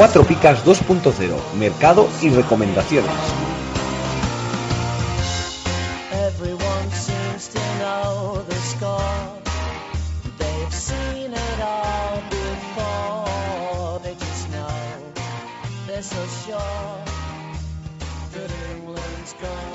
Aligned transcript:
Cuatro 0.00 0.24
Picas 0.24 0.64
2.0, 0.64 1.52
mercado 1.58 2.08
y 2.22 2.30
recomendaciones. 2.30 3.12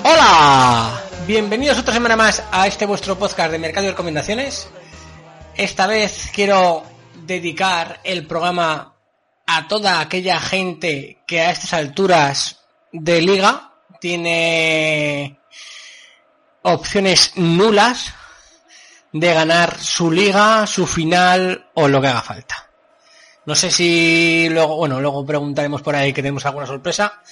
¡Hola! 0.02 1.04
Bienvenidos 1.28 1.78
otra 1.78 1.94
semana 1.94 2.16
más 2.16 2.42
a 2.50 2.66
este 2.66 2.84
vuestro 2.84 3.16
podcast 3.16 3.52
de 3.52 3.60
Mercado 3.60 3.86
y 3.86 3.90
Recomendaciones. 3.90 4.68
Esta 5.54 5.86
vez 5.86 6.32
quiero 6.34 6.82
dedicar 7.14 8.00
el 8.02 8.26
programa 8.26 8.95
a 9.46 9.68
toda 9.68 10.00
aquella 10.00 10.40
gente 10.40 11.18
que 11.26 11.40
a 11.40 11.50
estas 11.50 11.72
alturas 11.72 12.60
de 12.92 13.22
liga 13.22 13.72
tiene 14.00 15.38
opciones 16.62 17.32
nulas 17.36 18.12
de 19.12 19.32
ganar 19.32 19.78
su 19.78 20.10
liga, 20.10 20.66
su 20.66 20.86
final 20.86 21.66
o 21.74 21.88
lo 21.88 22.00
que 22.00 22.08
haga 22.08 22.22
falta. 22.22 22.70
No 23.46 23.54
sé 23.54 23.70
si 23.70 24.48
luego, 24.50 24.76
bueno, 24.76 25.00
luego 25.00 25.24
preguntaremos 25.24 25.80
por 25.80 25.94
ahí 25.94 26.12
que 26.12 26.22
tenemos 26.22 26.44
alguna 26.44 26.66
sorpresa, 26.66 27.22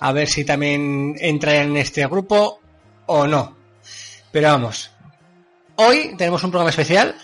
a 0.00 0.12
ver 0.12 0.28
si 0.28 0.44
también 0.44 1.16
entra 1.18 1.56
en 1.56 1.76
este 1.76 2.06
grupo 2.06 2.60
o 3.06 3.26
no. 3.26 3.56
Pero 4.30 4.52
vamos, 4.52 4.90
hoy 5.76 6.14
tenemos 6.16 6.42
un 6.44 6.50
programa 6.50 6.70
especial, 6.70 7.16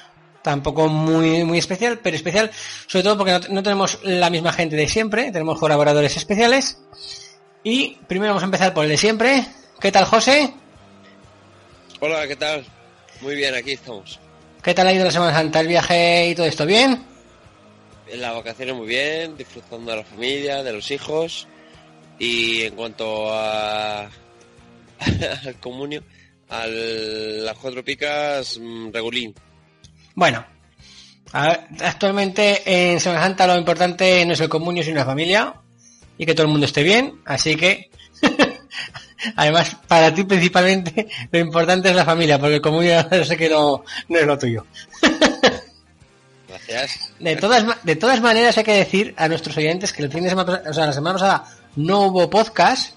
tampoco 0.42 0.88
muy, 0.88 1.44
muy 1.44 1.58
especial, 1.58 2.00
pero 2.02 2.16
especial 2.16 2.50
sobre 2.86 3.02
todo 3.02 3.19
porque 3.19 3.33
no, 3.33 3.41
no 3.55 3.62
tenemos 3.62 3.98
la 4.02 4.30
misma 4.30 4.52
gente 4.52 4.77
de 4.77 4.88
siempre, 4.88 5.30
tenemos 5.33 5.58
colaboradores 5.58 6.16
especiales. 6.16 6.78
Y 7.62 7.98
primero 8.08 8.30
vamos 8.30 8.42
a 8.42 8.46
empezar 8.46 8.72
por 8.72 8.84
el 8.84 8.91
de 8.91 8.96
siempre. 8.96 9.44
¿Qué 9.80 9.92
tal, 9.92 10.05
José? 10.05 10.55
Hola, 12.00 12.27
¿qué 12.27 12.36
tal? 12.36 12.64
Muy 13.20 13.34
bien, 13.34 13.55
aquí 13.55 13.72
estamos. 13.72 14.18
¿Qué 14.62 14.74
tal 14.74 14.86
ha 14.86 14.92
ido 14.92 15.05
la 15.05 15.11
Semana 15.11 15.34
Santa, 15.34 15.61
el 15.61 15.68
viaje 15.68 16.28
y 16.28 16.34
todo 16.34 16.46
esto? 16.46 16.64
¿Bien? 16.66 17.05
En 18.08 18.20
las 18.20 18.34
vacaciones 18.34 18.74
muy 18.74 18.86
bien, 18.86 19.36
disfrutando 19.36 19.91
de 19.91 19.98
la 19.98 20.05
familia, 20.05 20.62
de 20.62 20.72
los 20.72 20.91
hijos. 20.91 21.46
Y 22.18 22.62
en 22.62 22.74
cuanto 22.74 23.33
a 23.33 24.11
al 25.44 25.56
comunio, 25.61 26.02
a 26.48 26.66
las 26.66 27.56
cuatro 27.58 27.84
picas, 27.84 28.58
mm, 28.58 28.91
regulín. 28.92 29.34
Bueno, 30.20 30.44
a 31.33 31.61
actualmente 31.80 32.61
en 32.67 33.00
Semana 33.00 33.22
Santa 33.22 33.46
lo 33.46 33.56
importante 33.56 34.22
no 34.27 34.34
es 34.34 34.40
el 34.40 34.50
comunio, 34.50 34.83
sino 34.83 34.96
la 34.96 35.06
familia 35.06 35.55
y 36.18 36.27
que 36.27 36.34
todo 36.34 36.45
el 36.45 36.52
mundo 36.52 36.67
esté 36.67 36.83
bien. 36.83 37.22
Así 37.24 37.56
que, 37.56 37.90
además, 39.36 39.78
para 39.89 40.12
ti 40.12 40.24
principalmente 40.24 41.08
lo 41.33 41.39
importante 41.39 41.89
es 41.89 41.96
la 41.96 42.05
familia, 42.05 42.39
porque 42.39 42.56
el 42.56 42.61
comunio 42.61 43.02
sé 43.24 43.34
que 43.39 43.48
no, 43.48 43.83
no 44.08 44.18
es 44.18 44.27
lo 44.27 44.39
tuyo. 44.39 44.67
Gracias. 46.48 47.14
De 47.18 47.36
todas, 47.36 47.64
de 47.83 47.96
todas 47.96 48.20
maneras 48.20 48.58
hay 48.58 48.64
que 48.64 48.74
decir 48.74 49.14
a 49.16 49.27
nuestros 49.27 49.56
oyentes 49.56 49.95
que 49.95 50.02
el 50.02 50.12
fin 50.12 50.24
de 50.24 50.28
semana, 50.28 50.61
o 50.68 50.74
sea, 50.74 50.84
la 50.84 50.92
semana 50.92 51.14
pasada 51.14 51.45
no 51.77 52.08
hubo 52.08 52.28
podcast 52.28 52.95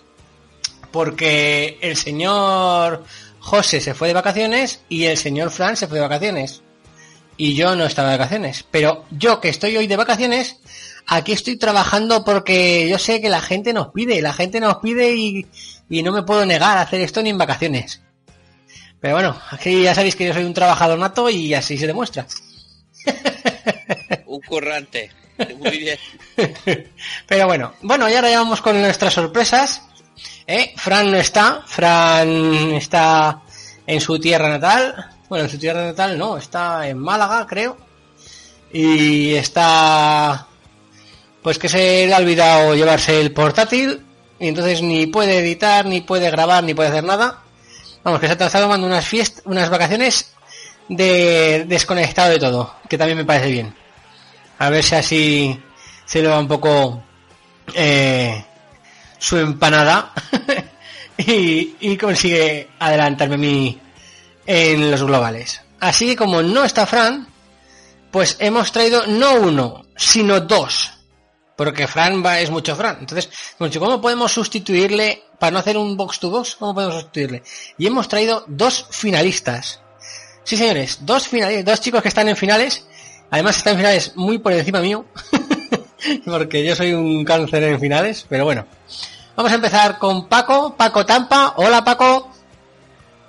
porque 0.92 1.78
el 1.82 1.96
señor 1.96 3.06
José 3.40 3.80
se 3.80 3.94
fue 3.94 4.10
de 4.10 4.14
vacaciones 4.14 4.82
y 4.90 5.06
el 5.06 5.18
señor 5.18 5.52
Fran 5.52 5.78
se 5.78 5.88
fue 5.88 6.00
de 6.00 6.04
vacaciones. 6.04 6.64
Y 7.38 7.56
yo 7.56 7.76
no 7.76 7.86
estaba 7.86 8.12
de 8.12 8.18
vacaciones. 8.18 8.66
Pero 8.70 9.06
yo 9.12 9.42
que 9.42 9.50
estoy 9.50 9.76
hoy 9.78 9.88
de 9.88 9.98
vacaciones, 9.98 10.58
aquí 11.08 11.32
estoy 11.32 11.58
trabajando 11.58 12.24
porque 12.24 12.88
yo 12.90 13.00
sé 13.00 13.22
que 13.22 13.30
la 13.30 13.42
gente 13.42 13.74
nos 13.74 13.90
pide, 13.90 14.22
la 14.22 14.34
gente 14.34 14.60
nos 14.60 14.78
pide 14.78 15.16
y, 15.16 15.48
y 15.90 16.04
no 16.04 16.12
me 16.12 16.24
puedo 16.24 16.46
negar 16.46 16.78
a 16.78 16.82
hacer 16.82 17.02
esto 17.02 17.22
ni 17.22 17.30
en 17.30 17.38
vacaciones. 17.38 18.02
Pero 19.00 19.16
bueno, 19.16 19.38
aquí 19.52 19.84
ya 19.84 19.94
sabéis 19.94 20.16
que 20.16 20.26
yo 20.26 20.34
soy 20.34 20.46
un 20.46 20.54
trabajador 20.54 20.98
nato 20.98 21.30
y 21.30 21.54
así 21.54 21.78
se 21.78 21.88
demuestra. 21.88 22.26
Un 24.26 24.40
currante. 24.42 25.12
Muy 25.60 25.78
bien. 25.78 25.98
Pero 27.28 27.48
bueno, 27.48 27.74
bueno, 27.82 28.10
y 28.10 28.14
ahora 28.14 28.30
ya 28.30 28.40
vamos 28.40 28.62
con 28.62 28.80
nuestras 28.80 29.14
sorpresas. 29.14 29.82
¿eh? 30.48 30.74
Fran 30.78 31.12
no 31.12 31.18
está, 31.18 31.64
Fran 31.66 32.30
está 32.76 33.42
en 33.86 34.00
su 34.00 34.20
tierra 34.20 34.50
natal. 34.50 35.10
Bueno, 35.30 35.46
en 35.46 35.52
su 35.52 35.58
tierra 35.58 35.86
natal 35.86 36.18
no, 36.18 36.38
está 36.38 36.88
en 36.88 36.98
Málaga, 36.98 37.46
creo. 37.48 37.78
Y 38.72 39.34
está... 39.36 40.48
Pues 41.42 41.58
que 41.60 41.70
se 41.70 42.08
le 42.08 42.14
ha 42.14 42.18
olvidado 42.18 42.76
llevarse 42.76 43.20
el 43.20 43.34
portátil. 43.34 44.06
Y 44.40 44.48
entonces 44.48 44.82
ni 44.82 45.08
puede 45.08 45.40
editar, 45.40 45.86
ni 45.86 46.02
puede 46.02 46.30
grabar, 46.32 46.64
ni 46.64 46.74
puede 46.74 46.90
hacer 46.90 47.04
nada. 47.04 47.42
Vamos, 48.04 48.20
que 48.20 48.28
se 48.28 48.34
ha 48.34 48.36
estado 48.36 48.66
tomando 48.66 48.88
unas 48.88 49.06
fiestas, 49.06 49.44
unas 49.46 49.70
vacaciones 49.70 50.34
de 50.90 51.66
desconectado 51.68 52.32
de 52.32 52.40
todo, 52.40 52.76
que 52.90 52.98
también 52.98 53.18
me 53.18 53.26
parece 53.26 53.50
bien. 53.50 53.74
A 54.60 54.70
ver 54.70 54.84
si 54.84 54.96
así 54.96 55.64
se 56.06 56.22
le 56.22 56.28
va 56.28 56.40
un 56.40 56.48
poco 56.48 57.02
eh, 57.74 58.44
su 59.18 59.38
empanada 59.38 60.12
y, 61.18 61.76
y 61.80 61.98
consigue 61.98 62.70
adelantarme 62.80 63.38
mí 63.38 63.80
en 64.46 64.92
los 64.92 65.04
globales. 65.04 65.62
Así 65.80 66.08
que 66.08 66.16
como 66.16 66.42
no 66.42 66.64
está 66.64 66.86
Fran, 66.86 67.28
pues 68.12 68.38
hemos 68.40 68.72
traído 68.72 69.06
no 69.08 69.36
uno, 69.36 69.86
sino 69.96 70.40
dos. 70.40 70.92
Porque 71.56 71.88
Fran 71.88 72.24
va, 72.26 72.40
es 72.40 72.50
mucho 72.50 72.76
Fran. 72.76 72.98
Entonces, 73.00 73.30
¿cómo 73.80 74.02
podemos 74.02 74.32
sustituirle, 74.32 75.24
para 75.40 75.52
no 75.52 75.60
hacer 75.60 75.78
un 75.78 75.96
box 75.96 76.20
to 76.20 76.30
box, 76.30 76.56
cómo 76.56 76.74
podemos 76.74 76.96
sustituirle? 76.96 77.44
Y 77.78 77.88
hemos 77.88 78.08
traído 78.08 78.44
dos 78.48 78.88
finalistas. 78.90 79.82
Sí, 80.44 80.58
señores, 80.58 81.00
dos 81.02 81.28
finalistas, 81.28 81.66
dos 81.66 81.82
chicos 81.82 82.02
que 82.02 82.10
están 82.10 82.28
en 82.28 82.38
finales. 82.38 82.86
Además 83.30 83.58
están 83.58 83.74
en 83.74 83.80
finales 83.80 84.14
muy 84.16 84.40
por 84.40 84.54
encima 84.54 84.80
mío. 84.80 85.06
porque 86.26 86.64
yo 86.64 86.76
soy 86.76 86.94
un 86.94 87.24
cáncer 87.24 87.64
en 87.64 87.80
finales, 87.80 88.26
pero 88.28 88.46
bueno. 88.46 88.66
Vamos 89.36 89.52
a 89.52 89.56
empezar 89.56 89.98
con 89.98 90.28
Paco, 90.28 90.76
Paco 90.76 91.06
Tampa. 91.06 91.54
Hola 91.58 91.84
Paco, 91.84 92.32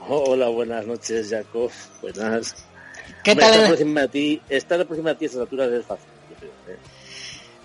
Hola, 0.09 0.49
buenas 0.49 0.87
noches, 0.87 1.29
Jacob. 1.31 1.71
Buenas. 2.03 2.55
¿qué 3.23 3.31
Hombre, 3.33 3.47
Estar 3.47 3.61
tal? 3.63 3.73
encima 3.73 4.01
de 4.03 4.09
ti, 4.09 4.43
estar 4.49 4.81
encima 4.81 5.11
de 5.11 5.17
ti 5.17 5.25
a 5.25 5.27
estas 5.27 5.41
alturas 5.43 5.73
es 5.73 5.87
fácil. 5.87 6.07
yo 6.31 6.37
creo, 6.37 6.51
¿eh? 6.69 6.79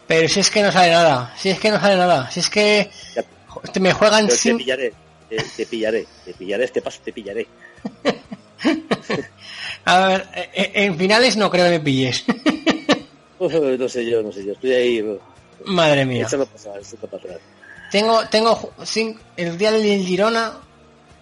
Pero 0.08 0.28
si 0.28 0.40
es 0.40 0.50
que 0.50 0.64
no 0.64 0.72
sale 0.72 0.92
nada, 0.92 1.34
si 1.38 1.50
es 1.50 1.60
que 1.60 1.70
no 1.70 1.80
sale 1.80 1.96
nada, 1.98 2.30
si 2.32 2.40
es 2.40 2.50
que 2.50 2.90
Ya, 3.16 3.24
me 3.80 3.94
juegan 3.94 4.26
pero 4.26 4.38
te 4.38 4.42
sin... 4.42 4.58
pillaré, 4.58 4.94
te, 5.30 5.38
te 5.56 5.66
pillaré, 5.66 6.08
te 6.26 6.34
pillaré, 6.34 6.64
este 6.66 6.82
paso 6.82 7.00
te 7.04 7.14
pillaré. 7.14 7.48
A 9.86 10.08
ver, 10.08 10.28
eh, 10.36 10.50
eh, 10.54 10.72
en 10.86 10.98
finales 10.98 11.38
no 11.38 11.50
creo 11.52 11.66
que 11.66 11.72
me 11.72 11.80
pilles. 11.80 12.26
No 13.40 13.88
sé 13.88 14.06
yo, 14.06 14.22
no 14.22 14.34
sé 14.34 14.44
yo, 14.44 14.52
estoy 14.52 14.74
ahí 14.74 15.20
Madre 15.66 16.04
mía. 16.06 16.26
echando 16.26 16.46
pasar, 16.46 16.78
echando 16.78 17.08
para 17.08 17.24
atrás. 17.24 17.40
Tengo, 17.90 18.28
tengo 18.28 18.74
cin- 18.80 19.18
el 19.38 19.58
día 19.58 19.72
del 19.72 20.06
Girona 20.06 20.60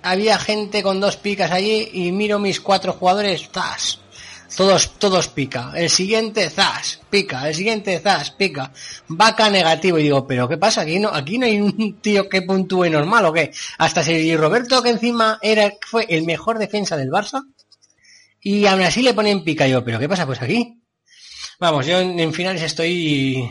había 0.10 0.38
gente 0.40 0.84
con 0.84 1.00
dos 1.00 1.18
picas 1.18 1.52
allí 1.52 1.90
y 1.94 2.12
miro 2.12 2.40
mis 2.40 2.62
cuatro 2.62 2.94
jugadores, 2.94 3.50
zas, 3.52 4.00
todos, 4.56 4.98
todos 4.98 5.28
pica. 5.28 5.72
El 5.76 5.90
siguiente, 5.90 6.50
zas, 6.50 7.00
pica. 7.10 7.48
El 7.48 7.54
siguiente, 7.54 8.00
zas, 8.00 8.32
pica. 8.32 8.72
Vaca 9.08 9.50
negativo 9.50 10.00
y 10.00 10.04
digo, 10.04 10.26
pero 10.26 10.48
¿qué 10.48 10.58
pasa? 10.58 10.82
Aquí 10.82 11.00
no, 11.00 11.10
aquí 11.10 11.38
no 11.38 11.46
hay 11.46 11.60
un 11.60 12.00
tío 12.02 12.28
que 12.28 12.42
puntúe 12.42 12.90
normal 12.90 13.26
o 13.26 13.34
qué. 13.34 13.52
Hasta 13.78 14.04
si 14.04 14.36
Roberto 14.36 14.82
que 14.82 14.90
encima 14.90 15.38
era, 15.42 15.72
fue 15.86 16.06
el 16.10 16.24
mejor 16.24 16.58
defensa 16.58 16.98
del 16.98 17.12
Barça 17.12 17.44
y 18.42 18.66
aún 18.66 18.82
así 18.82 19.02
le 19.02 19.14
ponen 19.14 19.44
pica. 19.44 19.68
Y 19.68 19.72
yo, 19.72 19.84
pero 19.84 20.00
¿qué 20.00 20.10
pasa? 20.10 20.26
Pues 20.26 20.42
aquí. 20.42 20.82
Vamos, 21.60 21.86
yo 21.86 22.00
en, 22.00 22.20
en 22.20 22.34
finales 22.34 22.62
estoy 22.62 23.50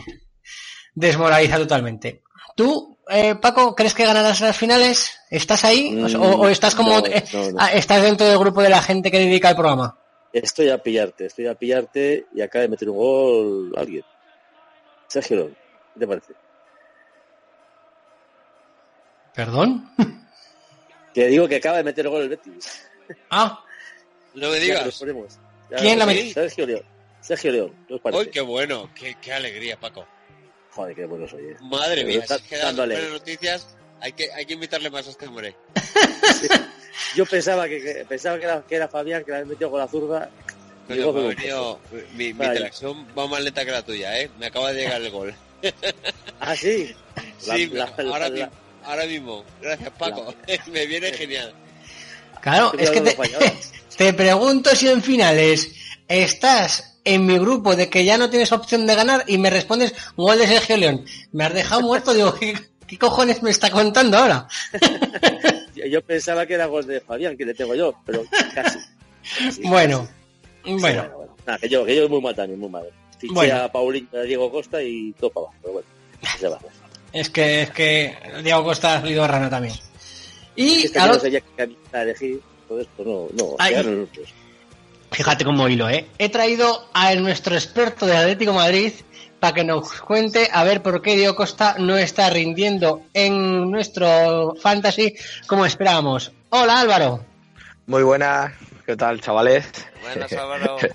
desmoralizado 0.95 1.63
totalmente. 1.63 2.23
Tú, 2.55 2.96
eh, 3.09 3.35
Paco, 3.35 3.75
¿crees 3.75 3.93
que 3.93 4.05
ganarás 4.05 4.39
las 4.41 4.55
finales? 4.57 5.19
¿Estás 5.29 5.63
ahí? 5.65 5.89
O- 5.97 6.07
Mm, 6.07 6.15
o, 6.21 6.35
o 6.41 6.47
estás 6.49 6.75
como... 6.75 6.99
no, 6.99 7.07
no, 7.33 7.51
no. 7.51 7.57
ah, 7.59 7.71
¿Estás 7.73 8.01
dentro 8.01 8.25
del 8.27 8.37
grupo 8.37 8.61
de 8.61 8.69
la 8.69 8.81
gente 8.81 9.09
que 9.11 9.19
dedica 9.19 9.49
el 9.49 9.55
programa? 9.55 9.97
Estoy 10.33 10.69
a 10.69 10.77
pillarte, 10.77 11.25
estoy 11.27 11.47
a 11.47 11.55
pillarte 11.55 12.27
y 12.33 12.41
acaba 12.41 12.63
de 12.63 12.67
meter 12.69 12.89
un 12.89 12.97
gol 12.97 13.73
alguien. 13.77 14.03
Sergio 15.07 15.37
León, 15.37 15.57
¿qué 15.93 15.99
te 16.01 16.07
parece? 16.07 16.33
¿Perdón? 19.33 19.89
Que 21.13 21.25
digo 21.27 21.47
que 21.47 21.55
acaba 21.55 21.77
de 21.77 21.83
meter 21.83 22.05
el 22.05 22.11
gol 22.11 22.21
el 22.21 22.29
Betis. 22.29 22.87
Ah, 23.31 23.63
Ya 24.35 24.39
que 24.41 24.47
lo 24.47 24.53
digas. 24.53 24.99
Ya 25.71 25.77
¿Quién 25.77 25.93
lo 25.97 25.99
la 25.99 26.05
metió? 26.05 26.31
Sergio 26.31 26.65
León. 26.67 26.81
Sergio 27.21 27.51
León, 27.51 27.85
¿qué 27.87 27.93
os 27.95 28.01
parece? 28.01 28.21
¡Uy, 28.21 28.29
qué 28.29 28.41
bueno! 28.41 28.91
Qué, 28.93 29.15
qué 29.19 29.33
alegría, 29.33 29.79
Paco! 29.79 30.05
Joder, 30.77 30.95
qué 30.95 31.05
bueno 31.07 31.27
soy. 31.27 31.43
eh. 31.43 31.55
Madre 31.61 31.95
Pero 32.03 32.07
mía, 32.07 32.19
está 32.19 32.37
si 32.37 32.43
es 32.43 32.49
que 32.49 32.55
dando 32.57 32.67
dándole. 32.83 32.95
buenas 32.95 33.11
noticias, 33.13 33.67
hay 33.99 34.13
que, 34.13 34.31
hay 34.31 34.45
que 34.45 34.53
invitarle 34.53 34.89
más 34.91 35.07
a 35.07 35.09
este 35.09 35.25
hombre. 35.27 35.55
Yo 37.15 37.25
pensaba 37.25 37.67
que, 37.67 37.81
que- 37.81 38.05
pensaba 38.07 38.37
que 38.37 38.45
era, 38.45 38.61
que 38.67 38.75
era 38.75 38.87
Fabián 38.87 39.23
que 39.23 39.31
la 39.31 39.37
había 39.37 39.49
metido 39.49 39.71
con 39.71 39.79
la 39.79 39.87
zurda. 39.87 40.29
Digo, 40.87 41.11
me 41.11 41.33
pero- 41.33 41.35
venido- 41.35 41.79
mi, 42.13 42.27
mi 42.27 42.33
Vaya. 42.33 42.51
interacción 42.53 43.07
va 43.17 43.27
más 43.27 43.41
lenta 43.41 43.65
que 43.65 43.71
la 43.71 43.81
tuya, 43.83 44.19
¿eh? 44.19 44.29
Me 44.39 44.45
acaba 44.47 44.71
de 44.71 44.81
llegar 44.83 45.01
el 45.01 45.11
gol. 45.11 45.35
Ah, 46.39 46.55
sí. 46.55 46.95
Sí, 47.39 47.67
La- 47.67 47.91
la- 47.97 48.11
ahora, 48.13 48.49
ahora 48.83 49.05
mismo. 49.05 49.43
Gracias, 49.61 49.89
Paco. 49.97 50.33
me 50.71 50.85
viene 50.85 51.11
genial. 51.11 51.51
claro, 52.41 52.71
es 52.77 52.91
que 52.91 53.01
te, 53.01 53.17
te 53.97 54.13
pregunto 54.13 54.75
si 54.75 54.87
en 54.89 55.01
finales 55.01 55.71
estás 56.07 56.96
en 57.13 57.25
mi 57.25 57.37
grupo 57.39 57.75
de 57.75 57.89
que 57.89 58.03
ya 58.05 58.17
no 58.17 58.29
tienes 58.29 58.51
opción 58.51 58.85
de 58.85 58.95
ganar 58.95 59.23
y 59.27 59.37
me 59.37 59.49
respondes 59.49 59.93
gol 60.15 60.37
de 60.37 60.47
Sergio 60.47 60.77
León. 60.77 61.05
Me 61.31 61.45
has 61.45 61.53
dejado 61.53 61.81
muerto, 61.81 62.13
digo, 62.13 62.33
¿qué, 62.35 62.55
qué 62.85 62.97
cojones 62.97 63.41
me 63.43 63.49
está 63.49 63.69
contando 63.71 64.17
ahora? 64.17 64.47
Yo 65.89 66.01
pensaba 66.01 66.45
que 66.45 66.55
era 66.55 66.65
gol 66.65 66.85
de 66.85 66.99
Fabián, 66.99 67.37
que 67.37 67.45
le 67.45 67.53
tengo 67.53 67.73
yo, 67.75 67.95
pero 68.05 68.23
casi. 68.53 68.79
Casi, 69.39 69.61
Bueno, 69.63 70.07
casi. 70.63 70.73
bueno. 70.79 71.03
Sí, 71.03 71.11
bueno. 71.13 71.27
Nada, 71.45 71.59
que 71.59 71.69
yo, 71.69 71.85
que 71.85 71.95
yo 71.95 72.09
muy 72.09 72.19
mal 72.19 72.35
también, 72.35 72.59
muy 72.59 72.69
mal. 72.69 72.83
Fiché 73.17 73.33
Bueno. 73.33 73.55
a 73.61 73.71
Paulín, 73.71 74.09
a 74.13 74.21
Diego 74.21 74.51
Costa 74.51 74.81
y 74.83 75.13
todo 75.13 75.29
para 75.29 75.45
abajo, 75.45 75.55
pero 75.61 75.73
bueno. 75.73 76.59
Es 77.13 77.29
que, 77.29 77.61
es 77.61 77.69
que 77.71 78.17
Diego 78.43 78.63
Costa 78.65 78.97
ha 78.97 79.01
salido 79.01 79.25
rana 79.27 79.49
también. 79.49 79.75
Y 80.57 80.83
Es 80.85 80.91
que 80.91 80.99
no 80.99 81.13
sabía 81.13 81.41
elegir, 81.93 82.41
entonces 82.63 82.87
pues 82.97 83.07
no, 83.07 83.27
no, 83.33 83.55
Ay. 83.59 83.75
Fíjate 85.11 85.45
cómo 85.45 85.67
hilo, 85.67 85.89
¿eh? 85.89 86.07
He 86.17 86.29
traído 86.29 86.87
a 86.93 87.13
nuestro 87.15 87.55
experto 87.55 88.05
de 88.05 88.15
Atlético 88.17 88.53
Madrid 88.53 88.93
para 89.39 89.53
que 89.53 89.63
nos 89.63 89.91
cuente 90.01 90.49
a 90.51 90.63
ver 90.63 90.81
por 90.81 91.01
qué 91.01 91.15
Diego 91.15 91.35
Costa 91.35 91.75
no 91.77 91.95
está 91.97 92.29
rindiendo 92.29 93.03
en 93.13 93.69
nuestro 93.69 94.55
fantasy 94.61 95.15
como 95.47 95.65
esperábamos. 95.65 96.31
Hola 96.49 96.79
Álvaro. 96.79 97.23
Muy 97.85 98.03
buenas, 98.03 98.51
¿qué 98.85 98.95
tal, 98.97 99.21
chavales? 99.21 99.65
Buenas, 100.01 100.31
Álvaro. 100.33 100.77
¿Qué 100.77 100.89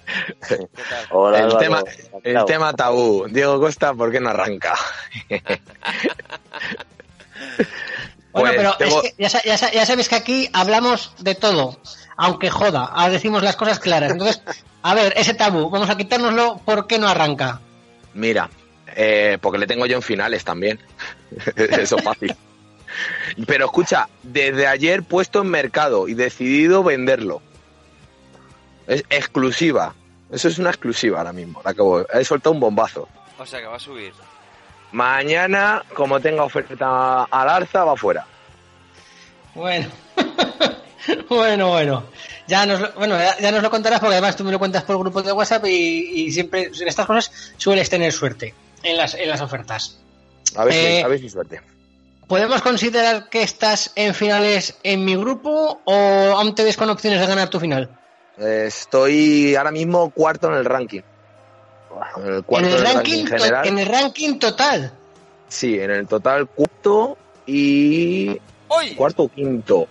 tal? 0.49 0.69
Hola, 1.11 1.38
el, 1.38 1.44
Álvaro, 1.44 1.58
tema, 1.58 1.85
el 2.25 2.44
tema 2.44 2.73
tabú. 2.75 3.26
Diego 3.31 3.61
Costa, 3.61 3.94
¿por 3.94 4.11
qué 4.11 4.20
no 4.20 4.31
arranca? 4.31 4.75
Bueno, 8.32 8.49
Pues 8.49 8.56
pero 8.56 8.76
tengo- 8.79 9.03
es 9.03 9.12
que 9.12 9.23
ya, 9.29 9.56
ya 9.56 9.70
ya 9.73 9.85
sabes 9.87 10.08
que 10.08 10.15
aquí 10.15 10.49
hablamos 10.55 11.12
de 11.19 11.35
todo, 11.35 11.79
aunque 12.17 12.50
joda, 12.50 12.85
ahora 12.85 13.11
decimos 13.11 13.43
las 13.43 13.56
cosas 13.56 13.79
claras. 13.79 14.12
Entonces, 14.12 14.43
a 14.82 14.94
ver, 14.94 15.12
ese 15.17 15.35
tabú, 15.35 15.70
vamos 15.70 15.91
a 15.91 15.97
quitárnoslo, 15.97 16.61
¿por 16.64 16.87
qué 16.87 16.99
no 16.99 17.09
arranca? 17.09 17.61
Mira, 18.14 18.50
eh, 18.94 19.38
porque 19.41 19.59
le 19.59 19.67
tengo 19.67 19.87
yo 19.87 19.97
en 19.97 20.03
finales 20.03 20.44
también. 20.44 20.79
Eso 21.56 21.97
es 21.97 22.05
fácil. 22.05 22.35
Pero 23.47 23.64
escucha, 23.67 24.09
desde 24.23 24.67
ayer 24.67 25.03
puesto 25.03 25.41
en 25.41 25.49
mercado 25.49 26.09
y 26.09 26.14
decidido 26.14 26.82
venderlo. 26.82 27.41
Es 28.87 29.05
exclusiva. 29.08 29.94
Eso 30.31 30.49
es 30.49 30.58
una 30.58 30.70
exclusiva 30.70 31.19
ahora 31.19 31.32
mismo. 31.32 31.61
la 31.65 31.73
que 31.73 31.81
voy- 31.82 32.05
He 32.12 32.25
soltado 32.25 32.53
un 32.53 32.61
bombazo. 32.61 33.08
O 33.38 33.47
sea 33.47 33.61
que 33.61 33.67
va 33.67 33.76
a 33.76 33.81
subir. 33.81 34.12
Mañana, 34.93 35.82
como 35.94 36.20
tenga 36.20 36.44
oferta 36.44 37.25
al 37.25 37.49
alza, 37.49 37.85
va 37.85 37.97
fuera. 37.97 38.26
Bueno, 39.55 39.88
bueno, 41.28 41.69
bueno. 41.70 42.04
Ya 42.46 42.66
nos, 42.66 42.81
lo, 42.81 42.93
bueno, 42.93 43.16
ya, 43.19 43.38
ya 43.38 43.50
nos 43.52 43.62
lo 43.62 43.70
contarás 43.70 44.00
porque 44.00 44.14
además 44.14 44.37
tú 44.37 44.44
me 44.44 44.52
lo 44.52 44.58
cuentas 44.58 44.82
por 44.84 44.99
grupo 44.99 45.22
de 45.22 45.32
WhatsApp 45.32 45.64
y, 45.66 46.25
y 46.26 46.32
siempre 46.32 46.64
en 46.78 46.88
estas 46.88 47.06
cosas 47.06 47.31
sueles 47.56 47.88
tener 47.88 48.12
suerte 48.12 48.54
en 48.82 48.96
las, 48.96 49.14
en 49.14 49.28
las 49.31 49.40
ofertas. 49.40 49.99
A 50.56 50.64
ver, 50.64 50.75
Eh, 50.75 50.96
si, 50.99 51.02
a 51.02 51.08
ver 51.08 51.19
si 51.20 51.28
suerte. 51.28 51.60
¿Podemos 52.26 52.62
considerar 52.62 53.28
que 53.28 53.43
estás 53.43 53.93
en 53.94 54.14
finales 54.14 54.76
en 54.82 55.04
mi 55.04 55.16
grupo 55.16 55.81
o 55.84 55.94
aún 55.94 56.54
te 56.54 56.64
ves 56.64 56.76
con 56.76 56.88
opciones 56.90 57.20
de 57.20 57.26
ganar 57.26 57.48
tu 57.48 57.60
final? 57.60 57.90
Eh, 58.38 58.64
Estoy 58.69 59.55
ahora 59.55 59.70
mismo 59.70 60.10
cuarto 60.10 60.48
en 60.48 60.55
el 60.55 60.64
ranking. 60.64 61.00
En 62.16 62.26
el 62.34 62.43
cuarto 62.44 62.69
en 62.69 62.75
el 62.75 62.82
del 62.84 62.94
ranking, 62.94 63.25
to- 63.25 63.31
general. 63.37 63.66
en 63.69 63.78
el 63.78 63.87
ranking 63.87 64.38
total. 64.38 64.93
Sí, 65.48 65.78
en 65.78 65.90
el 65.90 66.06
total 66.06 66.48
cuarto 66.48 67.19
y 67.46 68.34
cuarto 68.96 69.25
o 69.25 69.28
quinto. 69.28 69.87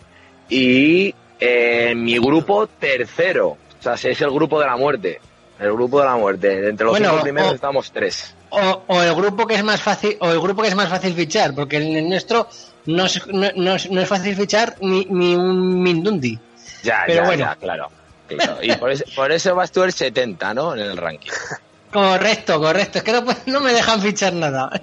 Y 0.52 1.16
eh, 1.40 1.94
mi 1.96 2.18
grupo 2.20 2.68
tercero. 2.68 3.58
O 3.80 3.84
sea, 3.84 3.94
es 3.94 4.22
el 4.22 4.30
grupo 4.30 4.60
de 4.60 4.68
la 4.68 4.78
muerte. 4.78 5.20
El 5.60 5.74
grupo 5.74 6.00
de 6.00 6.06
la 6.06 6.16
muerte. 6.16 6.70
Entre 6.70 6.86
los 6.86 6.94
Bueno, 6.94 7.10
cinco 7.12 7.24
primeros 7.24 7.52
o- 7.52 7.56
estamos 7.56 7.92
tres. 7.92 8.36
O, 8.52 8.84
o 8.88 9.02
el 9.02 9.16
grupo 9.16 9.48
que 9.48 9.56
es 9.56 9.64
más 9.64 9.82
fácil 9.82 10.18
o 10.20 10.30
el 10.30 10.40
grupo 10.42 10.62
que 10.62 10.68
es 10.68 10.76
más 10.76 10.90
fácil 10.90 11.14
fichar 11.14 11.56
porque 11.56 11.78
en 11.78 11.96
el 11.96 12.10
nuestro 12.10 12.50
no 12.88 13.06
es, 13.06 13.26
no, 13.28 13.48
no 13.56 13.76
es, 13.76 13.90
no 13.90 14.02
es 14.02 14.10
fácil 14.10 14.36
fichar 14.36 14.76
ni, 14.82 15.06
ni 15.06 15.34
un 15.36 15.82
Mindundi 15.82 16.38
Ya, 16.84 17.04
Pero 17.08 17.22
ya, 17.22 17.26
bueno. 17.28 17.46
ya, 17.46 17.56
claro. 17.56 17.88
claro. 18.28 18.58
Y 18.62 18.74
por 18.74 18.92
eso, 18.92 19.06
por 19.16 19.32
eso 19.32 19.56
vas 19.56 19.72
tú 19.72 19.84
el 19.84 19.94
70, 19.94 20.54
¿no? 20.54 20.74
En 20.74 20.82
el 20.82 20.98
ranking. 20.98 21.32
correcto 21.94 22.60
correcto 22.60 22.98
es 22.98 23.04
que 23.06 23.14
no, 23.14 23.24
no 23.46 23.62
me 23.62 23.72
dejan 23.72 24.02
fichar 24.02 24.34
nada 24.34 24.70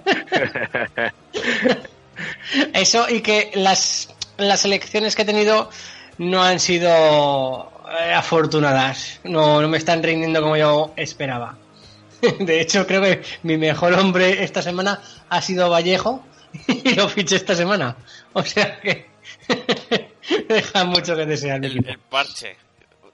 eso 2.72 3.08
y 3.08 3.20
que 3.20 3.50
las 3.54 4.08
las 4.38 4.64
elecciones 4.64 5.14
que 5.14 5.22
he 5.22 5.24
tenido 5.24 5.70
no 6.18 6.42
han 6.42 6.58
sido 6.60 7.72
eh, 8.00 8.12
afortunadas 8.14 9.20
no, 9.24 9.60
no 9.60 9.68
me 9.68 9.78
están 9.78 10.02
rindiendo 10.02 10.40
como 10.40 10.56
yo 10.56 10.92
esperaba 10.96 11.56
de 12.40 12.60
hecho 12.60 12.86
creo 12.86 13.02
que 13.02 13.22
mi 13.42 13.56
mejor 13.56 13.94
hombre 13.94 14.42
esta 14.42 14.62
semana 14.62 15.00
ha 15.28 15.42
sido 15.42 15.70
Vallejo 15.70 16.24
y 16.66 16.94
lo 16.94 17.08
fiché 17.08 17.36
esta 17.36 17.54
semana 17.54 17.96
o 18.32 18.42
sea 18.42 18.80
que 18.80 19.08
deja 20.48 20.84
mucho 20.84 21.14
que 21.14 21.26
desear 21.26 21.64
El, 21.64 21.86
el 21.86 21.98
parche. 21.98 22.56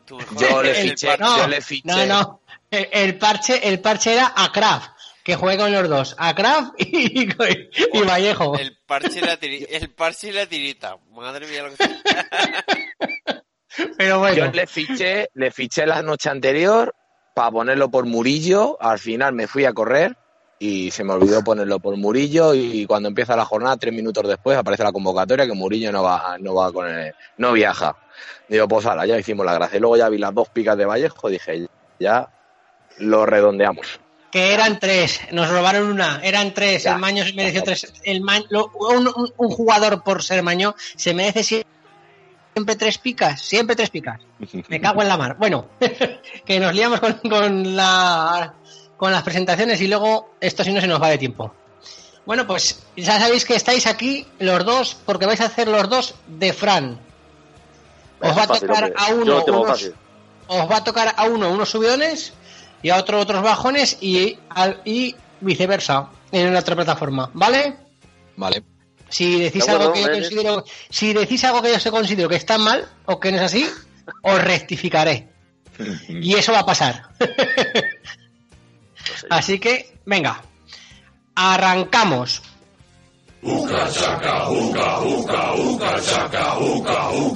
Tu 0.05 0.17
mejor 0.19 0.39
Yo 0.41 0.63
le 0.63 0.71
es 0.71 0.79
el 0.79 0.91
fiché, 0.91 1.07
parche. 1.09 1.25
no, 1.25 1.39
yo 1.39 1.49
le 1.49 1.61
fiché. 1.61 1.83
No, 1.85 2.07
no. 2.07 2.41
El, 2.71 2.89
el 2.93 3.19
parche, 3.19 3.69
el 3.69 3.81
parche 3.81 4.13
era 4.13 4.33
a 4.37 4.53
Kraft, 4.53 4.91
que 5.25 5.35
juegue 5.37 5.59
con 5.59 5.73
los 5.73 5.89
dos, 5.89 6.15
a 6.19 6.35
Kraft 6.35 6.75
y, 6.79 7.23
y 7.23 8.03
Vallejo. 8.05 8.57
El 8.59 8.77
parche, 8.87 9.19
y 9.19 9.23
la 9.23 9.41
tiri- 9.41 9.67
el 9.71 9.91
parche 9.91 10.29
y 10.29 10.33
la 10.33 10.47
tirita. 10.47 10.99
Madre 11.11 11.47
mía, 11.49 11.63
lo 11.65 11.75
que 11.75 11.85
Pero 13.97 14.15
Yo 14.15 14.19
bueno, 14.21 14.51
le 14.53 14.67
fiché, 14.67 15.29
le 15.35 15.51
fiché 15.51 15.87
la 15.87 16.03
noche 16.03 16.29
anterior 16.31 16.95
para 17.35 17.51
ponerlo 17.51 17.91
por 17.91 18.07
Murillo. 18.07 18.77
Al 18.81 18.99
final 18.99 19.33
me 19.35 19.47
fui 19.49 19.65
a 19.65 19.73
correr 19.73 20.17
y 20.61 20.91
se 20.93 21.03
me 21.03 21.13
olvidó 21.15 21.43
ponerlo 21.43 21.81
por 21.81 21.97
Murillo. 21.97 22.55
Y 22.55 22.87
cuando 22.87 23.09
empieza 23.09 23.35
la 23.35 23.45
jornada, 23.45 23.77
tres 23.77 23.93
minutos 23.93 24.29
después, 24.29 24.57
aparece 24.57 24.85
la 24.85 24.93
convocatoria 24.93 25.47
que 25.47 25.55
Murillo 25.55 25.91
no 25.91 26.03
va, 26.05 26.37
no 26.39 26.55
va 26.55 26.71
con 26.73 26.89
el, 26.89 27.13
no 27.39 27.53
viaja. 27.53 27.97
Digo, 28.49 28.69
pues 28.69 28.87
ahora, 28.87 29.07
ya 29.07 29.19
hicimos 29.19 29.45
la 29.45 29.55
gracia. 29.55 29.79
Y 29.79 29.81
luego 29.81 29.97
ya 29.97 30.09
vi 30.09 30.19
las 30.19 30.35
dos 30.35 30.49
picas 30.51 30.77
de 30.77 30.85
Vallejo, 30.85 31.29
dije, 31.29 31.67
ya 31.99 32.29
lo 32.99 33.27
redondeamos. 33.27 33.99
Que 34.35 34.53
eran 34.53 34.81
tres, 34.81 35.21
nos 35.31 35.49
robaron 35.49 35.89
una, 35.93 36.19
eran 36.21 36.53
tres, 36.53 36.83
Ya. 36.83 36.95
el 36.95 36.99
Maño 36.99 37.25
se 37.25 37.35
mereció 37.35 37.63
tres, 37.63 37.93
el 38.03 38.21
Ma- 38.21 38.43
lo- 38.49 38.67
un, 38.75 39.07
un- 39.07 39.33
un 39.37 39.49
jugador 39.49 40.03
por 40.03 40.25
ser 40.25 40.43
Maño 40.43 40.75
se 40.97 41.15
merece 41.15 41.43
sie- 41.45 41.65
siempre 42.53 42.75
tres 42.75 42.99
picas, 42.99 43.41
siempre 43.41 43.77
tres 43.77 43.91
picas. 43.91 44.19
Me 44.67 44.81
cago 44.81 45.03
en 45.03 45.07
la 45.09 45.17
mar. 45.17 45.37
Bueno, 45.39 45.69
que 46.45 46.59
nos 46.59 46.75
liamos 46.75 46.99
con, 46.99 47.13
con 47.31 47.77
la 47.77 48.55
con 48.97 49.13
las 49.13 49.23
presentaciones 49.23 49.81
y 49.81 49.87
luego 49.87 50.31
esto 50.41 50.65
si 50.65 50.73
no 50.73 50.81
se 50.81 50.89
nos 50.89 51.01
va 51.01 51.11
de 51.11 51.19
tiempo. 51.19 51.55
Bueno, 52.27 52.45
pues 52.45 52.81
ya 52.97 53.21
sabéis 53.21 53.45
que 53.45 53.55
estáis 53.55 53.87
aquí 53.87 54.27
los 54.41 54.65
dos 54.65 54.97
porque 55.07 55.27
vais 55.27 55.41
a 55.43 55.47
hacer 55.47 55.69
los 55.69 55.89
dos 55.89 56.17
de 56.27 56.53
Fran. 56.53 56.99
Os 58.21 58.37
va 58.37 58.43
a 58.43 58.47
tocar 58.49 58.93
a 58.97 59.13
uno 59.13 59.45
unos, 59.47 59.93
os 60.49 60.71
va 60.71 60.77
a 60.79 60.83
tocar 60.83 61.15
a 61.17 61.25
uno 61.27 61.51
unos 61.53 61.69
subidones 61.71 62.33
y 62.85 62.91
a 62.91 62.97
otro 62.99 63.19
otros 63.19 63.43
bajones 63.43 63.97
y, 64.01 64.39
al- 64.51 64.81
y 64.85 65.17
viceversa 65.41 66.11
en 66.31 66.53
la 66.53 66.61
otra 66.61 66.77
plataforma, 66.77 67.31
¿vale? 67.33 67.77
Vale. 68.37 68.63
Si 69.09 69.41
decís 69.41 69.65
De 69.67 69.73
algo 69.73 69.93
que 69.93 70.03
yo 70.03 70.11
considero, 70.11 70.65
si 70.91 71.13
decís 71.13 71.43
algo 71.45 71.63
que 71.63 71.73
yo 71.73 71.81
se 71.81 71.91
considero 71.91 72.29
que 72.29 72.37
está 72.37 72.59
mal 72.59 72.89
o 73.07 73.19
que 73.19 73.31
no 73.33 73.39
es 73.39 73.43
así, 73.45 73.67
os 74.23 74.43
rectificaré. 74.45 75.29
Y 76.09 76.35
eso 76.35 76.53
va 76.53 76.61
a 76.61 76.67
pasar. 76.67 77.09
Así 79.31 79.59
que, 79.59 79.99
venga, 80.05 80.43
arrancamos. 81.35 82.43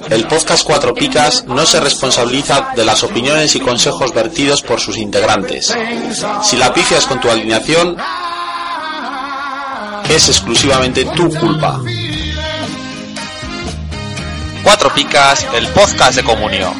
El 0.09 0.27
podcast 0.27 0.63
Cuatro 0.65 0.93
Picas 0.95 1.45
no 1.45 1.65
se 1.67 1.79
responsabiliza 1.79 2.73
de 2.75 2.83
las 2.83 3.03
opiniones 3.03 3.55
y 3.55 3.59
consejos 3.59 4.11
vertidos 4.11 4.63
por 4.63 4.79
sus 4.79 4.97
integrantes. 4.97 5.71
Si 6.41 6.57
la 6.57 6.73
pifias 6.73 7.05
con 7.05 7.21
tu 7.21 7.29
alineación, 7.29 7.95
es 10.09 10.29
exclusivamente 10.29 11.05
tu 11.05 11.29
culpa. 11.29 11.79
Cuatro 14.63 14.91
Picas, 14.93 15.45
el 15.53 15.67
podcast 15.67 16.15
de 16.15 16.23
comunión. 16.23 16.73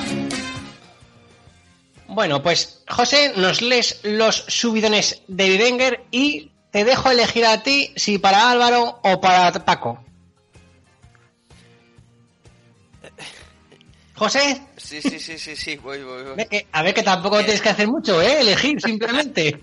Bueno, 2.08 2.42
pues 2.42 2.82
José, 2.90 3.34
nos 3.36 3.62
lees 3.62 4.00
los 4.02 4.44
subidones 4.48 5.22
de 5.28 5.50
Bivenger 5.50 6.06
y 6.10 6.49
te 6.72 6.84
dejo 6.84 7.10
elegir 7.12 7.46
a 7.46 7.62
ti 7.64 7.94
si 7.96 8.18
para 8.18 8.50
Álvaro 8.52 9.00
o 9.04 9.20
para 9.22 9.52
Paco. 9.66 10.04
José, 14.16 14.62
Sí, 14.76 15.02
sí, 15.02 15.20
sí, 15.20 15.38
sí, 15.38 15.56
sí, 15.56 15.78
voy, 15.78 16.04
voy, 16.04 16.24
voy. 16.24 16.46
que- 16.48 16.68
a 16.72 16.82
ver 16.84 16.94
que 16.94 17.04
tampoco 17.04 17.38
tienes 17.40 17.62
que 17.62 17.70
hacer 17.70 17.88
mucho, 17.88 18.22
¿eh? 18.22 18.42
Elegir 18.42 18.82
simplemente. 18.82 19.60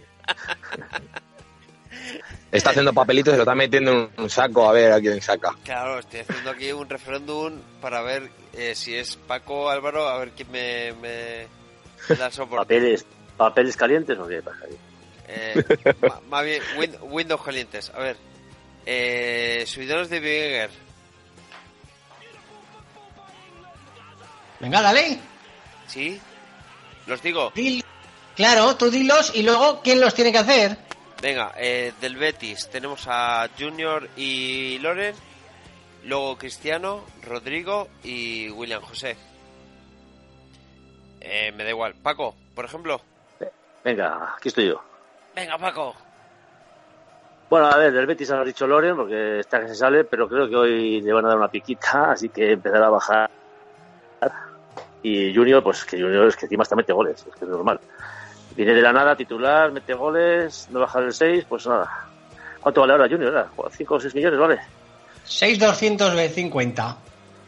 Está 2.51 2.71
haciendo 2.71 2.93
papelitos 2.95 3.35
y 3.35 3.37
lo 3.37 3.43
está 3.43 3.55
metiendo 3.55 3.93
en 3.93 4.11
un 4.17 4.31
saco 4.31 4.69
a 4.69 4.73
ver 4.73 4.93
a 4.93 5.01
quién 5.01 5.21
saca. 5.21 5.55
Claro, 5.65 5.99
estoy 5.99 6.21
haciendo 6.21 6.51
aquí 6.51 6.73
un 6.73 6.89
referéndum 6.89 7.61
para 7.83 8.01
ver 8.03 8.31
eh, 8.55 8.75
si 8.75 8.95
es 8.95 9.17
Paco 9.17 9.65
o 9.65 9.69
Álvaro, 9.69 10.09
a 10.09 10.19
ver 10.19 10.31
quién 10.31 10.51
me, 10.51 10.93
me 10.95 11.47
da 12.17 12.31
soporte. 12.31 12.65
¿Papeles, 12.65 13.05
papeles 13.37 13.77
calientes 13.77 14.19
o 14.19 14.27
qué 14.27 14.41
pasa 14.43 14.59
ahí? 14.65 14.77
Eh, 15.29 15.65
más 16.29 16.45
bien, 16.45 16.63
win- 16.79 16.99
Windows 17.03 17.43
calientes. 17.43 17.91
A 17.95 17.99
ver, 17.99 18.17
eh, 18.85 19.65
subidones 19.67 20.09
de 20.11 20.21
Bivenger. 20.21 20.71
Venga, 24.61 24.81
dale. 24.83 25.19
¿Sí? 25.87 26.21
¿Los 27.07 27.23
digo? 27.23 27.53
Dil- 27.55 27.85
Claro, 28.35 28.77
tú 28.77 28.91
dilos 28.91 29.33
y 29.35 29.43
luego, 29.43 29.81
¿quién 29.83 30.01
los 30.01 30.15
tiene 30.15 30.31
que 30.31 30.39
hacer? 30.39 30.77
Venga, 31.23 31.55
eh, 31.57 31.93
del 32.01 32.17
Betis 32.17 32.69
tenemos 32.69 33.05
a 33.09 33.49
Junior 33.59 34.11
y 34.15 34.79
Loren, 34.81 35.15
luego 36.05 36.37
Cristiano, 36.37 37.05
Rodrigo 37.23 37.89
y 38.05 38.51
William 38.51 38.83
José. 38.83 39.17
Eh, 41.21 41.51
me 41.53 41.65
da 41.65 41.71
igual. 41.71 41.95
Paco, 41.95 42.37
por 42.55 42.67
ejemplo. 42.67 43.01
Venga, 43.83 44.35
aquí 44.37 44.49
estoy 44.49 44.69
yo. 44.69 44.83
Venga, 45.37 45.59
Paco. 45.59 45.95
Bueno, 47.51 47.67
a 47.67 47.77
ver, 47.77 47.93
del 47.93 48.07
Betis 48.07 48.31
ha 48.31 48.43
dicho 48.43 48.67
Loren, 48.67 48.97
porque 48.97 49.41
está 49.41 49.61
que 49.61 49.69
se 49.69 49.75
sale, 49.75 50.05
pero 50.05 50.27
creo 50.29 50.49
que 50.49 50.57
hoy 50.57 51.01
le 51.03 51.13
van 51.13 51.27
a 51.27 51.29
dar 51.29 51.37
una 51.37 51.49
piquita, 51.49 52.11
así 52.13 52.31
que 52.31 52.53
empezará 52.53 52.87
a 52.87 52.91
bajar. 52.91 53.31
Y 55.03 55.33
Junior, 55.33 55.63
pues 55.63 55.85
que 55.85 56.01
Junior 56.01 56.27
es 56.27 56.37
que 56.37 56.47
encima 56.47 56.63
hasta 56.63 56.75
mete 56.75 56.93
goles, 56.93 57.25
es 57.29 57.35
que 57.37 57.45
es 57.45 57.51
normal. 57.51 57.79
Viene 58.57 58.73
de 58.73 58.81
la 58.81 58.93
nada, 58.93 59.15
titular, 59.15 59.71
mete 59.71 59.93
goles, 59.93 60.69
no 60.71 60.81
baja 60.81 60.99
el 61.01 61.13
6, 61.13 61.45
pues 61.47 61.67
nada. 61.67 62.07
¿Cuánto 62.61 62.81
vale 62.81 62.95
ahora 62.95 63.09
Junior? 63.09 63.37
ahora? 63.37 63.51
¿5 63.55 63.87
o 63.89 64.01
6 64.01 64.15
millones 64.15 64.41
vale? 64.41 64.61
6,250. 65.27 66.97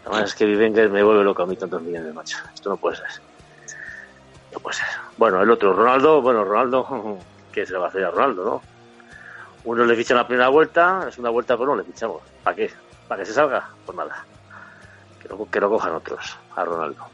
Además 0.04 0.24
es 0.24 0.34
que 0.34 0.44
Vivenger 0.44 0.90
me 0.90 1.02
vuelve 1.02 1.24
loco 1.24 1.42
a 1.42 1.46
mí 1.46 1.56
tantos 1.56 1.82
millones, 1.82 2.14
macho. 2.14 2.36
Esto 2.54 2.68
no 2.68 2.76
puede 2.76 2.96
ser. 2.96 3.06
No 4.52 4.60
puede 4.60 4.76
ser. 4.76 4.86
Bueno, 5.16 5.42
el 5.42 5.50
otro, 5.50 5.72
Ronaldo, 5.72 6.20
bueno, 6.22 6.44
Ronaldo, 6.44 7.18
¿qué 7.52 7.66
se 7.66 7.72
le 7.72 7.78
va 7.78 7.86
a 7.86 7.88
hacer 7.88 8.04
a 8.04 8.10
Ronaldo, 8.10 8.44
no? 8.44 8.62
Uno 9.64 9.84
le 9.84 9.96
fichan 9.96 10.16
la 10.16 10.26
primera 10.26 10.48
vuelta, 10.48 11.00
la 11.04 11.10
segunda 11.10 11.30
vuelta, 11.30 11.56
pues 11.56 11.68
no 11.68 11.76
le 11.76 11.84
fichamos. 11.84 12.22
¿Para 12.42 12.56
qué? 12.56 12.70
¿Para 13.06 13.20
que 13.20 13.26
se 13.26 13.32
salga? 13.34 13.68
Pues 13.84 13.96
nada. 13.96 14.24
Que 15.20 15.28
lo, 15.28 15.50
que 15.50 15.60
lo 15.60 15.68
cojan 15.68 15.94
otros, 15.94 16.36
a 16.56 16.64
Ronaldo. 16.64 17.04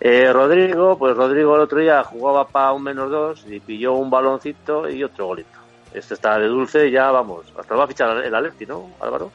Eh, 0.00 0.32
Rodrigo, 0.32 0.96
pues 0.98 1.14
Rodrigo 1.16 1.54
el 1.56 1.60
otro 1.62 1.78
día 1.78 2.02
jugaba 2.04 2.46
para 2.48 2.72
un 2.72 2.82
menos 2.82 3.10
dos 3.10 3.44
y 3.46 3.60
pilló 3.60 3.92
un 3.94 4.08
baloncito 4.08 4.88
y 4.88 5.04
otro 5.04 5.26
golito. 5.26 5.58
Este 5.92 6.14
está 6.14 6.38
de 6.38 6.46
dulce 6.46 6.86
y 6.88 6.92
ya 6.92 7.10
vamos. 7.10 7.46
Hasta 7.58 7.74
lo 7.74 7.78
va 7.80 7.84
a 7.84 7.88
fichar 7.88 8.16
el 8.24 8.34
Atleti, 8.34 8.64
¿no, 8.64 8.92
Álvaro? 9.00 9.30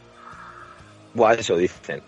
Buah, 1.14 1.34
eso 1.34 1.56
dicen. 1.58 2.02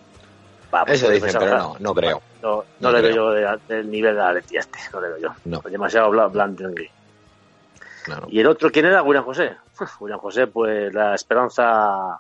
Va, 0.74 0.84
pues 0.86 0.98
Eso 0.98 1.08
puede 1.08 1.20
dicen, 1.20 1.40
pero 1.40 1.58
no, 1.58 1.76
no 1.80 1.94
creo. 1.94 2.22
No, 2.42 2.50
no, 2.58 2.64
No 2.80 2.92
le 2.92 3.02
veo 3.02 3.12
creo. 3.12 3.26
yo 3.46 3.58
de- 3.58 3.76
del 3.76 3.92
nivel 3.92 4.16
de 4.16 4.22
Atleti 4.22 4.58
este, 4.58 4.80
no 4.92 5.02
le 5.02 5.08
veo 5.10 5.18
yo. 5.20 5.30
No. 5.46 5.62
Pues 5.62 5.72
demasiado 5.72 6.10
blan- 6.10 6.32
blando. 6.32 6.70
¿Y 8.30 8.40
el 8.40 8.48
otro 8.48 8.72
quién 8.72 8.86
era? 8.86 9.04
William 9.04 9.26
José. 9.26 9.58
William 10.00 10.20
José, 10.20 10.48
pues 10.48 10.94
la 10.94 11.16
esperanza 11.16 12.20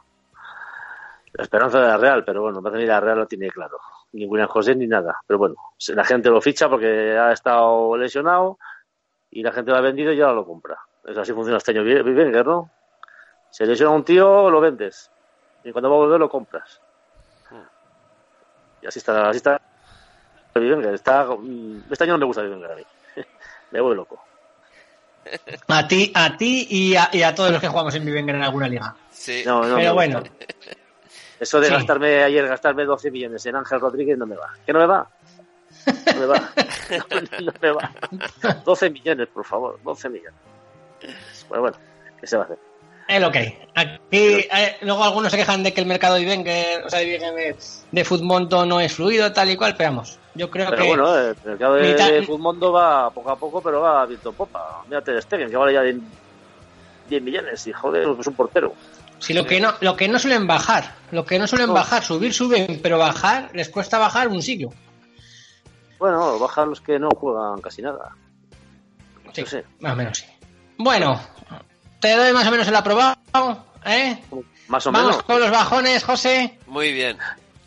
la 1.37 1.43
esperanza 1.43 1.79
de 1.79 1.87
la 1.87 1.97
Real, 1.97 2.23
pero 2.25 2.41
bueno, 2.41 2.63
parece 2.63 2.81
que 2.81 2.87
la 2.87 2.99
Real 2.99 3.19
lo 3.19 3.27
tiene 3.27 3.49
claro. 3.49 3.77
Ni 4.13 4.25
William 4.25 4.49
José 4.49 4.75
ni 4.75 4.87
nada. 4.87 5.19
Pero 5.27 5.37
bueno, 5.37 5.55
la 5.89 6.03
gente 6.03 6.29
lo 6.29 6.41
ficha 6.41 6.67
porque 6.67 7.15
ha 7.17 7.31
estado 7.31 7.95
lesionado 7.95 8.57
y 9.29 9.43
la 9.43 9.51
gente 9.51 9.69
lo 9.69 9.77
ha 9.77 9.81
vendido 9.81 10.11
y 10.11 10.19
ahora 10.19 10.33
lo 10.33 10.45
compra. 10.45 10.79
Eso 11.05 11.21
así 11.21 11.33
funciona 11.33 11.57
este 11.57 11.71
año 11.71 11.83
Wenger, 11.83 12.45
¿no? 12.45 12.71
Se 13.51 13.65
lesiona 13.65 13.91
un 13.93 14.03
tío, 14.03 14.49
lo 14.49 14.59
vendes. 14.59 15.11
Y 15.63 15.71
cuando 15.71 15.89
va 15.89 15.95
a 15.95 15.99
volver 15.99 16.19
lo 16.19 16.29
compras. 16.29 16.81
Y 18.81 18.87
así 18.87 18.99
está, 18.99 19.29
así 19.29 19.37
está. 19.37 19.61
Está, 20.55 21.25
mm, 21.25 21.83
este 21.91 22.03
año 22.03 22.13
no 22.13 22.19
me 22.19 22.25
gusta 22.25 22.41
Wenger 22.41 22.71
a 22.71 22.75
mí. 22.75 22.83
me 23.71 23.79
vuelve 23.79 23.97
loco. 23.97 24.23
A 25.67 25.87
ti, 25.87 26.11
a 26.13 26.37
ti 26.37 26.67
y 26.69 26.95
a, 26.95 27.09
y 27.11 27.21
a 27.23 27.33
todos 27.35 27.51
los 27.51 27.61
que 27.61 27.67
jugamos 27.67 27.93
en 27.95 28.05
Bivenger 28.05 28.35
en 28.35 28.43
alguna 28.43 28.67
liga. 28.67 28.95
Sí. 29.11 29.43
No, 29.45 29.63
no, 29.65 29.75
Pero 29.75 29.93
bueno. 29.93 30.23
Eso 31.39 31.59
de 31.59 31.67
Sí. 31.67 31.73
gastarme 31.73 32.23
ayer, 32.23 32.47
gastarme 32.47 32.85
12 32.85 33.11
millones 33.11 33.45
en 33.45 33.55
Ángel 33.55 33.79
Rodríguez 33.79 34.17
no 34.17 34.25
me 34.25 34.35
va. 34.35 34.49
¿Qué 34.65 34.73
no 34.73 34.79
me 34.79 34.85
va? 34.87 35.07
No 35.85 36.19
me 36.19 36.25
va. 36.25 36.49
No, 37.11 37.41
no 37.41 37.53
me 37.61 37.71
va. 37.71 37.91
12 38.65 38.89
millones, 38.89 39.27
por 39.33 39.45
favor. 39.45 39.79
12 39.83 40.09
millones. 40.09 40.39
Bueno, 41.49 41.61
bueno, 41.63 41.77
¿qué 42.19 42.27
se 42.27 42.37
va 42.37 42.43
a 42.43 42.45
hacer? 42.45 42.57
es 43.07 43.21
lo 43.21 43.31
que 43.31 43.37
hay. 43.39 43.59
Aquí, 43.75 43.97
eh, 44.11 44.77
luego 44.81 45.03
algunos 45.03 45.31
se 45.31 45.37
quejan 45.37 45.63
de 45.63 45.73
que 45.73 45.79
el 45.81 45.87
mercado 45.87 46.15
de 46.15 46.21
Bivenger, 46.21 46.83
o 46.85 46.89
sea, 46.89 46.99
de 46.99 47.55
de 47.91 48.05
Futmonto 48.05 48.65
no 48.65 48.81
es 48.81 48.93
fluido, 48.93 49.31
tal 49.31 49.49
y 49.49 49.55
cual, 49.55 49.75
pero 49.77 49.91
vamos, 49.91 50.19
yo 50.37 50.49
creo 50.49 50.69
Pero 50.69 50.81
que... 50.83 50.87
bueno, 50.89 51.17
el 51.17 51.35
mercado 51.45 51.73
de, 51.75 51.93
de 51.95 52.23
Futmundo 52.23 52.71
va 52.71 53.09
poco 53.09 53.31
a 53.31 53.35
poco, 53.35 53.61
pero 53.61 53.81
va 53.81 54.05
viento 54.05 54.29
en 54.29 54.35
popa. 54.35 54.83
Mírate 54.87 55.11
de 55.13 55.21
Stegen, 55.21 55.49
que 55.49 55.57
vale 55.57 55.73
ya 55.73 55.81
10, 55.81 55.97
10 57.09 57.21
millones. 57.23 57.67
Y 57.67 57.73
joder, 57.73 58.07
es 58.19 58.27
un 58.27 58.33
portero. 58.35 58.73
Si 59.19 59.33
lo 59.33 59.45
que 59.45 59.59
no, 59.59 59.73
lo 59.81 59.95
que 59.97 60.07
no 60.07 60.19
suelen 60.19 60.45
bajar, 60.45 60.93
lo 61.11 61.25
que 61.25 61.39
no 61.39 61.47
suelen 61.47 61.67
No. 61.67 61.73
bajar, 61.73 62.03
subir, 62.03 62.33
suben, 62.33 62.79
pero 62.83 62.97
bajar, 62.99 63.49
les 63.53 63.67
cuesta 63.69 63.97
bajar 63.97 64.27
un 64.27 64.41
siglo. 64.41 64.69
Bueno, 65.99 66.37
bajan 66.37 66.69
los 66.69 66.81
que 66.81 66.99
no 66.99 67.09
juegan 67.09 67.59
casi 67.59 67.81
nada. 67.81 68.15
Sí, 69.33 69.45
sé. 69.45 69.65
más 69.79 69.93
o 69.93 69.95
menos 69.95 70.17
sí. 70.19 70.25
Bueno, 70.77 71.19
te 71.99 72.15
doy 72.15 72.31
más 72.33 72.47
o 72.47 72.51
menos 72.51 72.67
el 72.67 72.75
aprobado, 72.75 73.17
¿eh? 73.85 74.21
Más 74.67 74.85
o 74.85 74.91
Vamos 74.91 75.09
menos. 75.11 75.23
con 75.23 75.39
los 75.39 75.49
bajones, 75.51 76.03
José. 76.03 76.59
Muy 76.67 76.93
bien. 76.93 77.17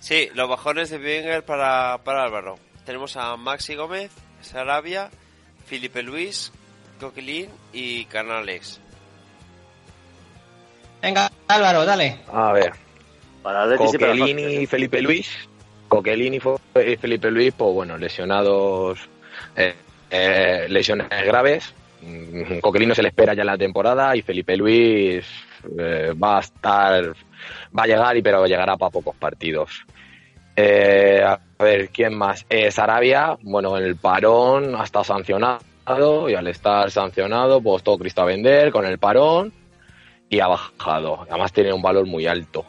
Sí, 0.00 0.28
los 0.34 0.48
bajones 0.48 0.90
de 0.90 0.98
Wenger 0.98 1.44
para, 1.44 1.98
para 1.98 2.24
Álvaro. 2.24 2.58
Tenemos 2.84 3.16
a 3.16 3.36
Maxi 3.36 3.74
Gómez, 3.74 4.10
Sarabia, 4.40 5.10
Felipe 5.66 6.02
Luis, 6.02 6.52
Coquelin 6.98 7.48
y 7.72 8.06
Canales. 8.06 8.80
Venga, 11.02 11.30
Álvaro, 11.48 11.84
dale. 11.84 12.18
A 12.32 12.52
ver, 12.52 12.72
Para 13.42 13.76
Coquelini 13.76 14.62
y 14.62 14.66
Felipe 14.66 15.00
Luis. 15.00 15.30
Coquelini 15.88 16.36
y 16.38 16.96
Felipe 16.96 17.30
Luis, 17.30 17.52
pues 17.56 17.74
bueno, 17.74 17.98
lesionados, 17.98 19.00
eh, 19.56 19.74
eh, 20.10 20.66
lesiones 20.68 21.08
graves. 21.08 21.74
Mm, 22.02 22.60
Coquelin 22.60 22.88
no 22.88 22.94
se 22.94 23.02
le 23.02 23.08
espera 23.08 23.34
ya 23.34 23.42
en 23.42 23.46
la 23.46 23.58
temporada 23.58 24.16
y 24.16 24.22
Felipe 24.22 24.56
Luis 24.56 25.26
eh, 25.78 26.12
va 26.12 26.38
a 26.38 26.40
estar, 26.40 27.14
va 27.76 27.82
a 27.82 27.86
llegar 27.86 28.16
y 28.16 28.22
pero 28.22 28.46
llegará 28.46 28.76
para 28.76 28.90
pocos 28.90 29.16
partidos. 29.16 29.84
Eh, 30.62 31.22
a 31.24 31.40
ver, 31.58 31.88
¿quién 31.88 32.14
más? 32.14 32.44
Eh, 32.50 32.70
Sarabia, 32.70 33.38
bueno, 33.40 33.78
en 33.78 33.84
el 33.84 33.96
parón 33.96 34.74
ha 34.74 34.84
estado 34.84 35.04
sancionado 35.04 36.28
y 36.28 36.34
al 36.34 36.46
estar 36.48 36.90
sancionado, 36.90 37.62
pues 37.62 37.82
todo 37.82 37.98
Cristo 37.98 38.20
a 38.20 38.26
vender 38.26 38.70
con 38.70 38.84
el 38.84 38.98
parón 38.98 39.54
y 40.28 40.38
ha 40.40 40.48
bajado. 40.48 41.22
Además 41.28 41.52
tiene 41.52 41.72
un 41.72 41.80
valor 41.80 42.06
muy 42.06 42.26
alto. 42.26 42.66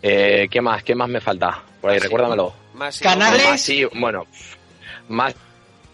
Eh, 0.00 0.48
¿Qué 0.50 0.62
más? 0.62 0.82
¿Qué 0.82 0.94
más 0.94 1.10
me 1.10 1.20
falta? 1.20 1.62
Por 1.80 1.90
ahí, 1.90 1.98
recuérdamelo. 1.98 2.54
Canales. 3.02 3.70
Bueno, 3.94 4.26
más 5.08 5.34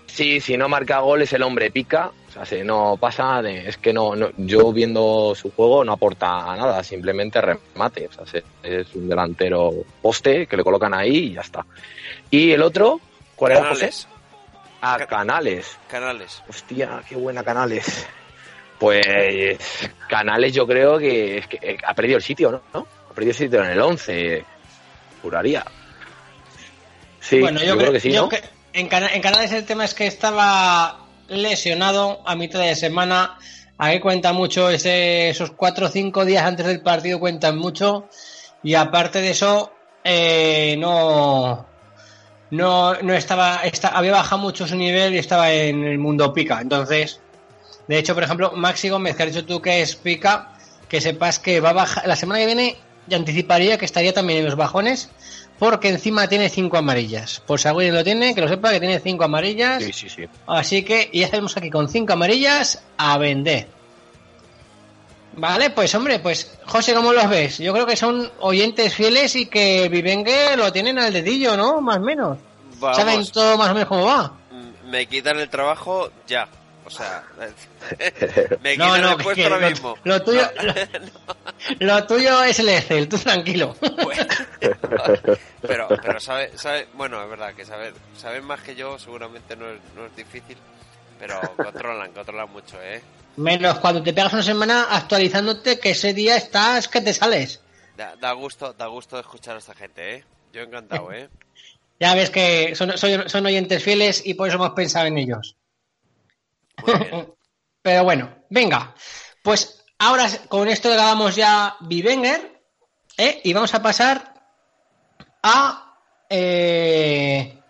sí, 0.07 0.41
si 0.41 0.57
no 0.57 0.69
marca 0.69 1.01
goles 1.01 1.33
el 1.33 1.43
hombre 1.43 1.73
pica. 1.73 2.13
O 2.31 2.33
sea, 2.33 2.47
si 2.47 2.63
no 2.63 2.97
pasa, 2.97 3.43
de- 3.43 3.69
es 3.69 3.77
que 3.77 3.93
no, 3.93 4.15
no- 4.15 4.31
yo 4.37 4.73
viendo 4.73 5.35
su 5.35 5.51
juego 5.51 5.85
no 5.85 5.93
aporta 5.93 6.29
nada, 6.57 6.83
simplemente 6.85 7.41
remate. 7.41 8.07
O 8.07 8.13
sea, 8.13 8.25
se- 8.27 8.45
es 8.63 8.95
un 8.95 9.09
delantero 9.09 9.73
poste 10.01 10.47
que 10.47 10.57
le 10.57 10.63
colocan 10.63 10.95
ahí 10.95 11.17
y 11.17 11.33
ya 11.35 11.41
está. 11.41 11.67
Y 12.31 12.53
el 12.53 12.63
otro, 12.63 13.01
¿cuál 13.35 13.53
era 13.53 13.69
José? 13.71 13.91
A 14.81 14.97
Ca- 14.99 15.07
Canales. 15.09 15.77
Canales. 15.89 16.43
Hostia, 16.49 17.03
qué 17.09 17.17
buena 17.17 17.43
Canales. 17.43 18.07
Pues 18.79 19.59
Canales 20.09 20.55
yo 20.55 20.67
creo 20.67 20.99
que, 20.99 21.39
es 21.39 21.47
que, 21.49 21.59
eh, 21.61 21.79
ha 21.85 21.93
perdido 21.95 22.17
el 22.17 22.23
sitio, 22.23 22.51
¿no? 22.53 22.63
¿no? 22.73 22.87
Ha 23.11 23.13
perdido 23.13 23.33
el 23.33 23.37
sitio 23.37 23.63
en 23.65 23.71
el 23.73 23.81
11, 23.81 24.45
juraría. 25.21 25.65
Sí, 27.21 27.41
bueno, 27.41 27.61
yo, 27.63 27.77
creo, 27.77 27.93
que 27.93 28.01
sí, 28.01 28.11
yo 28.13 28.23
¿no? 28.23 28.29
que- 28.31 28.43
en, 28.73 28.89
Cana- 28.89 29.13
en 29.13 29.21
Canales 29.21 29.53
el 29.53 29.67
tema 29.67 29.85
es 29.85 29.93
que 29.95 30.07
estaba 30.07 30.99
lesionado 31.31 32.21
a 32.27 32.35
mitad 32.35 32.61
de 32.61 32.75
semana. 32.77 33.39
Ahí 33.79 33.99
cuenta 34.01 34.33
mucho, 34.35 34.69
ese, 34.69 35.31
esos 35.31 35.53
cuatro 35.53 35.87
o 35.87 35.89
cinco 35.89 36.25
días 36.25 36.45
antes 36.45 36.67
del 36.67 36.83
partido 36.83 37.19
cuentan 37.19 37.57
mucho. 37.57 38.09
Y 38.63 38.75
aparte 38.75 39.23
de 39.23 39.31
eso, 39.31 39.73
eh, 40.05 40.77
no, 40.79 41.67
no, 42.51 42.95
no 43.01 43.15
estaba, 43.15 43.61
esta- 43.65 43.89
había 43.89 44.13
bajado 44.13 44.43
mucho 44.43 44.67
su 44.67 44.77
nivel 44.77 45.15
y 45.15 45.19
estaba 45.19 45.51
en 45.53 45.85
el 45.85 45.99
mundo 45.99 46.33
pica. 46.35 46.61
Entonces, 46.61 47.21
de 47.89 47.99
hecho, 47.99 48.15
por 48.15 48.23
ejemplo, 48.25 48.53
Maxi 48.55 48.89
Gómez, 48.91 49.19
has 49.19 49.27
dicho 49.33 49.47
tú 49.47 49.63
que 49.63 49.81
es 49.81 49.97
pica, 49.97 50.53
que 50.89 51.01
sepas 51.01 51.39
que 51.39 51.61
va 51.61 51.71
a 51.71 51.75
bajar, 51.75 52.07
la 52.07 52.17
semana 52.17 52.41
que 52.41 52.47
viene, 52.47 52.77
ya 53.07 53.17
anticiparía 53.17 53.79
que 53.79 53.85
estaría 53.87 54.13
también 54.13 54.41
en 54.41 54.45
los 54.45 54.57
bajones, 54.57 55.09
porque 55.61 55.91
encima 55.91 56.27
tiene 56.27 56.49
cinco 56.49 56.79
amarillas. 56.79 57.43
Por 57.47 57.61
si 57.61 57.69
alguien 57.69 57.95
lo 57.95 58.03
tiene, 58.03 58.35
que 58.35 58.41
lo 58.41 58.49
sepa 58.49 58.73
que 58.73 58.81
tiene 58.81 58.99
cinco 58.99 59.25
amarillas. 59.25 59.85
Sí, 59.85 59.93
sí, 59.93 60.09
sí. 60.09 60.25
Así 60.47 60.83
que 60.83 61.11
ya 61.13 61.29
sabemos 61.29 61.55
aquí 61.57 61.69
con 61.71 61.87
cinco 61.89 62.15
amarillas 62.15 62.83
a 62.97 63.19
vender. 63.19 63.69
Vale, 65.37 65.71
pues 65.71 65.95
hombre, 65.95 66.19
pues 66.19 66.59
José, 66.65 66.95
¿cómo 66.95 67.13
los 67.13 67.29
ves? 67.29 67.59
Yo 67.59 67.73
creo 67.75 67.85
que 67.87 67.95
son 67.95 68.33
oyentes 68.41 68.95
fieles 68.95 69.37
y 69.37 69.47
que 69.47 69.89
Vivengue 69.91 70.57
lo 70.57 70.73
tienen 70.73 70.99
al 70.99 71.13
dedillo, 71.13 71.57
¿no? 71.59 71.81
Más 71.83 71.99
o 71.99 72.01
menos. 72.01 72.39
Vamos. 72.79 72.97
Saben 72.97 73.27
todo 73.31 73.59
más 73.59 73.71
o 73.71 73.75
menos 73.75 73.89
cómo 73.89 74.07
va. 74.07 74.33
Mm, 74.51 74.91
Me 74.91 75.07
quitan 75.07 75.39
el 75.39 75.51
trabajo 75.51 76.11
ya. 76.27 76.49
O 76.91 76.93
sea, 76.93 77.23
me 78.63 78.77
No, 78.77 78.99
no, 78.99 79.17
que- 79.17 79.49
lo- 79.49 79.61
mismo. 79.61 79.97
lo 80.03 80.21
tuyo- 80.25 80.51
Lo 81.79 82.05
tuyo 82.05 82.43
es 82.43 82.59
el 82.59 82.69
Excel, 82.71 83.09
tú 83.09 83.17
tranquilo. 83.17 83.77
Pero, 85.63 85.89
pero 85.89 86.21
sabe, 86.21 86.57
sabe, 86.57 86.89
bueno, 86.95 87.23
es 87.23 87.29
verdad 87.31 87.55
que 87.55 87.65
saber, 87.65 87.93
saben 88.17 88.45
más 88.45 88.61
que 88.63 88.75
yo 88.75 88.99
seguramente 88.99 89.57
no 89.57 89.69
es, 89.71 89.79
no 89.95 90.07
es 90.07 90.17
difícil, 90.17 90.57
pero 91.19 91.39
controlan, 91.57 92.13
controlan 92.13 92.51
mucho, 92.51 92.81
¿eh? 92.83 93.03
Menos 93.37 93.79
cuando 93.79 94.03
te 94.03 94.13
pegas 94.13 94.33
una 94.33 94.43
semana 94.43 94.87
actualizándote 94.91 95.79
que 95.79 95.91
ese 95.91 96.13
día 96.15 96.37
estás 96.37 96.89
que 96.89 97.01
te 97.01 97.13
sales. 97.13 97.61
Da, 97.97 98.17
da 98.17 98.33
gusto, 98.33 98.73
da 98.73 98.87
gusto 98.87 99.19
escuchar 99.21 99.57
a 99.57 99.59
esta 99.59 99.75
gente, 99.75 100.17
¿eh? 100.17 100.25
Yo 100.53 100.63
encantado, 100.63 101.13
¿eh? 101.13 101.29
Ya 102.01 102.15
ves 102.15 102.31
que 102.31 102.75
son, 102.75 102.97
son, 102.97 103.29
son 103.29 103.47
oyentes 103.47 103.83
fieles 103.85 104.23
y 104.25 104.35
por 104.35 104.49
eso 104.49 104.57
hemos 104.57 104.71
pensado 104.71 105.07
en 105.07 105.19
ellos. 105.19 105.57
Pero 107.83 108.05
bueno, 108.05 108.31
venga. 108.51 108.95
Pues 109.43 109.85
ahora 109.99 110.27
con 110.49 110.69
esto 110.69 110.89
le 110.89 110.97
damos 110.97 111.37
ya 111.37 111.77
Vivenger 111.81 112.61
¿eh? 113.17 113.41
y 113.45 113.53
vamos 113.53 113.75
a 113.75 113.83
pasar 113.83 114.35
a 115.43 115.95
eh, 116.29 117.63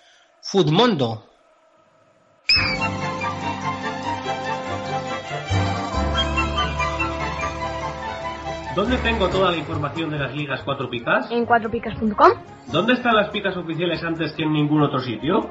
Futmundo. 0.42 1.26
¿Dónde 8.74 8.96
tengo 8.98 9.28
toda 9.28 9.50
la 9.50 9.56
información 9.56 10.10
de 10.10 10.18
las 10.18 10.34
ligas 10.34 10.60
4 10.64 10.88
picas? 10.88 11.30
En 11.30 11.44
4picas.com. 11.44 12.30
¿Dónde 12.68 12.94
están 12.94 13.16
las 13.16 13.28
picas 13.30 13.56
oficiales 13.56 14.02
antes 14.02 14.32
que 14.32 14.44
en 14.44 14.52
ningún 14.52 14.82
otro 14.82 15.00
sitio? 15.00 15.50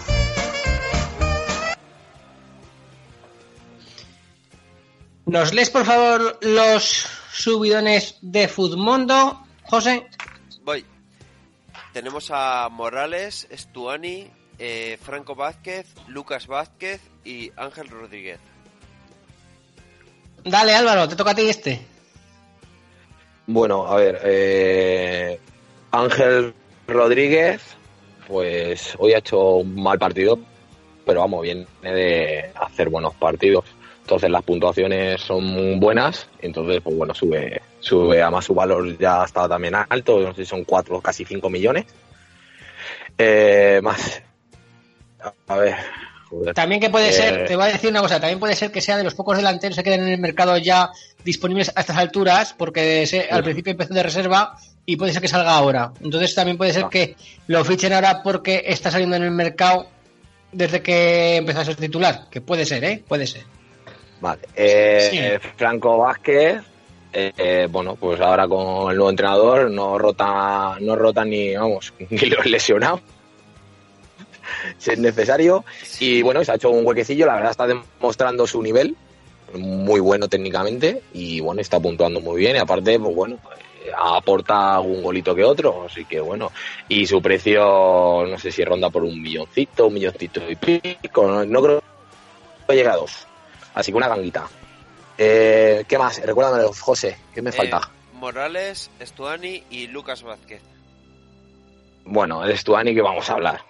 ¿Nos 5.25 5.53
lees 5.53 5.69
por 5.69 5.85
favor 5.85 6.39
los 6.41 7.05
subidones 7.31 8.17
de 8.21 8.47
Futmundo, 8.47 9.43
José? 9.63 10.07
Voy. 10.63 10.85
Tenemos 11.93 12.29
a 12.31 12.69
Morales, 12.69 13.47
Estuani, 13.49 14.27
eh, 14.57 14.97
Franco 15.01 15.35
Vázquez, 15.35 15.87
Lucas 16.07 16.47
Vázquez 16.47 17.01
y 17.23 17.51
Ángel 17.55 17.87
Rodríguez. 17.89 18.39
Dale 20.43 20.73
Álvaro, 20.73 21.07
te 21.07 21.15
toca 21.15 21.31
a 21.31 21.35
ti 21.35 21.49
este. 21.49 21.81
Bueno, 23.45 23.85
a 23.85 23.95
ver, 23.97 24.19
eh, 24.23 25.39
Ángel 25.91 26.53
Rodríguez, 26.87 27.61
pues 28.27 28.95
hoy 28.97 29.13
ha 29.13 29.19
hecho 29.19 29.55
un 29.55 29.81
mal 29.81 29.99
partido, 29.99 30.39
pero 31.05 31.19
vamos, 31.21 31.43
viene 31.43 31.67
de 31.81 32.51
hacer 32.55 32.89
buenos 32.89 33.13
partidos. 33.15 33.65
Entonces 34.01 34.29
las 34.29 34.43
puntuaciones 34.43 35.21
son 35.21 35.79
buenas, 35.79 36.27
entonces 36.41 36.81
pues 36.83 36.95
bueno, 36.97 37.13
sube, 37.13 37.61
sube, 37.79 38.21
además 38.21 38.43
su 38.45 38.53
valor 38.53 38.97
ya 38.97 39.23
está 39.23 39.47
también 39.47 39.73
alto, 39.75 40.19
no 40.19 40.33
sé 40.33 40.43
si 40.43 40.49
son 40.49 40.63
4, 40.65 40.99
casi 41.01 41.23
5 41.23 41.49
millones. 41.49 41.85
Eh, 43.17 43.79
más, 43.83 44.21
a 45.47 45.55
ver, 45.57 45.75
joder. 46.29 46.53
También 46.53 46.81
que 46.81 46.89
puede 46.89 47.09
Eh, 47.09 47.13
ser, 47.13 47.45
te 47.47 47.55
voy 47.55 47.65
a 47.65 47.71
decir 47.73 47.89
una 47.89 48.01
cosa, 48.01 48.19
también 48.19 48.39
puede 48.39 48.55
ser 48.55 48.71
que 48.71 48.81
sea 48.81 48.97
de 48.97 49.03
los 49.03 49.13
pocos 49.13 49.37
delanteros 49.37 49.77
que 49.77 49.83
quedan 49.83 50.01
en 50.01 50.09
el 50.13 50.19
mercado 50.19 50.57
ya 50.57 50.89
disponibles 51.23 51.71
a 51.75 51.79
estas 51.81 51.97
alturas, 51.97 52.53
porque 52.57 53.05
se- 53.05 53.29
al 53.29 53.43
principio 53.43 53.71
empezó 53.71 53.93
de 53.93 54.03
reserva 54.03 54.57
y 54.85 54.95
puede 54.97 55.13
ser 55.13 55.21
que 55.21 55.27
salga 55.27 55.55
ahora. 55.55 55.91
Entonces 56.01 56.33
también 56.33 56.57
puede 56.57 56.73
ser 56.73 56.85
que 56.89 57.15
lo 57.47 57.63
fichen 57.63 57.93
ahora 57.93 58.23
porque 58.23 58.63
está 58.65 58.89
saliendo 58.91 59.15
en 59.15 59.23
el 59.23 59.31
mercado 59.31 59.87
desde 60.51 60.81
que 60.81 61.37
empezó 61.37 61.59
a 61.61 61.65
ser 61.65 61.75
titular, 61.75 62.27
que 62.29 62.41
puede 62.41 62.65
ser, 62.65 62.83
¿eh? 62.83 63.03
Puede 63.07 63.27
ser. 63.27 63.43
Vale. 64.21 64.41
Eh, 64.55 65.39
Sí. 65.41 65.49
Franco 65.57 65.97
Vázquez, 65.97 66.61
eh, 67.11 67.67
bueno, 67.69 67.95
pues 67.95 68.21
ahora 68.21 68.47
con 68.47 68.89
el 68.91 68.95
nuevo 68.95 69.09
entrenador 69.09 69.69
no 69.69 69.97
rota, 69.97 70.77
no 70.79 70.95
rota 70.95 71.25
ni, 71.25 71.55
vamos, 71.55 71.93
ni 72.09 72.19
los 72.29 72.45
lesionados. 72.45 73.01
Si 74.77 74.91
es 74.91 74.99
necesario. 74.99 75.65
Y 75.99 76.21
bueno, 76.21 76.43
se 76.45 76.51
ha 76.51 76.55
hecho 76.55 76.69
un 76.69 76.85
huequecillo, 76.85 77.25
la 77.25 77.35
verdad 77.35 77.51
está 77.51 77.67
demostrando 77.67 78.45
su 78.45 78.61
nivel, 78.61 78.95
muy 79.53 79.99
bueno 79.99 80.27
técnicamente, 80.27 81.01
y 81.13 81.39
bueno, 81.41 81.61
está 81.61 81.79
puntuando 81.79 82.21
muy 82.21 82.39
bien. 82.39 82.55
Y 82.55 82.59
aparte, 82.59 82.99
pues 82.99 83.15
bueno, 83.15 83.37
aporta 83.97 84.79
un 84.79 85.01
golito 85.01 85.33
que 85.33 85.43
otro, 85.43 85.85
así 85.85 86.05
que 86.05 86.19
bueno. 86.19 86.51
Y 86.87 87.05
su 87.07 87.21
precio, 87.21 88.25
no 88.27 88.37
sé 88.37 88.51
si 88.51 88.63
ronda 88.63 88.89
por 88.89 89.03
un 89.03 89.19
milloncito, 89.21 89.87
un 89.87 89.95
milloncito 89.95 90.41
y 90.49 90.55
pico, 90.55 91.27
no, 91.27 91.43
no 91.45 91.61
creo 91.61 91.83
que 92.67 92.75
llegue 92.75 92.89
a 92.89 92.95
dos. 92.97 93.27
Así 93.73 93.91
que 93.91 93.97
una 93.97 94.07
ganguita. 94.07 94.47
Eh, 95.17 95.83
¿Qué 95.87 95.97
más? 95.97 96.21
Recuérdamelo, 96.25 96.71
José. 96.73 97.17
¿Qué 97.33 97.41
me 97.41 97.49
Eh, 97.51 97.53
falta? 97.53 97.81
Morales, 98.13 98.89
Estuani 98.99 99.63
y 99.69 99.87
Lucas 99.87 100.23
Vázquez. 100.23 100.61
Bueno, 102.03 102.43
el 102.43 102.57
Stuani 102.57 102.93
que 102.95 103.01
vamos 103.01 103.29
a 103.29 103.33
hablar. 103.33 103.61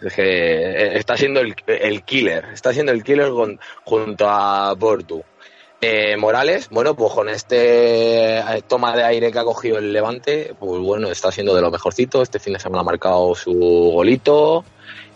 Es 0.00 0.14
que 0.14 0.22
eh, 0.22 0.98
está 0.98 1.16
siendo 1.16 1.40
el, 1.40 1.54
el 1.66 2.02
killer. 2.04 2.44
Está 2.52 2.72
siendo 2.72 2.92
el 2.92 3.02
killer 3.02 3.30
con- 3.30 3.58
junto 3.84 4.28
a 4.28 4.74
Portu. 4.78 5.22
Eh, 5.80 6.16
Morales, 6.16 6.68
bueno, 6.70 6.94
pues 6.94 7.12
con 7.12 7.28
este 7.28 8.38
eh, 8.38 8.62
toma 8.68 8.94
de 8.94 9.02
aire 9.02 9.32
que 9.32 9.38
ha 9.38 9.44
cogido 9.44 9.78
el 9.78 9.92
Levante, 9.94 10.54
pues 10.58 10.80
bueno, 10.82 11.10
está 11.10 11.32
siendo 11.32 11.54
de 11.54 11.62
lo 11.62 11.70
mejorcito. 11.70 12.20
Este 12.22 12.38
fin 12.38 12.52
de 12.52 12.60
semana 12.60 12.82
ha 12.82 12.84
marcado 12.84 13.34
su 13.34 13.52
golito 13.54 14.64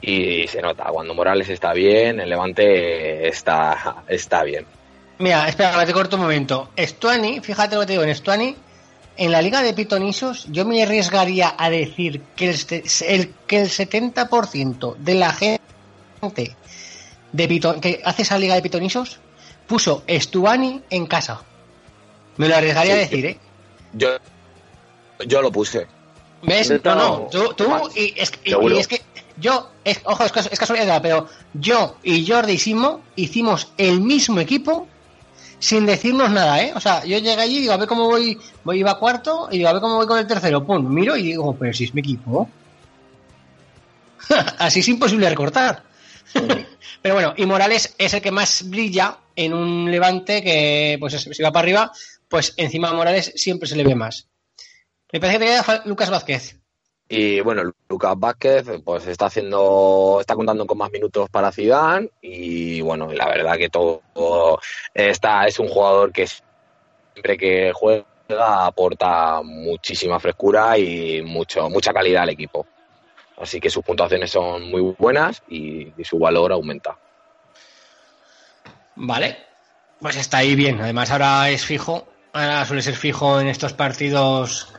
y 0.06 0.46
se 0.48 0.60
nota. 0.62 0.84
Cuando 0.84 1.14
Morales 1.14 1.48
está 1.48 1.72
bien, 1.72 2.20
el 2.20 2.28
Levante 2.28 3.26
está, 3.28 4.04
está 4.08 4.42
bien. 4.44 4.66
Mira, 5.18 5.48
espera, 5.48 5.84
te 5.86 5.92
corto 5.92 6.16
un 6.16 6.22
momento. 6.22 6.70
Estuani, 6.76 7.40
fíjate 7.40 7.74
lo 7.76 7.82
que 7.82 7.86
te 7.86 7.92
digo, 7.92 8.02
en 8.04 8.10
Estuani, 8.10 8.56
en 9.16 9.30
la 9.32 9.40
liga 9.40 9.62
de 9.62 9.72
pitonisos, 9.74 10.46
yo 10.50 10.64
me 10.64 10.82
arriesgaría 10.82 11.54
a 11.56 11.70
decir 11.70 12.20
que 12.36 12.50
el, 12.50 12.56
el- 13.06 13.34
que 13.46 13.60
el 13.62 13.68
70% 13.68 14.96
de 14.96 15.14
la 15.14 15.32
gente 15.32 15.62
de 17.32 17.48
Pito- 17.48 17.80
que 17.80 18.00
hace 18.04 18.22
esa 18.22 18.38
liga 18.38 18.54
de 18.54 18.62
pitonisos 18.62 19.20
puso 19.66 20.02
Estuani 20.06 20.82
en 20.90 21.06
casa. 21.06 21.42
Me 22.36 22.48
lo 22.48 22.56
arriesgaría 22.56 22.94
a 22.94 22.98
decir, 22.98 23.26
¿eh? 23.26 23.38
Yo, 23.92 24.08
yo 25.26 25.40
lo 25.42 25.52
puse. 25.52 25.86
¿Ves? 26.42 26.70
No, 26.84 26.94
no, 26.94 26.94
no- 26.94 27.26
tú, 27.30 27.54
tú 27.54 27.64
y, 27.94 28.14
es, 28.16 28.32
y- 28.44 28.50
Seguro. 28.50 28.76
y 28.76 28.80
es 28.80 28.88
que 28.88 29.00
yo, 29.36 29.70
es, 29.84 30.00
ojo, 30.04 30.24
es, 30.24 30.32
cas- 30.32 30.48
es 30.50 30.58
casualidad, 30.58 31.00
pero 31.02 31.28
yo 31.54 31.96
y 32.02 32.26
Jordi 32.26 32.58
Simo 32.58 33.02
hicimos 33.16 33.72
el 33.76 34.00
mismo 34.00 34.40
equipo 34.40 34.86
sin 35.58 35.86
decirnos 35.86 36.30
nada, 36.30 36.62
¿eh? 36.62 36.72
O 36.74 36.80
sea, 36.80 37.04
yo 37.04 37.18
llegué 37.18 37.40
allí 37.40 37.56
y 37.58 37.60
digo, 37.62 37.72
a 37.72 37.76
ver 37.78 37.88
cómo 37.88 38.04
voy, 38.06 38.38
voy 38.64 38.78
iba 38.80 38.98
cuarto 38.98 39.48
y 39.50 39.58
digo, 39.58 39.68
a 39.68 39.72
ver 39.72 39.80
cómo 39.80 39.96
voy 39.96 40.06
con 40.06 40.18
el 40.18 40.26
tercero. 40.26 40.64
Pum, 40.64 40.86
miro 40.92 41.16
y 41.16 41.22
digo, 41.22 41.56
pero 41.58 41.72
si 41.72 41.84
es 41.84 41.94
mi 41.94 42.00
equipo. 42.00 42.48
Así 44.58 44.80
es 44.80 44.88
imposible 44.88 45.28
recortar. 45.28 45.82
pero 47.02 47.14
bueno, 47.14 47.34
y 47.36 47.46
Morales 47.46 47.94
es 47.98 48.14
el 48.14 48.20
que 48.22 48.30
más 48.30 48.68
brilla 48.68 49.18
en 49.36 49.54
un 49.54 49.90
levante 49.90 50.42
que, 50.42 50.96
pues, 51.00 51.14
si 51.20 51.42
va 51.42 51.52
para 51.52 51.64
arriba, 51.64 51.92
pues 52.28 52.54
encima 52.56 52.90
de 52.90 52.96
Morales 52.96 53.32
siempre 53.36 53.68
se 53.68 53.76
le 53.76 53.84
ve 53.84 53.94
más. 53.94 54.28
Me 55.12 55.20
parece 55.20 55.38
que 55.38 55.44
te 55.44 55.50
queda 55.50 55.82
Lucas 55.86 56.10
Vázquez. 56.10 56.56
Y 57.16 57.40
bueno, 57.42 57.62
Lucas 57.88 58.14
Vázquez 58.18 58.66
pues 58.84 59.06
está 59.06 59.26
haciendo, 59.26 60.18
está 60.20 60.34
contando 60.34 60.66
con 60.66 60.76
más 60.76 60.90
minutos 60.90 61.30
para 61.30 61.52
Zidane 61.52 62.10
y 62.20 62.80
bueno, 62.80 63.12
la 63.12 63.28
verdad 63.28 63.56
que 63.56 63.68
todo 63.68 64.02
está, 64.92 65.46
es 65.46 65.60
un 65.60 65.68
jugador 65.68 66.10
que 66.10 66.26
siempre 66.26 67.36
que 67.36 67.70
juega 67.72 68.04
aporta 68.66 69.42
muchísima 69.44 70.18
frescura 70.18 70.76
y 70.76 71.22
mucho, 71.22 71.70
mucha 71.70 71.92
calidad 71.92 72.24
al 72.24 72.30
equipo. 72.30 72.66
Así 73.38 73.60
que 73.60 73.70
sus 73.70 73.84
puntuaciones 73.84 74.32
son 74.32 74.68
muy 74.68 74.80
buenas 74.98 75.40
y, 75.48 75.92
y 75.96 76.02
su 76.02 76.18
valor 76.18 76.50
aumenta. 76.50 76.98
Vale, 78.96 79.38
pues 80.00 80.16
está 80.16 80.38
ahí 80.38 80.56
bien. 80.56 80.80
Además 80.80 81.12
ahora 81.12 81.48
es 81.48 81.64
fijo, 81.64 82.08
ahora 82.32 82.64
suele 82.64 82.82
ser 82.82 82.96
fijo 82.96 83.40
en 83.40 83.46
estos 83.46 83.72
partidos 83.72 84.74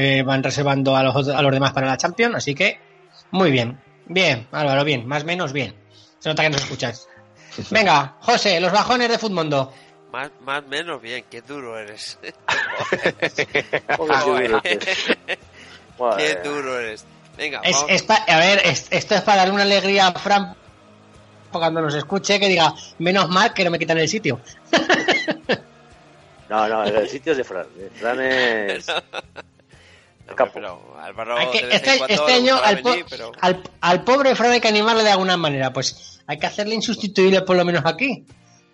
eh, 0.00 0.22
van 0.22 0.42
reservando 0.42 0.96
a 0.96 1.02
los, 1.02 1.14
otros- 1.16 1.34
a 1.36 1.42
los 1.42 1.52
demás 1.52 1.72
para 1.72 1.86
la 1.88 1.96
Champions, 1.96 2.36
así 2.36 2.54
que 2.54 2.78
muy 3.32 3.50
bien. 3.50 3.80
Bien, 4.06 4.46
Álvaro, 4.52 4.84
bien, 4.84 5.06
más 5.06 5.22
o 5.22 5.26
menos 5.26 5.52
bien. 5.52 5.74
Se 6.18 6.28
nota 6.28 6.42
que 6.42 6.50
nos 6.50 6.62
escuchas. 6.62 7.08
Venga, 7.70 8.16
José, 8.20 8.60
los 8.60 8.72
bajones 8.72 9.08
de 9.08 9.18
Futmundo. 9.18 9.72
Más, 10.12 10.30
más 10.42 10.64
menos 10.66 11.02
bien, 11.02 11.24
qué 11.30 11.42
duro 11.42 11.76
eres. 11.78 12.18
Qué 16.16 16.34
duro 16.44 16.78
eres. 16.78 17.04
Venga, 17.36 17.60
Es, 17.62 17.76
vamos. 17.76 17.90
es 17.90 18.02
pa- 18.02 18.24
a 18.26 18.38
ver, 18.38 18.60
es- 18.64 18.86
esto 18.90 19.14
es 19.14 19.22
para 19.22 19.38
darle 19.38 19.54
una 19.54 19.62
alegría 19.64 20.06
a 20.08 20.12
Fran 20.18 20.54
cuando 21.52 21.80
nos 21.80 21.94
escuche 21.94 22.38
que 22.40 22.48
diga, 22.48 22.72
menos 22.98 23.28
mal 23.28 23.52
que 23.54 23.64
no 23.64 23.70
me 23.70 23.78
quitan 23.78 23.98
el 23.98 24.08
sitio. 24.08 24.40
No, 26.48 26.66
no, 26.66 26.82
el 26.82 27.06
sitio 27.10 27.32
es 27.32 27.38
de 27.38 27.44
Fran. 27.44 27.66
Fran 27.96 28.18
es. 28.22 28.86
Capo. 30.36 30.52
pero 30.54 30.96
Álvaro 31.00 31.36
Hay 31.38 31.50
que- 31.50 31.68
este, 31.70 32.00
este 32.12 32.32
año 32.32 32.56
al, 32.62 32.78
po- 32.80 32.90
venir, 32.90 33.06
pero- 33.08 33.32
al, 33.40 33.62
al 33.80 34.04
pobre 34.04 34.34
Fran 34.34 34.52
hay 34.52 34.60
que 34.60 34.68
animarle 34.68 35.02
de 35.04 35.10
alguna 35.10 35.36
manera. 35.36 35.72
Pues 35.72 36.20
hay 36.26 36.38
que 36.38 36.46
hacerle 36.46 36.74
insustituible 36.74 37.42
por 37.42 37.56
lo 37.56 37.64
menos 37.64 37.82
aquí. 37.86 38.24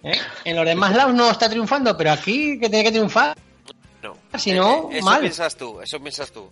¿eh? 0.03 0.19
En 0.45 0.57
los 0.57 0.67
demás 0.67 0.95
lados 0.95 1.15
no 1.15 1.31
está 1.31 1.49
triunfando, 1.49 1.97
pero 1.97 2.13
aquí 2.13 2.59
que 2.59 2.69
tiene 2.69 2.85
que 2.85 2.93
triunfar. 2.93 3.37
No. 4.03 4.17
Si 4.39 4.53
no, 4.53 4.91
Eh, 4.93 4.99
eso 4.99 5.05
mal. 5.07 5.21
piensas 5.21 5.57
tú, 5.57 5.81
eso 5.81 5.99
piensas 6.01 6.31
tú. 6.31 6.51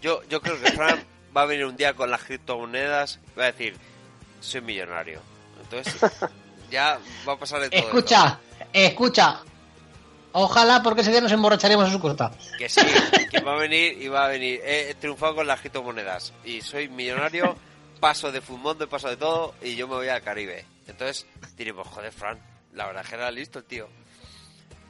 Yo, 0.00 0.20
yo 0.28 0.40
creo 0.40 0.60
que 0.60 0.72
Fran 0.72 1.04
va 1.36 1.42
a 1.42 1.46
venir 1.46 1.64
un 1.66 1.76
día 1.76 1.94
con 1.94 2.10
las 2.10 2.22
criptomonedas 2.24 3.20
y 3.34 3.38
va 3.38 3.44
a 3.44 3.52
decir, 3.52 3.76
soy 4.40 4.60
millonario. 4.62 5.20
Entonces, 5.62 5.94
ya 6.70 6.98
va 7.28 7.34
a 7.34 7.38
pasar 7.38 7.60
de 7.60 7.70
todo. 7.70 7.78
Escucha, 7.80 8.40
escucha. 8.72 9.40
Ojalá 10.32 10.82
porque 10.82 11.02
ese 11.02 11.10
día 11.10 11.20
nos 11.20 11.32
emborracharemos 11.32 11.88
a 11.88 11.92
su 11.92 12.00
costa. 12.00 12.32
Que 12.58 12.68
sí, 12.68 12.80
que 13.30 13.40
va 13.40 13.52
a 13.54 13.58
venir 13.58 14.00
y 14.00 14.08
va 14.08 14.24
a 14.24 14.28
venir. 14.28 14.60
He 14.64 14.94
triunfado 14.94 15.34
con 15.36 15.46
las 15.46 15.60
criptomonedas 15.60 16.32
y 16.44 16.60
soy 16.62 16.88
millonario, 16.88 17.56
paso 18.00 18.32
de 18.32 18.40
Fumondo 18.40 18.88
paso 18.88 19.08
de 19.08 19.16
todo 19.16 19.54
y 19.62 19.76
yo 19.76 19.86
me 19.88 19.94
voy 19.96 20.08
al 20.08 20.22
Caribe. 20.22 20.64
Entonces 20.86 21.26
diremos, 21.56 21.86
joder, 21.88 22.12
Fran, 22.12 22.38
la 22.72 22.86
verdad 22.86 23.02
es 23.02 23.08
que 23.10 23.14
era 23.14 23.30
listo 23.30 23.58
el 23.58 23.64
tío. 23.66 23.88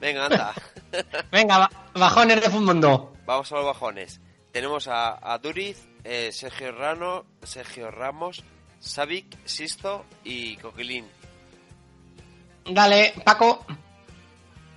Venga, 0.00 0.26
anda. 0.26 0.52
Venga, 1.32 1.58
ba- 1.58 1.70
bajones 1.94 2.40
de 2.40 2.48
Futmundo. 2.50 3.12
Vamos 3.26 3.50
a 3.52 3.56
los 3.56 3.64
bajones. 3.66 4.20
Tenemos 4.52 4.86
a, 4.88 5.18
a 5.32 5.38
Duriz, 5.38 5.78
eh, 6.04 6.30
Sergio 6.32 6.72
Rano, 6.72 7.24
Sergio 7.42 7.90
Ramos, 7.90 8.42
Savic, 8.80 9.38
Sisto 9.46 10.04
y 10.24 10.56
Coquilín. 10.56 11.06
Dale, 12.64 13.14
Paco. 13.24 13.64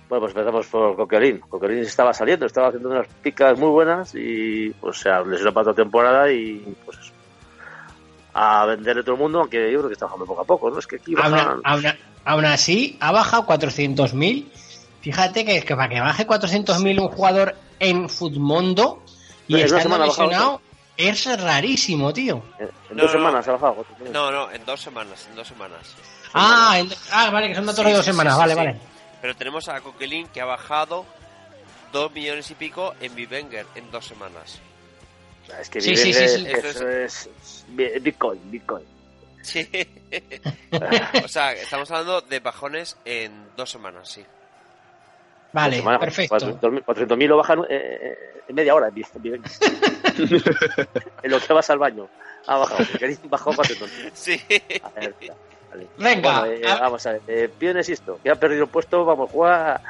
Bueno, 0.08 0.20
pues 0.24 0.34
empezamos 0.36 0.66
por 0.66 0.96
Coquelin. 0.96 1.40
Coquelin 1.40 1.78
estaba 1.80 2.12
saliendo, 2.14 2.46
estaba 2.46 2.68
haciendo 2.68 2.90
unas 2.90 3.08
picas 3.22 3.58
muy 3.58 3.70
buenas 3.70 4.14
y 4.14 4.70
pues 4.80 4.98
se 4.98 5.10
lesionó 5.26 5.52
para 5.52 5.64
toda 5.64 5.74
temporada 5.76 6.30
y 6.30 6.58
pues 6.84 6.98
eso. 6.98 7.12
A 8.34 8.66
venderle 8.66 9.02
todo 9.02 9.14
el 9.14 9.20
mundo, 9.20 9.40
aunque 9.40 9.72
yo 9.72 9.78
creo 9.78 9.88
que 9.88 9.94
está 9.94 10.04
bajando 10.06 10.26
poco 10.26 10.42
a 10.42 10.44
poco, 10.44 10.70
¿no? 10.70 10.78
Es 10.78 10.86
que 10.86 10.96
aquí 10.96 11.14
Aún, 11.20 11.32
bajan... 11.32 11.60
aún- 11.64 11.98
aún 12.24 12.44
así, 12.44 12.96
ha 13.00 13.10
bajado 13.10 13.46
400.000. 13.46 14.46
Fíjate 15.00 15.44
que, 15.44 15.62
que 15.62 15.74
para 15.76 15.88
que 15.88 16.00
baje 16.00 16.26
400.000 16.26 17.00
un 17.00 17.08
jugador 17.08 17.56
en 17.80 18.08
Futmundo 18.08 19.02
y 19.48 19.54
En 19.60 19.68
una 19.70 19.78
estando 19.78 20.04
lesionado 20.04 20.60
es 20.96 21.40
rarísimo, 21.40 22.12
tío. 22.12 22.42
En 22.58 22.68
No, 22.96 23.02
dos 23.04 23.12
no. 23.12 23.18
semanas 23.18 23.48
ha 23.48 23.52
bajado. 23.52 23.86
No, 24.12 24.30
no, 24.30 24.50
en 24.52 24.64
dos 24.66 24.80
semanas, 24.80 25.26
en 25.30 25.36
dos 25.36 25.48
semanas. 25.48 25.94
Ah, 26.34 26.76
en- 26.78 26.90
ah, 27.12 27.30
vale, 27.30 27.48
que 27.48 27.54
son 27.54 27.66
datos 27.66 27.84
Sí, 27.84 27.90
de 27.90 27.96
dos 27.96 28.04
sí, 28.04 28.10
semanas, 28.12 28.34
sí, 28.34 28.40
vale, 28.40 28.52
sí, 28.52 28.58
vale. 28.58 28.80
Pero 29.20 29.34
tenemos 29.36 29.68
a 29.68 29.80
Coquelin 29.80 30.28
que 30.28 30.40
ha 30.40 30.44
bajado 30.44 31.04
dos 31.92 32.12
millones 32.12 32.50
y 32.50 32.54
pico 32.54 32.94
en 33.00 33.14
Vivenger 33.14 33.66
en 33.74 33.90
dos 33.90 34.06
semanas. 34.06 34.60
Es 35.60 35.70
que 35.70 35.80
Sí, 35.80 35.96
sí, 35.96 36.12
sí, 36.12 36.28
sí. 36.28 36.46
eso 36.46 36.88
es, 36.88 37.28
es 37.28 38.02
Bitcoin, 38.02 38.40
Bitcoin. 38.50 38.84
Sí. 39.42 39.68
o 41.24 41.28
sea, 41.28 41.52
estamos 41.52 41.90
hablando 41.90 42.20
de 42.20 42.40
bajones 42.40 42.96
en 43.04 43.32
dos 43.56 43.70
semanas, 43.70 44.10
sí. 44.10 44.24
Vale, 45.52 45.82
perfecto. 45.98 46.36
400.000 46.36 46.84
400.000 46.84 47.26
lo 47.28 47.36
bajan 47.38 47.64
eh, 47.68 48.42
en 48.48 48.54
media 48.54 48.74
hora. 48.74 48.88
en 48.92 49.02
lo 51.30 51.40
que 51.40 51.52
vas 51.52 51.70
al 51.70 51.78
baño. 51.78 52.08
Ha 52.46 52.58
bajado. 52.58 52.84
Bajó 53.24 53.52
400.000. 53.52 54.10
Sí. 54.12 54.42
A 54.82 54.90
ver, 54.90 55.14
vale. 55.76 55.86
Venga, 55.98 56.40
Bueno, 56.40 56.52
eh, 56.54 56.70
a- 56.70 56.80
vamos 56.80 57.06
a 57.06 57.12
ver. 57.12 57.22
Eh, 57.28 57.50
Piones 57.58 57.88
esto, 57.88 58.18
que 58.22 58.30
ha 58.30 58.34
perdido 58.36 58.66
puesto, 58.66 59.04
vamos 59.04 59.28
a 59.28 59.32
jugar 59.32 59.80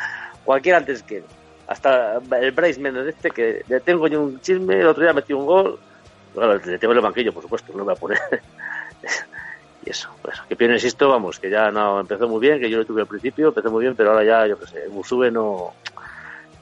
cualquiera 0.45 0.79
antes 0.79 1.03
que 1.03 1.19
él. 1.19 1.25
Hasta 1.69 2.19
el 2.41 2.53
Bryce 2.53 2.81
Méndez 2.81 3.09
este, 3.09 3.31
que 3.31 3.65
le 3.69 3.81
tengo 3.81 4.07
yo 4.07 4.23
un 4.23 4.41
chisme, 4.41 4.81
el 4.81 4.87
otro 4.87 5.03
día 5.03 5.13
metió 5.13 5.37
un 5.39 5.47
gol. 5.47 5.79
Claro, 6.35 6.55
le 6.65 6.79
tengo 6.79 6.93
en 6.93 6.99
el 6.99 7.05
banquillo, 7.05 7.33
por 7.33 7.43
supuesto, 7.43 7.73
no 7.73 7.79
lo 7.79 7.85
voy 7.87 7.95
a 7.95 7.97
poner. 7.97 8.19
y 9.85 9.91
eso, 9.91 10.09
pues, 10.23 10.37
que 10.49 10.55
Piones 10.57 10.85
esto, 10.85 11.09
vamos, 11.09 11.39
que 11.39 11.51
ya 11.51 11.71
no 11.71 12.01
empezó 12.01 12.29
muy 12.29 12.41
bien, 12.41 12.61
que 12.61 12.69
yo 12.71 12.79
lo 12.79 12.85
tuve 12.85 13.01
al 13.03 13.07
principio, 13.09 13.49
empezó 13.49 13.71
muy 13.71 13.83
bien, 13.85 13.97
pero 13.97 14.11
ahora 14.13 14.25
ya, 14.25 14.47
yo 14.47 14.59
qué 14.59 14.67
sé, 14.67 14.89
Musube 14.91 15.31
no. 15.31 15.73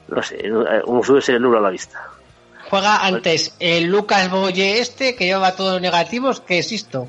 No 0.07 0.21
sé, 0.21 0.37
Musube 0.85 1.21
se 1.21 1.33
le 1.33 1.39
nubla 1.39 1.59
la 1.59 1.69
vista. 1.71 1.99
Juega 2.69 3.05
antes 3.05 3.55
el 3.59 3.85
Lucas 3.85 4.29
Boye 4.29 4.79
este, 4.79 5.15
que 5.15 5.25
lleva 5.25 5.55
todos 5.55 5.79
negativos, 5.81 6.41
que 6.41 6.59
existo. 6.59 7.07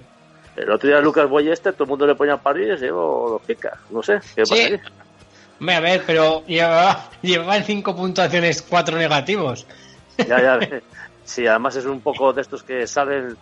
El 0.56 0.70
otro 0.70 0.88
día 0.88 1.00
Lucas 1.00 1.28
Boy 1.28 1.50
este, 1.50 1.72
todo 1.72 1.84
el 1.84 1.90
mundo 1.90 2.06
le 2.06 2.14
ponía 2.14 2.38
París, 2.38 2.80
y 2.82 2.86
yo 2.86 3.28
los 3.32 3.42
pica, 3.42 3.78
no 3.90 4.02
sé, 4.02 4.20
¿qué 4.34 4.44
Sí. 4.46 4.50
pasa 4.50 4.62
ahí? 4.66 4.80
Hombre, 5.60 5.74
a 5.74 5.80
ver, 5.80 6.02
pero 6.06 6.44
llevaba, 6.46 7.10
llevaba 7.22 7.56
en 7.56 7.64
cinco 7.64 7.94
puntuaciones 7.96 8.62
cuatro 8.62 8.96
negativos. 8.98 9.66
Ya, 10.18 10.40
ya. 10.40 10.58
Sí, 11.24 11.46
además 11.46 11.76
es 11.76 11.84
un 11.86 12.00
poco 12.00 12.32
de 12.32 12.42
estos 12.42 12.62
que 12.62 12.86
salen 12.86 13.36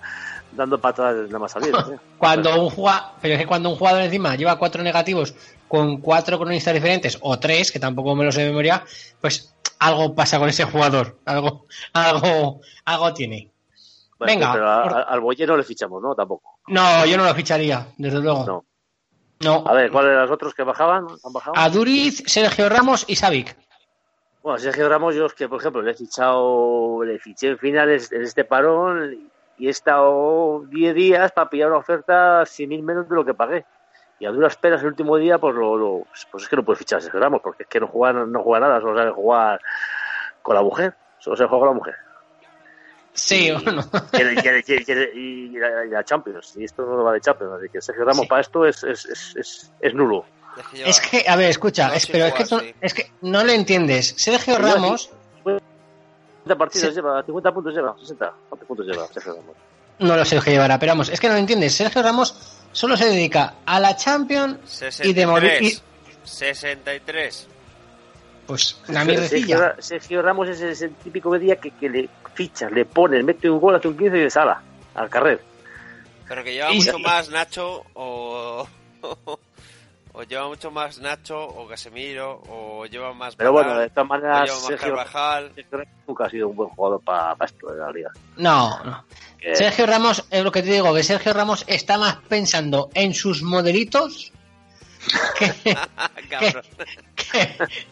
dando 0.53 0.81
patadas 0.81 1.27
nada 1.29 1.38
más 1.40 1.53
salir. 1.53 1.74
¿eh? 1.74 1.96
Cuando 2.18 2.62
un 2.62 2.70
jugador, 2.70 3.03
pero 3.20 3.35
es 3.35 3.40
que 3.40 3.46
cuando 3.46 3.68
un 3.68 3.77
jugador 3.77 4.03
encima 4.03 4.35
lleva 4.37 4.59
cuatro 4.59 4.83
negativos 4.83 5.35
con 5.68 6.00
cuatro 6.00 6.38
cronistas 6.38 6.72
diferentes 6.74 7.18
o 7.20 7.38
tres, 7.38 7.70
que 7.70 7.79
tampoco 7.81 8.14
me 8.14 8.24
lo 8.24 8.33
sé 8.33 8.40
de 8.42 8.48
memoria, 8.48 8.83
pues 9.20 9.55
algo 9.81 10.14
pasa 10.14 10.38
con 10.38 10.48
ese 10.48 10.64
jugador, 10.64 11.18
algo, 11.27 11.66
algo, 11.92 12.61
algo 12.85 13.12
tiene. 13.14 13.50
Bueno, 14.18 14.33
Venga, 14.33 14.53
Pero 14.53 14.70
a- 14.70 14.83
por- 14.85 14.94
al 15.53 15.57
le 15.59 15.64
fichamos, 15.64 16.00
¿no? 16.03 16.14
Tampoco. 16.14 16.53
No, 16.68 17.05
yo 17.07 17.16
no 17.16 17.24
lo 17.24 17.35
ficharía, 17.35 17.87
desde 17.98 18.20
luego. 18.20 18.44
No. 18.46 18.64
No. 19.40 19.64
A 19.66 19.72
ver, 19.74 19.90
¿cuáles 19.90 20.11
eran 20.12 20.22
los 20.22 20.31
otros 20.31 20.55
que 20.55 20.62
bajaban? 20.62 21.07
¿Han 21.24 21.33
bajado? 21.33 21.53
A 21.57 21.68
Duriz, 21.68 22.22
Sergio 22.27 22.68
Ramos 22.68 23.05
y 23.09 23.16
Savic. 23.16 23.57
Bueno, 24.42 24.59
Sergio 24.59 24.88
Ramos, 24.88 25.14
yo 25.14 25.27
es 25.27 25.35
que, 25.35 25.48
por 25.48 25.61
ejemplo, 25.61 25.83
le 25.83 25.90
he 25.90 25.94
fichado, 25.94 27.03
le 27.05 27.18
fiché 27.18 27.48
en 27.48 27.59
finales 27.59 28.11
en 28.12 28.22
este 28.22 28.44
parón 28.44 29.31
y 29.59 29.66
he 29.66 29.70
estado 29.70 30.64
10 30.68 30.94
días 30.94 31.33
para 31.33 31.48
pillar 31.50 31.68
una 31.68 31.79
oferta 31.79 32.44
sin 32.46 32.68
mil 32.68 32.83
menos 32.83 33.09
de 33.09 33.14
lo 33.14 33.24
que 33.24 33.35
pagué. 33.35 33.64
Y 34.18 34.27
a 34.27 34.31
duras 34.31 34.57
penas 34.57 34.81
el 34.83 34.88
último 34.88 35.16
día, 35.16 35.38
pues, 35.38 35.55
lo, 35.55 35.77
lo- 35.77 36.07
pues 36.31 36.44
es 36.44 36.48
que 36.48 36.57
no 36.57 36.64
puedes 36.64 36.79
fichar 36.79 36.98
a 36.98 37.03
Sergio 37.03 37.20
Ramos, 37.20 37.40
porque 37.42 37.64
es 37.64 37.68
que 37.68 37.81
no 37.81 37.88
juega, 37.88 38.24
no 38.24 38.42
juega 38.42 38.66
nada, 38.68 38.81
solo 38.81 38.96
sabe 38.96 39.11
jugar 39.11 39.61
con 40.42 40.55
la 40.55 40.62
mujer. 40.62 40.94
Solo 41.18 41.37
se 41.37 41.44
juega 41.46 41.61
con 41.61 41.68
la 41.68 41.74
mujer. 41.74 41.94
Sí, 43.14 43.50
bueno. 43.62 43.88
Quiere- 44.11 44.35
quiere- 44.35 44.62
quiere- 44.64 44.85
quiere- 44.85 45.11
y, 45.14 45.48
la, 45.50 45.85
y 45.87 45.88
la 45.90 46.05
Champions. 46.05 46.55
Y 46.57 46.64
esto 46.64 46.83
no 46.85 47.03
va 47.05 47.12
de 47.12 47.20
Champions. 47.20 47.53
Así 47.59 47.68
que 47.70 47.81
Sergio 47.81 48.05
Ramos 48.05 48.27
para 48.27 48.40
esto 48.40 48.66
es, 48.66 48.83
es, 48.83 49.07
es, 49.07 49.37
es, 49.37 49.70
es 49.81 49.94
nulo. 49.94 50.24
Es 50.85 51.00
que, 51.00 51.24
a 51.29 51.35
ver, 51.37 51.50
escucha, 51.50 51.88
No, 51.88 51.94
es, 51.94 52.03
sí 52.03 52.12
pero 52.12 52.27
es 52.27 52.35
que, 52.35 52.44
tú- 52.44 52.59
sí. 52.61 52.74
es 52.81 52.92
que 52.94 53.11
no 53.22 53.42
le 53.44 53.55
entiendes. 53.55 54.14
Sergio 54.16 54.59
Ramos 54.59 55.11
50 55.44 56.59
partidos 56.59 56.94
lleva, 56.94 57.22
50 57.22 57.53
puntos 57.55 57.74
lleva, 57.74 57.96
60. 57.98 58.33
¿Cuántos 58.48 58.68
puntos 58.68 58.87
lleva 58.87 59.07
Sergio 59.09 59.35
Ramos? 59.35 59.57
no 60.00 60.16
lo 60.16 60.24
sé 60.24 60.38
qué 60.40 60.50
llevará, 60.50 60.79
pero 60.79 60.90
vamos, 60.92 61.09
es 61.09 61.20
que 61.20 61.29
no 61.29 61.35
lo 61.35 61.38
entiendes. 61.40 61.72
Sergio 61.74 62.03
Ramos 62.03 62.35
solo 62.72 62.96
se 62.96 63.07
dedica 63.07 63.55
a 63.64 63.79
la 63.81 63.96
Champions 63.96 64.83
y 65.05 65.12
de 65.12 65.27
morir 65.27 65.53
y, 65.62 65.79
63. 66.24 67.46
Pues 68.46 68.78
Sergio, 68.87 69.04
mierdecilla. 69.04 69.76
Sergio 69.78 70.22
Ramos 70.22 70.48
es 70.48 70.61
el, 70.61 70.88
el 70.90 70.94
típico 70.96 71.38
día 71.38 71.57
que, 71.57 71.70
que 71.72 71.88
le 71.88 72.09
fichas, 72.35 72.70
le 72.72 72.85
pones, 72.85 73.24
mete 73.24 73.48
un 73.48 73.61
gol, 73.61 73.74
hace 73.76 73.88
un 73.88 73.96
15 73.96 74.16
y 74.16 74.20
de 74.20 74.30
sala, 74.30 74.61
al 74.94 75.09
carrer. 75.09 75.40
Pero 76.28 76.42
que 76.44 76.52
lleva 76.52 76.72
Y- 76.72 76.76
mucho 76.78 76.98
más 76.98 77.28
Nacho 77.30 77.85
o... 77.94 78.66
o 80.12 80.22
lleva 80.22 80.46
mucho 80.48 80.70
más 80.70 80.98
Nacho 81.00 81.38
o 81.42 81.66
Casemiro 81.66 82.42
o 82.48 82.87
lleva 82.87 83.12
más... 83.14 83.35
Pero 83.37 83.52
bueno, 83.52 83.78
de 83.78 83.88
todas 83.90 84.09
maneras, 84.09 84.50
Sergio, 84.50 84.88
Carvajal. 84.94 85.52
Nunca 86.07 86.26
ha 86.26 86.30
sido 86.30 86.48
un 86.48 86.57
buen 86.57 86.68
jugador 86.70 87.00
para 87.02 87.37
esto 87.44 87.72
de 87.72 87.78
la 87.80 87.90
liga. 87.90 88.11
No, 88.37 88.83
no. 88.85 89.04
Sergio 89.54 89.85
Ramos, 89.87 90.24
es 90.30 90.42
lo 90.42 90.50
que 90.50 90.62
te 90.62 90.70
digo, 90.70 90.94
que 90.94 91.02
Sergio 91.02 91.33
Ramos 91.35 91.64
está 91.66 91.98
más 91.98 92.16
pensando 92.28 92.88
en 92.94 93.12
sus 93.12 93.42
modelitos 93.42 94.33
que, 95.38 95.52
que, 95.62 95.76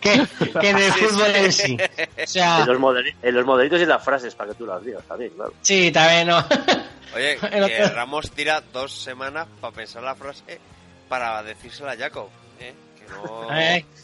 que- 0.00 0.26
que 0.60 0.70
en 0.70 0.78
el 0.78 0.92
fútbol 0.92 1.34
en 1.36 1.52
sí. 1.52 1.76
O 2.22 2.26
sea, 2.26 2.60
en, 2.60 2.66
los 2.68 2.78
modeli- 2.78 3.14
en 3.22 3.34
los 3.34 3.44
modelitos 3.46 3.80
y 3.80 3.86
las 3.86 4.02
frases 4.04 4.34
para 4.34 4.50
que 4.50 4.56
tú 4.58 4.66
las 4.66 4.84
digas 4.84 5.02
también, 5.06 5.30
claro. 5.34 5.52
sí, 5.62 5.90
también 5.92 6.28
no. 6.28 6.38
Oye, 7.14 7.38
El 7.52 7.66
que 7.66 7.84
Ramos 7.88 8.30
tira 8.30 8.62
dos 8.72 8.92
semanas 8.92 9.46
para 9.60 9.74
pensar 9.74 10.02
la 10.02 10.14
frase 10.14 10.60
para 11.08 11.42
decírsela 11.42 11.92
a 11.92 11.96
Jacob. 11.96 12.28
¿eh? 12.60 12.74
Que 12.98 13.06
no... 13.12 13.46
Ay, 13.50 13.84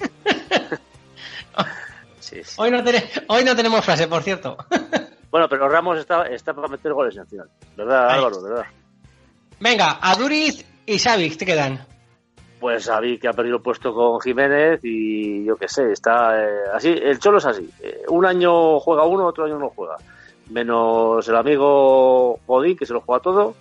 Sí, 2.20 2.42
sí. 2.44 2.54
hoy, 2.58 2.70
no 2.70 2.82
hoy 3.28 3.44
no 3.44 3.56
tenemos 3.56 3.84
frase, 3.84 4.06
por 4.08 4.22
cierto. 4.22 4.56
Bueno, 5.30 5.46
pero 5.46 5.68
Ramos 5.68 5.98
está, 5.98 6.26
está 6.26 6.54
para 6.54 6.68
meter 6.68 6.90
goles 6.94 7.14
en 7.18 7.26
final. 7.26 7.50
¿Verdad. 7.76 8.08
Álvaro? 8.12 8.40
¿Verdad? 8.42 8.64
Venga, 9.60 9.98
Aduriz 10.00 10.64
y 10.86 10.98
Savic 10.98 11.36
te 11.36 11.44
quedan. 11.44 11.86
Pues 12.60 12.86
Xavi 12.86 13.18
que 13.18 13.28
ha 13.28 13.32
perdido 13.32 13.56
el 13.56 13.62
puesto 13.62 13.94
con 13.94 14.20
Jiménez 14.20 14.80
y 14.82 15.44
yo 15.44 15.56
qué 15.56 15.68
sé, 15.68 15.92
está 15.92 16.42
eh, 16.42 16.48
así, 16.74 16.88
el 16.88 17.18
Cholo 17.20 17.38
es 17.38 17.46
así, 17.46 17.68
eh, 17.80 18.02
un 18.08 18.26
año 18.26 18.80
juega 18.80 19.04
uno, 19.04 19.26
otro 19.26 19.44
año 19.44 19.58
no 19.58 19.70
juega, 19.70 19.96
menos 20.50 21.28
el 21.28 21.36
amigo 21.36 22.40
Godín 22.46 22.76
que 22.76 22.84
se 22.84 22.92
lo 22.94 23.00
juega 23.02 23.22
todo 23.22 23.54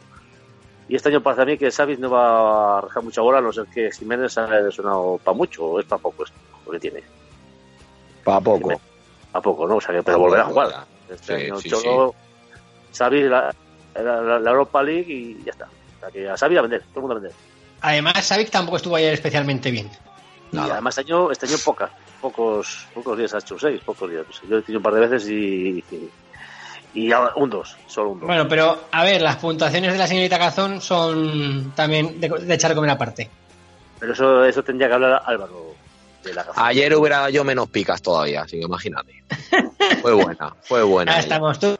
y 0.90 0.96
este 0.96 1.10
año 1.10 1.22
parece 1.22 1.42
a 1.44 1.46
mí 1.46 1.58
que 1.60 1.70
Xavi 1.70 1.98
no 1.98 2.10
va 2.10 2.76
a 2.76 2.78
arrancar 2.80 3.04
mucha 3.04 3.22
bola, 3.22 3.38
a 3.38 3.42
no 3.42 3.52
ser 3.54 3.66
que 3.68 3.92
Jiménez 3.92 4.36
haya 4.38 4.72
sonado 4.72 5.20
para 5.24 5.38
mucho, 5.38 5.64
o 5.66 5.80
es 5.80 5.86
para 5.86 6.02
poco 6.02 6.24
esto, 6.24 6.38
lo 6.66 6.72
que 6.72 6.80
tiene, 6.80 7.04
Para 8.24 8.42
poco. 8.42 8.82
para 9.32 9.42
poco, 9.44 9.68
¿no? 9.68 9.76
O 9.76 9.82
sea 9.82 9.94
que, 9.94 10.02
pero 10.02 10.18
volverá 10.20 10.44
a 10.44 10.46
jugar. 10.46 10.86
Este 11.10 11.38
Sí, 11.38 11.44
año 11.46 11.60
sí, 11.60 11.70
Cholo, 11.70 12.16
Xavi 12.98 13.24
la, 13.24 13.54
la- 13.96 14.40
la 14.40 14.50
Europa 14.52 14.82
League 14.82 15.12
y 15.14 15.44
ya 15.44 15.52
está. 15.52 15.66
O 15.66 16.00
sea 16.00 16.10
que 16.10 16.28
a 16.30 16.36
Xavi 16.38 16.58
a 16.58 16.62
vender, 16.62 16.82
todo 16.94 16.96
el 16.96 17.02
mundo 17.02 17.16
a 17.16 17.20
vender. 17.20 17.38
Además, 17.82 18.26
Savic 18.26 18.50
tampoco 18.50 18.78
estuvo 18.78 18.96
ayer 18.96 19.14
especialmente 19.14 19.72
bien. 19.72 19.90
Y 20.52 20.58
además 20.58 20.98
este 20.98 21.12
año, 21.12 21.32
este 21.32 21.46
año 21.46 21.58
pocas, 21.64 21.92
pocos, 22.22 22.88
pocos 22.94 23.18
días 23.18 23.34
ha 23.34 23.40
hecho 23.40 23.60
seis, 23.60 23.82
pocos 23.86 24.10
días. 24.10 24.26
Yo 24.50 24.58
he 24.58 24.62
tenido 24.62 24.80
un 24.80 24.84
par 24.84 24.94
de 24.94 25.00
veces 25.02 25.30
y, 25.30 25.84
y, 25.92 26.10
y 26.94 27.12
ahora 27.12 27.34
un 27.36 27.50
dos, 27.50 27.76
solo 27.88 28.12
un 28.12 28.20
dos. 28.22 28.28
Bueno, 28.28 28.48
pero 28.48 28.86
a 28.92 29.04
ver, 29.04 29.22
las 29.22 29.36
puntuaciones 29.38 29.92
de 29.92 29.98
la 29.98 30.08
señorita 30.08 30.40
Cazón 30.40 30.82
son 30.82 31.74
también 31.76 32.20
de, 32.20 32.30
de 32.30 32.54
echar 32.54 32.74
comer 32.74 32.92
aparte. 32.92 33.30
Pero 34.00 34.14
eso, 34.14 34.46
eso 34.46 34.64
tendría 34.64 34.88
que 34.88 34.94
hablar 34.94 35.22
Álvaro 35.26 35.76
de 36.24 36.34
la 36.34 36.44
gafa. 36.44 36.66
Ayer 36.66 36.96
hubiera 36.96 37.18
dado 37.18 37.30
yo 37.30 37.44
menos 37.44 37.70
picas 37.70 38.02
todavía, 38.02 38.44
así 38.44 38.58
que 38.58 38.66
imagínate. 38.66 39.24
Fue 40.02 40.14
buena, 40.14 40.54
fue 40.62 40.84
buena. 40.84 41.14
Ya 41.14 41.20
estamos. 41.20 41.60
Tú 41.60 41.78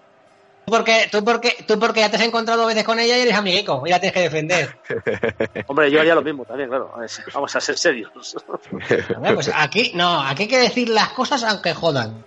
porque, 0.70 1.08
tú, 1.10 1.24
porque, 1.24 1.64
tú 1.66 1.80
porque 1.80 2.02
ya 2.02 2.10
te 2.10 2.18
has 2.18 2.24
encontrado 2.24 2.66
veces 2.66 2.84
con 2.84 3.00
ella 3.00 3.18
y 3.18 3.22
eres 3.22 3.36
amiguico 3.36 3.84
y 3.86 3.90
la 3.90 4.02
tienes 4.02 4.14
que 4.14 4.22
defender. 4.22 4.78
Hombre, 5.68 5.90
yo 5.90 6.02
haría 6.02 6.14
lo 6.14 6.22
mismo 6.22 6.44
también, 6.44 6.68
claro. 6.68 6.92
A 6.94 7.00
ver, 7.00 7.10
Vamos 7.34 7.56
a 7.56 7.62
ser 7.62 7.78
serios. 7.78 8.12
A 9.16 9.20
ver, 9.20 9.36
pues 9.36 9.50
aquí, 9.56 9.94
no, 9.96 10.22
aquí 10.22 10.44
hay 10.44 10.50
que 10.50 10.60
decir 10.60 10.90
las 10.90 11.10
cosas 11.10 11.42
aunque 11.46 11.74
jodan. 11.74 12.22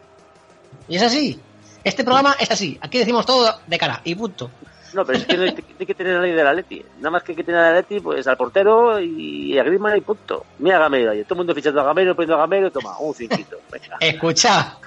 Y 0.88 0.96
es 0.96 1.02
así. 1.02 1.38
Este 1.84 2.02
programa 2.02 2.34
es 2.40 2.50
así. 2.50 2.78
Aquí 2.80 2.98
decimos 2.98 3.26
todo 3.26 3.60
de 3.66 3.78
cara 3.78 4.00
y 4.04 4.14
punto. 4.14 4.50
No, 4.94 5.04
pero 5.04 5.18
es 5.18 5.26
que 5.26 5.36
hay, 5.78 5.86
que 5.86 5.94
tener 5.94 6.14
la 6.14 6.22
ley 6.22 6.32
del 6.32 6.46
Atleti. 6.46 6.82
Nada 6.96 7.10
más 7.10 7.22
que 7.22 7.32
hay 7.32 7.36
que 7.36 7.44
tener 7.44 7.60
al 7.60 7.76
Atleti, 7.76 8.00
pues 8.00 8.26
al 8.26 8.38
portero 8.38 8.98
y 9.00 9.58
a 9.58 9.62
Griezmann 9.64 9.98
y 9.98 10.00
punto. 10.00 10.46
Mira 10.58 10.76
a 10.76 10.80
Gameiro 10.80 11.10
ahí. 11.10 11.24
Todo 11.24 11.34
el 11.34 11.38
mundo 11.38 11.54
fichando 11.54 11.82
a 11.82 11.84
Gameiro, 11.84 12.14
poniendo 12.14 12.36
a 12.36 12.38
Gameiro, 12.38 12.70
toma, 12.70 12.98
un 12.98 13.14
cinquito. 13.14 13.58
Venga. 13.70 13.98
Escucha. 14.00 14.78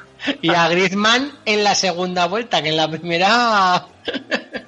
Y 0.41 0.49
a 0.53 0.67
Griezmann 0.69 1.31
en 1.45 1.63
la 1.63 1.75
segunda 1.75 2.27
vuelta, 2.27 2.61
que 2.61 2.69
en 2.69 2.77
la 2.77 2.89
primera... 2.89 3.85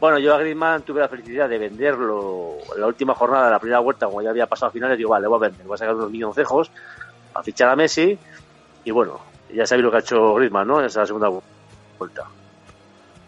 Bueno, 0.00 0.18
yo 0.18 0.34
a 0.34 0.38
Griezmann 0.38 0.82
tuve 0.82 1.00
la 1.00 1.08
felicidad 1.08 1.48
de 1.48 1.56
venderlo 1.56 2.58
en 2.74 2.80
la 2.80 2.86
última 2.86 3.14
jornada 3.14 3.46
de 3.46 3.52
la 3.52 3.58
primera 3.58 3.80
vuelta, 3.80 4.04
como 4.04 4.20
ya 4.20 4.28
había 4.30 4.46
pasado 4.46 4.68
a 4.68 4.72
finales, 4.72 4.98
digo, 4.98 5.08
vale, 5.10 5.26
voy 5.26 5.36
a 5.38 5.48
vender, 5.48 5.64
voy 5.66 5.76
a 5.76 5.78
sacar 5.78 5.94
unos 5.94 6.10
milloncejos 6.10 6.70
a 7.32 7.42
fichar 7.42 7.70
a 7.70 7.76
Messi 7.76 8.18
y 8.84 8.90
bueno, 8.90 9.18
ya 9.54 9.64
sabéis 9.66 9.84
lo 9.84 9.90
que 9.90 9.96
ha 9.96 10.00
hecho 10.00 10.34
Griezmann, 10.34 10.68
¿no? 10.68 10.80
En 10.80 10.86
esa 10.86 11.06
segunda 11.06 11.28
vu- 11.30 11.42
vuelta. 11.98 12.24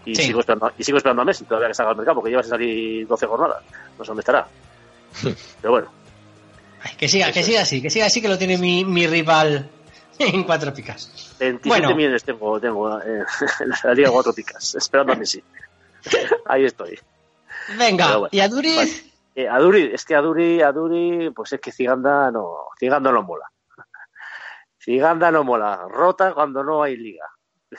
Y, 0.05 0.15
Sí. 0.15 0.25
sigo 0.25 0.41
esperando, 0.41 0.71
y 0.77 0.85
sigo 0.85 0.99
esperando 0.99 1.23
a 1.23 1.25
Messi 1.25 1.45
todavía 1.45 1.69
que 1.69 1.75
salga 1.75 1.93
al 1.93 1.97
mercado, 1.97 2.17
porque 2.17 2.31
lleva 2.31 2.43
sin 2.43 2.51
salir 2.51 3.07
12 3.07 3.27
jornadas. 3.27 3.63
No 3.99 4.05
sé 4.05 4.09
dónde 4.09 4.21
estará. 4.21 4.47
Pero 5.63 5.71
bueno, 5.73 5.89
Ay, 6.83 6.93
que 6.99 7.09
siga, 7.09 7.33
que 7.33 7.43
siga 7.43 7.63
así, 7.63 7.81
que 7.81 7.89
siga 7.89 8.05
así 8.05 8.21
que 8.21 8.29
lo 8.29 8.37
tiene 8.37 8.59
mi, 8.59 8.85
mi 8.85 9.07
rival 9.07 9.71
en 10.35 10.45
cuatro 10.45 10.73
picas. 10.73 11.37
27 11.39 11.69
Bueno. 11.69 11.95
millones 11.95 12.25
tengo, 12.25 12.61
tengo 12.61 13.01
eh, 13.01 13.25
la 13.85 13.95
Liga 13.95 14.11
Cuatro 14.11 14.33
Picas, 14.33 14.75
esperando 14.75 15.13
a 15.13 15.17
Messi. 15.17 15.43
Ahí 16.47 16.65
estoy. 16.65 16.99
Venga, 17.79 18.17
bueno, 18.17 18.29
y 18.31 18.41
a 18.41 18.49
Duriz... 18.49 18.77
vale. 18.77 19.17
Eh, 19.37 19.47
a 19.47 19.59
Duri, 19.59 19.91
es 19.93 20.07
que 20.07 20.15
a 20.15 20.23
Duri, 20.23 20.63
a 20.63 20.73
Duri, 20.73 21.29
pues 21.29 21.53
es 21.53 21.61
que 21.61 21.71
Ciganda 21.71 22.31
no, 22.31 22.69
Ciganda 22.79 23.13
no 23.13 23.23
mola. 23.23 23.45
Ciganda 24.79 25.31
no 25.31 25.45
mola, 25.45 25.87
rota 25.91 26.33
cuando 26.33 26.65
no 26.65 26.83
hay 26.83 26.97
liga. 26.97 27.27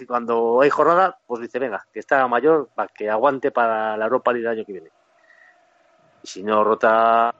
Cuando 0.07 0.61
hay 0.61 0.69
jornada, 0.69 1.17
pues 1.25 1.41
dice, 1.41 1.57
venga, 1.57 1.87
que 1.91 1.99
está 1.99 2.27
mayor 2.27 2.69
para 2.75 2.89
que 2.89 3.09
aguante 3.09 3.49
para 3.49 3.97
la 3.97 4.05
Europa 4.05 4.33
League 4.33 4.45
el 4.45 4.53
año 4.53 4.65
que 4.65 4.73
viene. 4.73 4.91
Y 6.21 6.27
si 6.27 6.43
no 6.43 6.63
rota 6.63 7.33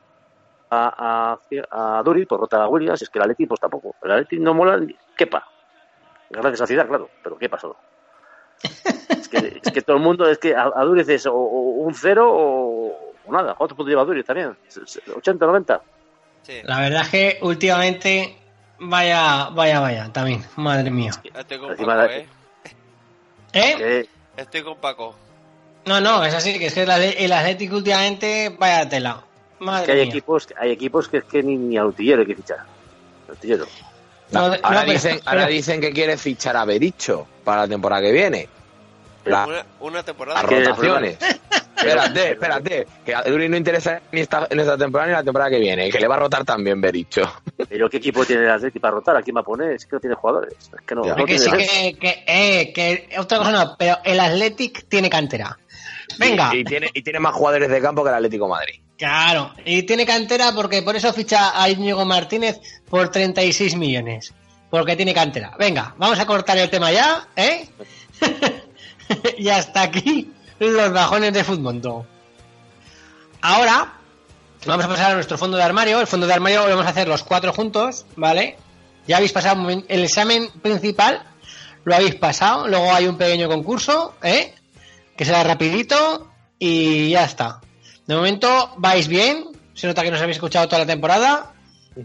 a, 0.70 1.38
a, 1.72 1.98
a 1.98 2.04
Duri, 2.04 2.26
pues 2.26 2.40
rota 2.42 2.64
a 2.64 2.68
Williams, 2.68 3.02
es 3.02 3.10
que 3.10 3.20
el 3.20 3.24
Atleti 3.24 3.46
pues 3.46 3.60
tampoco. 3.60 3.96
El 4.04 4.12
Atleti 4.12 4.40
no 4.40 4.54
mola 4.54 4.78
ni 4.78 4.96
quepa. 5.18 5.48
Gracias 6.30 6.62
a 6.62 6.68
Ciudad, 6.68 6.88
claro, 6.88 7.10
pero 7.24 7.38
quepa 7.38 7.58
solo. 7.60 7.78
Es 9.10 9.28
que, 9.30 9.62
es 9.64 9.72
que 9.72 9.82
todo 9.82 9.98
el 9.98 10.04
mundo, 10.04 10.28
es 10.30 10.38
que 10.40 10.56
a, 10.56 10.64
a 10.76 10.84
Duriz 10.84 11.08
es 11.10 11.26
o, 11.26 11.34
o 11.34 11.60
un 11.84 11.94
cero 11.94 12.30
o, 12.32 13.14
o 13.26 13.32
nada. 13.32 13.54
¿Cuántos 13.56 13.76
puntos 13.78 13.90
lleva 13.90 14.04
Duriz 14.04 14.26
también? 14.26 14.58
¿80, 14.70 15.38
90? 15.40 15.82
Sí. 16.44 16.62
La 16.64 16.80
verdad 16.80 17.02
es 17.04 17.10
que 17.10 17.40
últimamente... 17.42 18.38
Vaya, 18.80 19.50
vaya, 19.54 19.80
vaya, 19.80 20.14
también. 20.14 20.44
Madre 20.56 20.92
mía. 20.92 21.12
Estoy 21.34 21.58
con 21.58 21.76
Paco, 21.76 22.04
¿eh? 22.12 22.28
¿Eh? 23.54 23.76
Que- 23.78 24.10
Estoy 24.42 24.62
con 24.62 24.78
Paco. 24.78 25.16
No, 25.86 26.00
no, 26.00 26.24
es 26.24 26.34
así, 26.36 26.60
que 26.60 26.68
es 26.68 26.74
que 26.76 26.84
el 26.84 27.32
Atlético 27.32 27.78
últimamente, 27.78 28.56
vaya 28.60 28.88
tela. 28.88 29.24
Madre 29.60 29.86
que 29.86 29.91
hay 29.93 29.98
mía. 30.02 30.10
equipos, 30.10 30.48
hay 30.58 30.72
equipos 30.72 31.08
que 31.08 31.17
es 31.17 31.24
que 31.26 31.41
ni, 31.43 31.58
ni 31.58 31.78
al 31.78 31.88
utillero 31.88 32.22
hay 32.22 32.28
que 32.28 32.36
fichar. 32.36 32.60
Al 33.28 33.34
utillero. 33.36 33.65
No, 34.32 34.50
de- 34.50 34.60
ahora, 34.62 34.86
no, 34.86 34.91
dicen, 34.91 35.17
pero- 35.20 35.30
ahora 35.32 35.48
dicen 35.48 35.82
que 35.82 35.91
quiere 35.93 36.17
fichar 36.17 36.56
a 36.58 36.65
Bericho 36.65 37.28
para 37.43 37.62
la 37.62 37.67
temporada 37.67 38.02
que 38.02 38.12
viene. 38.12 38.50
La- 39.26 39.46
Una, 39.46 39.65
una 39.82 40.04
temporada. 40.04 40.41
las 40.41 40.50
que- 40.50 40.63
rotaciones. 40.65 41.17
espérate, 41.78 42.32
espérate. 42.32 42.88
Que 43.06 43.15
a 43.15 43.24
Duri 43.24 43.50
no 43.50 43.58
interesa 43.58 44.02
ni 44.12 44.22
esta, 44.22 44.48
en 44.50 44.60
esta 44.60 44.78
temporada 44.78 45.08
ni 45.10 45.13
la 45.15 45.24
temporada 45.24 45.50
que 45.52 45.60
viene. 45.60 45.89
Que 45.89 46.00
le 46.00 46.08
va 46.08 46.15
a 46.15 46.20
rotar 46.20 46.46
también 46.46 46.80
Bericho. 46.80 47.22
Pero 47.70 47.89
¿qué 47.89 47.98
equipo 47.98 48.26
tiene 48.26 48.43
el 48.43 48.52
Atleti 48.52 48.80
para 48.80 48.91
rotar? 48.96 49.17
¿A 49.17 49.22
quién 49.22 49.36
va 49.36 49.41
a 49.41 49.43
poner? 49.43 49.72
Es 49.72 49.86
que 49.86 49.96
no 49.96 50.00
tiene 50.00 50.15
jugadores. 50.15 50.54
Es 50.60 50.82
que 50.86 50.96
no, 50.96 51.02
tiene 51.02 51.38
sí 51.39 51.43
defensa. 51.52 51.58
que, 51.74 51.98
que, 51.98 52.24
eh, 52.28 52.74
que 52.74 53.20
otra 53.20 53.38
cosa 53.39 53.52
no, 53.52 53.76
pero 53.78 53.98
el 54.04 54.20
Athletic 54.20 54.88
tiene 54.88 55.10
cantera. 55.10 55.58
Venga, 56.17 56.52
Y, 56.56 56.60
y 56.60 56.63
tiene, 56.63 56.89
y 56.93 57.02
tiene 57.02 57.20
más 57.20 57.34
jugadores 57.34 57.70
de 57.70 57.82
campo 57.82 58.04
que 58.04 58.10
el 58.10 58.15
Atlético 58.15 58.46
de 58.46 58.50
Madrid. 58.52 58.80
Claro, 58.98 59.54
y 59.66 59.84
tiene 59.84 60.06
cantera 60.06 60.52
porque 60.54 60.82
por 60.82 60.96
eso 60.96 61.14
ficha 61.14 61.62
a 61.62 61.70
Íñigo 61.70 62.06
Martínez 62.06 62.60
por 62.90 63.10
36 63.10 63.76
millones. 63.76 64.34
Porque 64.70 64.96
tiene 64.96 65.14
cantera. 65.14 65.56
Venga, 65.58 65.96
vamos 65.98 66.20
a 66.20 66.26
cortar 66.26 66.58
el 66.58 66.70
tema 66.70 66.92
ya, 66.92 67.28
¿eh? 67.36 67.70
y 69.38 69.48
hasta 69.48 69.82
aquí 69.82 70.34
los 70.60 70.92
bajones 70.92 71.34
de 71.34 71.44
fútbol. 71.44 72.06
Ahora 73.42 73.94
vamos 74.66 74.86
a 74.86 74.88
pasar 74.90 75.12
a 75.12 75.16
nuestro 75.16 75.38
fondo 75.38 75.56
de 75.58 75.64
armario. 75.64 76.02
El 76.02 76.08
fondo 76.08 76.28
de 76.28 76.34
armario 76.34 76.64
lo 76.64 76.72
vamos 76.72 76.86
a 76.86 76.90
hacer 76.90 77.08
los 77.08 77.24
cuatro 77.24 77.54
juntos, 77.54 78.06
¿vale? 78.16 78.58
Ya 79.08 79.18
habéis 79.18 79.32
pasado 79.32 79.70
el 79.70 80.04
examen 80.04 80.50
principal, 80.62 81.24
lo 81.86 81.96
habéis 81.96 82.16
pasado. 82.16 82.68
Luego 82.68 82.92
hay 82.94 83.08
un 83.08 83.18
pequeño 83.18 83.48
concurso, 83.48 84.16
¿eh? 84.22 84.54
Que 85.16 85.24
será 85.24 85.44
rapidito 85.44 86.30
y 86.60 87.12
ya 87.12 87.24
está. 87.24 87.62
De 88.08 88.15
momento 88.15 88.74
vais 88.78 89.08
bien. 89.08 89.46
Se 89.74 89.88
nota 89.88 90.04
que 90.04 90.12
nos 90.12 90.22
habéis 90.22 90.38
escuchado 90.38 90.67
toda 90.67 90.80
la 90.80 90.86
temporada 90.88 91.54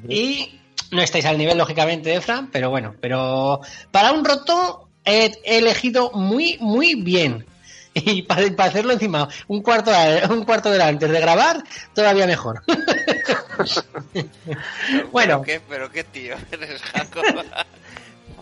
y 0.09 0.59
no 0.91 1.01
estáis 1.03 1.25
al 1.25 1.39
nivel, 1.39 1.57
lógicamente, 1.57 2.11
de 2.11 2.21
Fran, 2.21 2.51
pero 2.51 2.69
bueno, 2.71 2.95
pero 3.01 3.61
para 3.91 4.13
un 4.13 4.25
roto 4.25 4.89
he, 5.05 5.33
he 5.45 5.59
elegido 5.59 6.11
muy, 6.13 6.59
muy 6.61 6.95
bien. 6.97 7.47
Y 7.95 8.23
para, 8.23 8.51
para 8.57 8.71
hacerlo 8.71 8.95
encima 8.95 9.29
un 9.49 9.61
cuarto, 9.63 9.91
de- 9.91 10.25
un 10.31 10.45
cuarto 10.47 10.71
de 10.71 10.77
hora 10.77 10.89
antes 10.89 11.11
de 11.11 11.21
grabar, 11.21 11.63
todavía 11.95 12.27
mejor. 12.27 12.63
bueno, 15.13 15.13
¿Pero 15.13 15.43
qué, 15.43 15.61
pero 15.69 15.91
qué 15.91 16.05
tío 16.05 16.35
eres, 16.51 16.81
Jaco? 16.83 17.21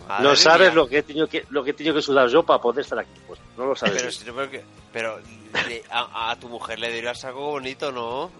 Madre 0.07 0.23
no 0.23 0.35
sabes 0.35 0.67
mía. 0.69 0.75
lo 0.75 0.87
que 0.87 0.97
he 0.99 1.03
tenido 1.03 1.27
que 1.27 1.45
lo 1.49 1.63
que 1.63 1.71
he 1.71 1.73
tenido 1.73 1.95
que 1.95 2.01
sudar 2.01 2.27
yo 2.29 2.43
para 2.43 2.59
poder 2.61 2.83
estar 2.83 2.99
aquí. 2.99 3.19
Pues 3.27 3.39
no 3.57 3.65
lo 3.65 3.75
sabes. 3.75 3.97
Pero, 4.01 4.11
si 4.11 4.25
no, 4.25 4.33
pero, 4.35 4.49
que- 4.51 4.63
pero 4.91 5.19
le- 5.67 5.83
a, 5.89 6.31
a 6.31 6.35
tu 6.37 6.47
mujer 6.49 6.79
le 6.79 6.91
dirás 6.91 7.23
algo 7.25 7.51
bonito, 7.51 7.91
¿no? 7.91 8.31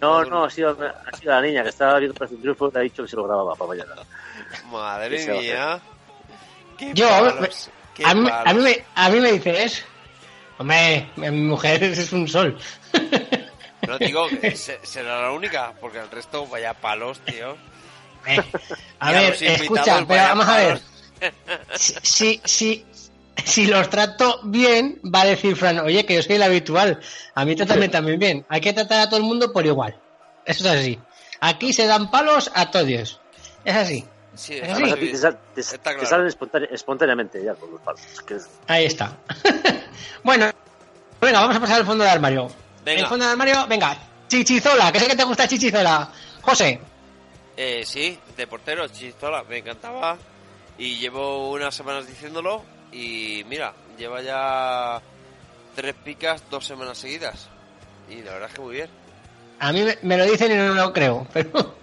No, 0.00 0.24
no, 0.24 0.44
ha 0.44 0.50
sido, 0.50 0.70
ha 0.70 1.16
sido 1.16 1.32
la 1.32 1.40
niña 1.42 1.62
que 1.64 1.70
estaba 1.70 1.98
viendo 1.98 2.12
Operación 2.12 2.40
Triunfo 2.40 2.70
le 2.72 2.78
ha 2.78 2.82
dicho 2.82 3.02
que 3.02 3.08
se 3.08 3.16
lo 3.16 3.24
grababa 3.24 3.54
para 3.56 3.68
mañana. 3.68 3.94
Madre 4.70 5.16
¿Qué 5.16 5.22
se 5.24 5.32
va 5.32 5.38
a 5.38 5.42
mía. 5.42 5.80
Qué 6.78 6.92
yo, 6.94 7.08
palos, 7.08 7.70
qué 7.94 8.04
a 8.06 8.14
mí, 8.14 8.28
a, 8.32 8.54
mí 8.54 8.62
me, 8.62 8.84
a 8.94 9.08
mí 9.10 9.20
me 9.20 9.32
dices, 9.32 9.84
hombre, 10.58 11.10
mi 11.16 11.30
mujer 11.32 11.82
es 11.82 12.12
un 12.12 12.28
sol. 12.28 12.56
No 13.86 13.96
digo 13.98 14.28
que 14.28 14.50
se- 14.56 14.84
será 14.84 15.22
la 15.22 15.30
única, 15.30 15.72
porque 15.80 15.98
el 15.98 16.10
resto 16.10 16.46
vaya 16.46 16.74
palos, 16.74 17.20
tío. 17.20 17.56
Eh, 18.26 18.38
a 18.98 19.10
Y 19.10 19.14
ver, 19.14 19.42
escucha, 19.42 20.04
pero 20.06 20.22
vamos 20.24 20.46
a 20.46 20.56
ver. 20.58 20.80
Si, 21.74 21.94
si, 22.02 22.40
si, 22.44 22.86
si 23.44 23.66
los 23.66 23.88
trato 23.90 24.40
bien, 24.44 25.00
va 25.04 25.22
a 25.22 25.26
decir 25.26 25.56
Fran, 25.56 25.78
oye, 25.80 26.04
que 26.06 26.14
yo 26.14 26.22
soy 26.22 26.36
el 26.36 26.42
habitual. 26.42 27.00
A 27.34 27.44
mí 27.44 27.54
trátame 27.56 27.88
también 27.88 28.18
bien. 28.18 28.46
Hay 28.48 28.60
que 28.60 28.72
tratar 28.72 29.00
a 29.00 29.06
todo 29.08 29.18
el 29.18 29.24
mundo 29.26 29.52
por 29.52 29.64
igual. 29.66 29.96
Eso 30.44 30.64
es 30.68 30.80
así. 30.80 30.98
Aquí 31.40 31.72
se 31.72 31.86
dan 31.86 32.10
palos 32.10 32.50
a 32.54 32.70
todos. 32.70 33.20
Es 33.64 33.74
así. 33.76 34.04
Sí, 34.34 34.60
te, 34.60 35.16
sal- 35.16 35.38
te- 35.54 35.60
Está 35.60 35.90
te 35.90 35.94
claro. 35.96 36.06
salen 36.06 36.26
espontane- 36.28 36.68
espontáneamente 36.70 37.42
ya 37.44 37.54
con 37.54 37.72
los 37.72 37.80
palos. 37.80 38.00
Es 38.12 38.20
que 38.20 38.34
es- 38.34 38.48
Ahí 38.68 38.84
está. 38.86 39.16
bueno, 40.22 40.50
venga, 41.20 41.40
vamos 41.40 41.56
a 41.56 41.60
pasar 41.60 41.78
al 41.80 41.86
fondo 41.86 42.04
del 42.04 42.12
armario. 42.12 42.48
Venga. 42.84 43.00
El 43.00 43.06
fondo 43.08 43.24
del 43.24 43.32
armario, 43.32 43.66
venga. 43.66 43.96
Chichizola, 44.28 44.92
que 44.92 45.00
sé 45.00 45.06
que 45.08 45.16
te 45.16 45.24
gusta 45.24 45.48
Chichizola. 45.48 46.10
José, 46.42 46.80
Eh, 47.56 47.82
sí, 47.84 48.16
de 48.36 48.46
portero, 48.46 48.86
chistola, 48.88 49.42
me 49.48 49.58
encantaba. 49.58 50.16
Y 50.78 50.96
llevo 50.98 51.50
unas 51.50 51.74
semanas 51.74 52.06
diciéndolo. 52.06 52.62
Y 52.92 53.44
mira, 53.48 53.74
lleva 53.98 54.22
ya 54.22 55.00
tres 55.74 55.94
picas 56.04 56.42
dos 56.50 56.64
semanas 56.66 56.98
seguidas. 56.98 57.48
Y 58.08 58.22
la 58.22 58.32
verdad 58.32 58.48
es 58.48 58.54
que 58.54 58.60
muy 58.62 58.74
bien. 58.76 58.88
a 59.60 59.72
mí 59.72 59.84
me, 60.02 60.16
lo 60.16 60.24
dicen 60.24 60.52
y 60.52 60.54
no 60.54 60.72
lo 60.74 60.92
creo, 60.92 61.26
pero 61.32 61.74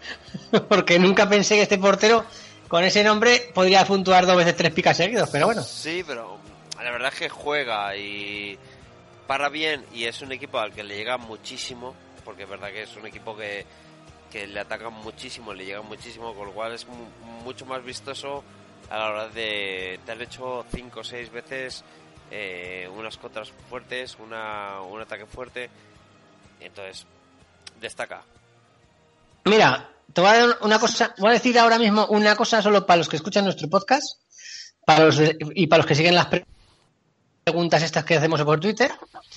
porque 0.69 0.97
nunca 0.97 1.27
pensé 1.29 1.55
que 1.55 1.61
este 1.63 1.77
portero 1.77 2.25
con 2.67 2.83
ese 2.83 3.03
nombre 3.03 3.51
podría 3.53 3.85
puntuar 3.85 4.25
dos 4.25 4.37
veces 4.37 4.55
tres 4.55 4.73
picas 4.73 4.97
seguidos, 4.97 5.29
pero 5.29 5.45
bueno. 5.47 5.61
Sí, 5.61 6.03
pero 6.07 6.37
la 6.83 6.89
verdad 6.91 7.11
es 7.13 7.19
que 7.19 7.29
juega 7.29 7.95
y 7.95 8.57
para 9.27 9.49
bien. 9.49 9.85
Y 9.93 10.05
es 10.05 10.21
un 10.21 10.31
equipo 10.31 10.57
al 10.59 10.71
que 10.73 10.83
le 10.83 10.95
llega 10.95 11.17
muchísimo. 11.17 11.93
Porque 12.23 12.43
es 12.43 12.49
verdad 12.49 12.69
que 12.71 12.81
es 12.83 12.95
un 12.95 13.05
equipo 13.05 13.37
que, 13.37 13.63
que 14.31 14.47
le 14.47 14.59
atacan 14.59 14.91
muchísimo, 14.93 15.53
le 15.53 15.63
llegan 15.65 15.85
muchísimo. 15.85 16.33
Con 16.33 16.47
lo 16.47 16.53
cual 16.53 16.73
es 16.73 16.87
mu- 16.87 17.05
mucho 17.43 17.67
más 17.67 17.83
vistoso 17.83 18.43
a 18.89 18.97
la 18.97 19.09
hora 19.09 19.27
de 19.29 19.99
te 20.05 20.11
han 20.11 20.21
hecho 20.21 20.65
cinco 20.73 20.99
o 21.01 21.03
seis 21.03 21.31
veces 21.31 21.83
eh, 22.31 22.89
unas 22.95 23.17
contras 23.17 23.51
fuertes, 23.69 24.17
una, 24.19 24.81
un 24.81 25.01
ataque 25.01 25.25
fuerte. 25.25 25.69
Entonces, 26.59 27.05
destaca. 27.79 28.23
Mira, 29.45 29.89
te 30.13 30.21
voy 30.21 30.29
a 30.31 30.47
dar 30.47 30.57
una 30.61 30.79
cosa, 30.79 31.13
voy 31.17 31.29
a 31.29 31.33
decir 31.33 31.57
ahora 31.59 31.77
mismo 31.77 32.05
una 32.07 32.35
cosa 32.35 32.61
solo 32.61 32.85
para 32.85 32.97
los 32.97 33.09
que 33.09 33.17
escuchan 33.17 33.43
nuestro 33.43 33.69
podcast 33.69 34.19
para 34.85 35.05
los 35.05 35.17
de- 35.17 35.37
y 35.55 35.67
para 35.67 35.79
los 35.79 35.87
que 35.87 35.95
siguen 35.95 36.13
las 36.15 36.27
pre- 36.27 36.45
preguntas 37.43 37.81
estas 37.83 38.05
que 38.05 38.15
hacemos 38.15 38.41
por 38.43 38.59
Twitter. 38.59 38.91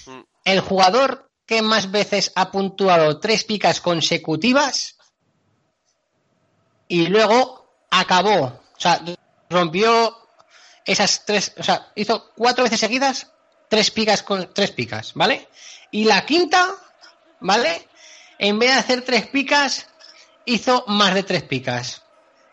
Mm. 0.06 0.20
El 0.44 0.60
jugador 0.60 1.30
que 1.46 1.62
más 1.62 1.90
veces 1.90 2.32
ha 2.36 2.50
puntuado 2.50 3.18
tres 3.18 3.44
picas 3.44 3.80
consecutivas 3.80 4.96
y 6.86 7.06
luego 7.06 7.86
acabó, 7.90 8.44
o 8.44 8.60
sea, 8.80 9.00
rompió 9.50 10.16
esas 10.84 11.24
tres, 11.24 11.52
o 11.58 11.62
sea, 11.62 11.88
hizo 11.94 12.30
cuatro 12.34 12.64
veces 12.64 12.80
seguidas 12.80 13.28
tres 13.68 13.90
picas 13.90 14.22
con 14.22 14.52
tres 14.52 14.70
picas, 14.70 15.12
¿vale? 15.14 15.48
Y 15.90 16.04
la 16.04 16.24
quinta, 16.24 16.74
¿vale? 17.40 17.88
En 18.38 18.58
vez 18.58 18.72
de 18.72 18.78
hacer 18.78 19.02
tres 19.02 19.26
picas, 19.26 19.86
hizo 20.44 20.84
más 20.86 21.14
de 21.14 21.22
tres 21.22 21.42
picas. 21.42 22.02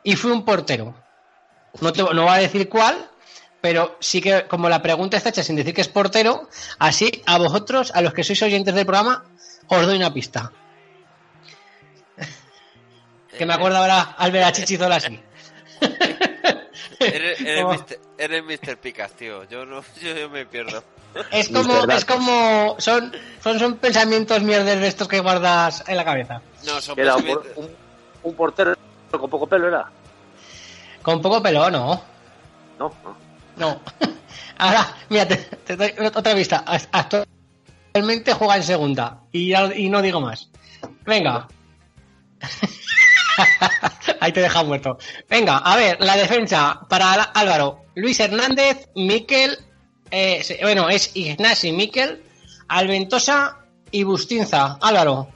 Y 0.04 0.16
fue 0.16 0.32
un 0.32 0.44
portero. 0.44 0.96
No, 1.82 1.92
te, 1.92 2.04
no 2.04 2.24
voy 2.24 2.32
a 2.32 2.38
decir 2.38 2.70
cuál, 2.70 3.10
pero 3.62 3.98
sí 4.00 4.22
que 4.22 4.48
como 4.48 4.70
la 4.70 4.82
pregunta 4.82 5.18
está 5.18 5.30
hecha 5.30 5.44
sin 5.44 5.56
decir 5.56 5.74
que 5.74 5.82
es 5.82 5.88
portero, 5.88 6.50
así 6.80 7.24
a 7.26 7.38
vosotros, 7.38 7.92
a 7.94 8.02
los 8.02 8.14
que 8.14 8.24
sois 8.24 8.42
oyentes 8.44 8.76
del 8.76 8.86
programa, 8.86 9.26
os 9.68 9.86
doy 9.86 9.98
una 9.98 10.14
pista. 10.14 10.52
que 13.38 13.46
me 13.46 13.54
acuerdo 13.54 13.78
ahora 13.78 14.16
al 14.18 14.32
ver 14.32 14.44
a 14.44 14.52
Chichizola 14.52 14.98
así. 14.98 15.20
Eres, 17.08 17.40
eres, 17.42 17.62
Como- 17.64 17.74
Mr. 17.74 18.00
eres 18.18 18.44
Mr. 18.44 18.78
Picas, 18.78 19.12
tío. 19.14 19.44
Yo 19.46 19.66
no 19.66 19.82
yo, 20.02 20.16
yo 20.16 20.30
me 20.30 20.46
pierdo. 20.46 20.84
Es 21.32 21.48
como, 21.50 21.84
es 21.92 22.04
como, 22.06 22.76
son, 22.80 23.14
son, 23.42 23.58
son 23.60 23.78
pensamientos 23.78 24.42
mierdes 24.42 24.80
de 24.82 24.88
estos 24.88 25.08
que 25.08 25.22
guardas 25.22 25.84
en 25.88 25.96
la 25.96 26.04
cabeza. 26.04 26.42
No, 26.66 26.82
son 26.82 27.00
Era 27.00 27.16
un, 27.16 28.36
portero 28.36 28.76
con 29.12 29.30
poco 29.30 29.48
pelo, 29.48 29.68
¿era? 29.70 29.90
Con 31.02 31.22
poco 31.22 31.42
pelo, 31.42 31.70
no. 31.72 32.02
No, 32.78 32.94
no. 33.04 33.18
No. 33.56 33.82
Ahora, 34.58 34.94
mira, 35.10 35.26
te, 35.28 35.38
te 35.38 35.76
doy 35.78 35.94
otra 36.14 36.34
vista. 36.34 36.66
Actualmente 36.92 38.34
juega 38.34 38.58
en 38.58 38.64
segunda. 38.64 39.20
Y, 39.32 39.50
ya- 39.50 39.74
y 39.74 39.88
no 39.90 40.02
digo 40.02 40.20
más. 40.20 40.50
Venga. 41.06 41.48
Ahí 44.20 44.32
te 44.32 44.42
deja 44.42 44.64
muerto. 44.64 44.98
Venga, 45.30 45.58
a 45.58 45.76
ver, 45.76 45.98
la 46.00 46.16
defensa 46.18 46.82
para 46.90 47.14
Álvaro. 47.14 47.84
Luis 47.96 48.20
Hernández, 48.20 48.90
Miquel, 48.96 49.58
eh, 50.12 50.44
bueno, 50.62 50.90
es 50.90 51.12
Ignasi 51.16 51.72
Miquel, 51.72 52.22
Alventosa 52.68 53.60
y 53.92 54.04
Bustinza. 54.04 54.78
Álvaro. 54.82 55.30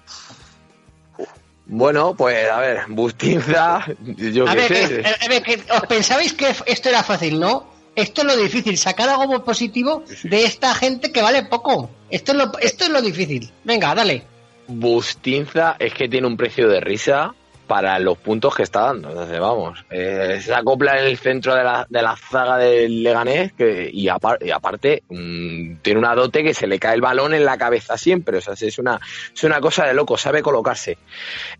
Bueno, 1.65 2.15
pues 2.15 2.49
a 2.49 2.59
ver, 2.59 2.79
Bustinza, 2.87 3.85
yo 4.05 4.47
A 4.47 4.55
qué 4.55 4.67
ver, 4.67 4.87
sé. 4.87 5.03
a 5.21 5.27
ver, 5.27 5.43
que 5.43 5.61
os 5.71 5.81
pensabais 5.87 6.33
que 6.33 6.47
esto 6.65 6.89
era 6.89 7.03
fácil, 7.03 7.39
¿no? 7.39 7.69
Esto 7.95 8.21
es 8.21 8.27
lo 8.27 8.35
difícil, 8.37 8.77
sacar 8.77 9.09
algo 9.09 9.43
positivo 9.43 10.03
de 10.23 10.45
esta 10.45 10.73
gente 10.73 11.11
que 11.11 11.21
vale 11.21 11.43
poco. 11.43 11.89
Esto 12.09 12.31
es 12.31 12.37
lo, 12.39 12.57
esto 12.59 12.85
es 12.85 12.89
lo 12.89 13.01
difícil. 13.01 13.51
Venga, 13.63 13.93
dale. 13.93 14.23
Bustinza 14.67 15.75
es 15.79 15.93
que 15.93 16.07
tiene 16.07 16.25
un 16.25 16.37
precio 16.37 16.67
de 16.69 16.79
risa 16.79 17.35
para 17.69 17.99
los 17.99 18.17
puntos 18.17 18.55
que 18.55 18.63
está 18.63 18.81
dando. 18.81 19.09
Entonces, 19.11 19.39
vamos, 19.39 19.85
eh, 19.91 20.39
se 20.43 20.51
acopla 20.55 20.99
en 20.99 21.05
el 21.05 21.17
centro 21.19 21.53
de 21.53 21.63
la, 21.63 21.85
de 21.87 22.01
la 22.01 22.15
zaga 22.17 22.57
del 22.57 23.03
Leganés 23.03 23.53
que, 23.53 23.87
y, 23.93 24.07
apar- 24.07 24.43
y 24.43 24.49
aparte 24.49 25.03
mm, 25.07 25.75
tiene 25.83 25.99
una 25.99 26.15
dote 26.15 26.43
que 26.43 26.55
se 26.55 26.65
le 26.65 26.79
cae 26.79 26.95
el 26.95 27.01
balón 27.01 27.35
en 27.35 27.45
la 27.45 27.59
cabeza 27.59 27.95
siempre. 27.95 28.39
O 28.39 28.41
sea, 28.41 28.55
es 28.59 28.79
una, 28.79 28.99
es 29.35 29.43
una 29.43 29.61
cosa 29.61 29.85
de 29.85 29.93
loco, 29.93 30.17
sabe 30.17 30.41
colocarse. 30.41 30.97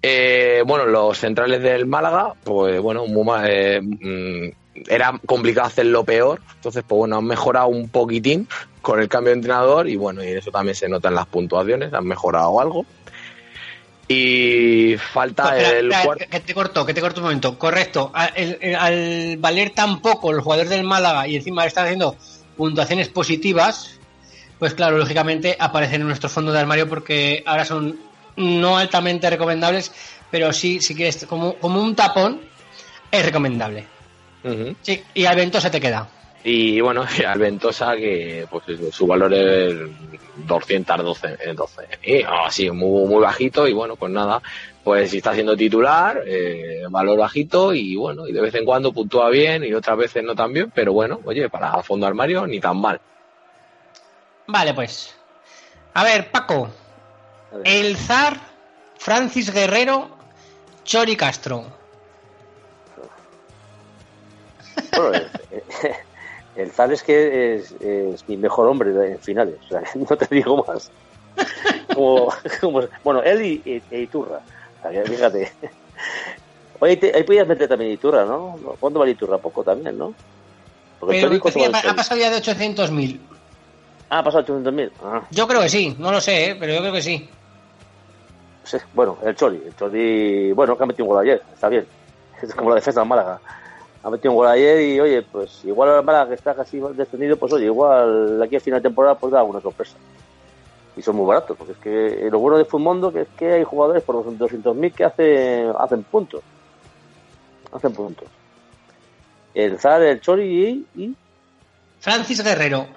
Eh, 0.02 0.64
bueno, 0.66 0.88
los 0.88 1.16
centrales 1.16 1.62
del 1.62 1.86
Málaga, 1.86 2.34
pues 2.44 2.82
bueno, 2.82 3.06
muy 3.06 3.28
eh, 3.46 3.80
mm, 3.80 4.82
era 4.90 5.14
complicado 5.28 5.68
hacerlo 5.68 6.04
peor. 6.04 6.42
Entonces, 6.56 6.84
pues 6.88 6.98
bueno, 6.98 7.18
han 7.18 7.26
mejorado 7.26 7.68
un 7.68 7.88
poquitín 7.90 8.48
con 8.82 9.00
el 9.00 9.08
cambio 9.10 9.30
de 9.30 9.36
entrenador 9.36 9.88
y 9.88 9.96
bueno, 9.96 10.24
y 10.24 10.30
eso 10.30 10.50
también 10.50 10.74
se 10.74 10.90
nota 10.90 11.10
en 11.10 11.16
las 11.16 11.28
puntuaciones, 11.28 11.94
han 11.94 12.06
mejorado 12.08 12.60
algo. 12.60 12.84
Y 14.12 14.96
falta 14.98 15.56
Espera, 15.56 15.78
el 15.80 15.90
cuarto. 16.04 16.26
que- 16.30 16.40
te 16.40 16.54
corto, 16.56 16.86
que 16.86 16.94
te 16.96 17.00
corto 17.02 17.20
un 17.22 17.26
momento. 17.26 17.60
Correcto. 17.60 18.10
Al, 18.14 18.32
el- 18.36 18.58
el- 18.60 18.76
al 18.76 19.38
valer 19.38 19.70
tan 19.70 20.02
poco 20.02 20.34
los 20.34 20.44
jugadores 20.44 20.72
del 20.72 20.84
Málaga 20.84 21.28
y 21.28 21.36
encima 21.36 21.64
están 21.66 21.86
haciendo 21.86 22.18
puntuaciones 22.58 23.08
positivas, 23.10 24.00
pues 24.58 24.74
claro, 24.74 24.98
lógicamente 24.98 25.56
aparecen 25.60 26.02
en 26.02 26.08
nuestro 26.08 26.28
fondo 26.28 26.52
de 26.52 26.60
armario 26.60 26.90
porque 26.90 27.44
ahora 27.46 27.66
son 27.66 28.00
no 28.36 28.78
altamente 28.78 29.30
recomendables, 29.30 29.92
pero 30.32 30.52
sí, 30.54 30.82
si 30.82 30.96
quieres, 30.96 31.26
como, 31.30 31.54
como 31.56 31.80
un 31.80 31.96
tapón, 31.96 32.42
es 33.12 33.24
recomendable. 33.24 33.86
Sí, 34.82 35.04
y 35.14 35.26
al 35.26 35.36
Vento 35.36 35.62
se 35.62 35.70
te 35.70 35.80
queda. 35.80 36.08
Y 36.44 36.80
bueno, 36.82 37.06
al 37.28 37.40
Ventosa, 37.40 37.96
que 37.96 38.48
pues 38.50 38.64
su 38.92 39.06
valor 39.06 39.34
es 39.34 39.76
212, 40.48 41.38
eh, 41.40 41.54
12. 41.54 41.88
Y 42.04 42.24
así, 42.24 42.72
muy, 42.72 43.08
muy 43.08 43.22
bajito. 43.22 43.68
Y 43.68 43.74
bueno, 43.74 43.96
pues 43.96 44.12
nada, 44.12 44.42
pues 44.84 45.12
si 45.12 45.18
está 45.18 45.34
siendo 45.34 45.56
titular, 45.58 46.24
eh, 46.26 46.84
valor 46.90 47.20
bajito. 47.20 47.74
Y 47.74 47.96
bueno, 47.96 48.28
y 48.28 48.32
de 48.32 48.42
vez 48.42 48.56
en 48.56 48.66
cuando 48.66 48.94
puntúa 48.94 49.30
bien 49.30 49.64
y 49.64 49.74
otras 49.74 49.98
veces 49.98 50.24
no 50.24 50.36
tan 50.36 50.54
bien. 50.54 50.72
Pero 50.74 50.94
bueno, 50.94 51.20
oye, 51.26 51.50
para 51.50 51.82
fondo 51.84 52.08
armario 52.08 52.48
ni 52.48 52.60
tan 52.60 52.78
mal. 52.80 53.00
Vale, 54.48 54.74
pues. 54.74 55.16
A 55.94 56.04
ver, 56.04 56.32
Paco. 56.32 56.70
El 57.64 57.98
zar, 57.98 58.38
Francis 58.98 59.52
Guerrero, 59.52 60.10
Chori 60.84 61.16
Castro. 61.16 61.66
Bueno, 64.96 65.18
eh, 65.18 65.28
eh, 65.84 65.96
El 66.60 66.72
Zal 66.72 66.92
es 66.92 67.04
que 67.04 67.56
es, 67.56 67.72
es 67.80 68.28
mi 68.28 68.38
mejor 68.38 68.68
hombre 68.68 68.90
en 69.12 69.20
finales, 69.20 69.56
o 69.66 69.68
sea, 69.68 69.82
no 69.96 70.18
te 70.18 70.28
digo 70.36 70.66
más. 70.68 70.92
Como, 71.94 72.30
como- 72.62 72.82
bueno, 73.04 73.24
él 73.24 73.42
y, 73.46 73.62
y- 73.92 73.98
Iturra, 74.02 74.38
o 74.40 74.82
sea, 74.82 74.92
que 74.92 75.10
fíjate. 75.10 75.52
Oye, 76.82 76.98
te- 76.98 77.16
ahí 77.16 77.24
podías 77.24 77.48
meter 77.48 77.68
también 77.68 77.92
Iturra, 77.92 78.26
¿no? 78.26 78.58
¿Cuánto 78.80 79.00
vale 79.00 79.12
Iturra? 79.12 79.38
Poco 79.38 79.64
también, 79.64 79.98
¿no? 79.98 80.14
Porque 81.00 81.16
Pero 81.16 81.28
Chori, 81.28 81.40
¿cuánto 81.40 81.60
sí, 81.60 81.66
vale 81.66 81.80
el 81.84 81.90
ha 81.90 81.96
pasado 81.96 82.20
ya 82.20 82.30
de 82.30 82.38
800.000. 82.38 83.20
Ah, 84.10 84.20
ha 84.20 84.24
pasado 84.24 84.44
800.000. 84.44 84.92
Ah, 85.04 85.24
Yo 85.32 85.48
creo 85.48 85.62
que 85.62 85.70
sí, 85.70 85.96
no 86.00 86.12
lo 86.12 86.20
sé, 86.22 86.52
¿eh? 86.52 86.58
pero 86.60 86.74
yo 86.74 86.80
creo 86.80 86.94
que 86.94 87.02
sí. 87.02 87.30
sí. 88.64 88.78
Bueno, 88.94 89.18
el 89.24 89.36
Chori. 89.36 89.62
El 89.66 89.76
Chori, 89.76 90.52
bueno, 90.54 90.78
que 90.78 90.84
ha 90.84 90.88
metido 90.88 91.06
un 91.06 91.14
gol 91.16 91.24
ayer, 91.24 91.42
está 91.54 91.70
bien. 91.70 91.88
Es 92.42 92.54
como 92.56 92.70
la 92.70 92.76
defensa 92.78 93.02
del 93.02 93.10
Málaga. 93.10 93.42
Ha 94.02 94.10
metido 94.10 94.32
un 94.32 94.38
gol 94.38 94.48
ayer 94.48 94.80
y, 94.82 95.00
oye, 95.00 95.22
pues 95.24 95.64
igual 95.66 95.90
el 95.98 96.04
Málaga 96.04 96.30
que 96.30 96.36
está 96.36 96.56
casi 96.56 96.80
descendido, 96.94 97.36
pues 97.38 97.52
oye, 97.52 97.66
igual 97.66 98.42
aquí 98.42 98.56
a 98.56 98.60
final 98.62 98.80
de 98.82 98.88
temporada 98.90 99.16
pues 99.18 99.34
da 99.34 99.44
una 99.44 99.60
sorpresa. 99.60 99.98
Y 100.96 101.02
son 101.02 101.18
muy 101.18 101.26
baratos, 101.26 101.58
porque 101.58 101.74
es 101.74 101.78
que 101.80 102.30
lo 102.32 102.40
bueno 102.40 102.58
de 102.58 102.66
Fumondo 102.66 103.12
que 103.12 103.22
es 103.22 103.28
que 103.38 103.54
hay 103.54 103.64
jugadores 103.64 104.04
por 104.04 104.16
200.000 104.24 104.94
que 104.94 105.04
hacen, 105.04 105.74
hacen 105.78 106.04
puntos. 106.04 106.42
Hacen 107.72 107.94
puntos. 107.94 108.28
El 109.54 109.78
Zar, 109.80 110.02
el 110.02 110.22
Chori 110.22 110.86
y, 110.96 111.02
y, 111.04 111.16
Francis 112.00 112.42
Guerrero. 112.44 112.88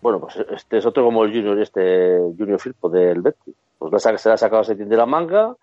bueno, 0.00 0.20
pues 0.20 0.36
este 0.50 0.78
es 0.78 0.86
otro 0.86 1.04
como 1.04 1.24
el 1.24 1.32
Junior, 1.32 1.58
este 1.60 2.18
Junior 2.38 2.60
Firpo 2.60 2.88
del 2.88 3.20
Betis. 3.20 3.54
Pues 3.78 3.92
la 3.92 4.18
se 4.18 4.28
la 4.28 4.34
ha 4.34 4.38
sacado 4.38 4.62
Setín 4.62 4.88
de 4.88 4.96
la 4.96 5.06
manga, 5.06 5.56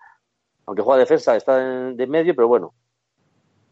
aunque 0.66 0.82
juega 0.82 1.00
defensa, 1.00 1.36
está 1.36 1.62
en- 1.62 1.96
de 1.96 2.06
medio, 2.06 2.34
pero 2.34 2.48
bueno. 2.48 2.72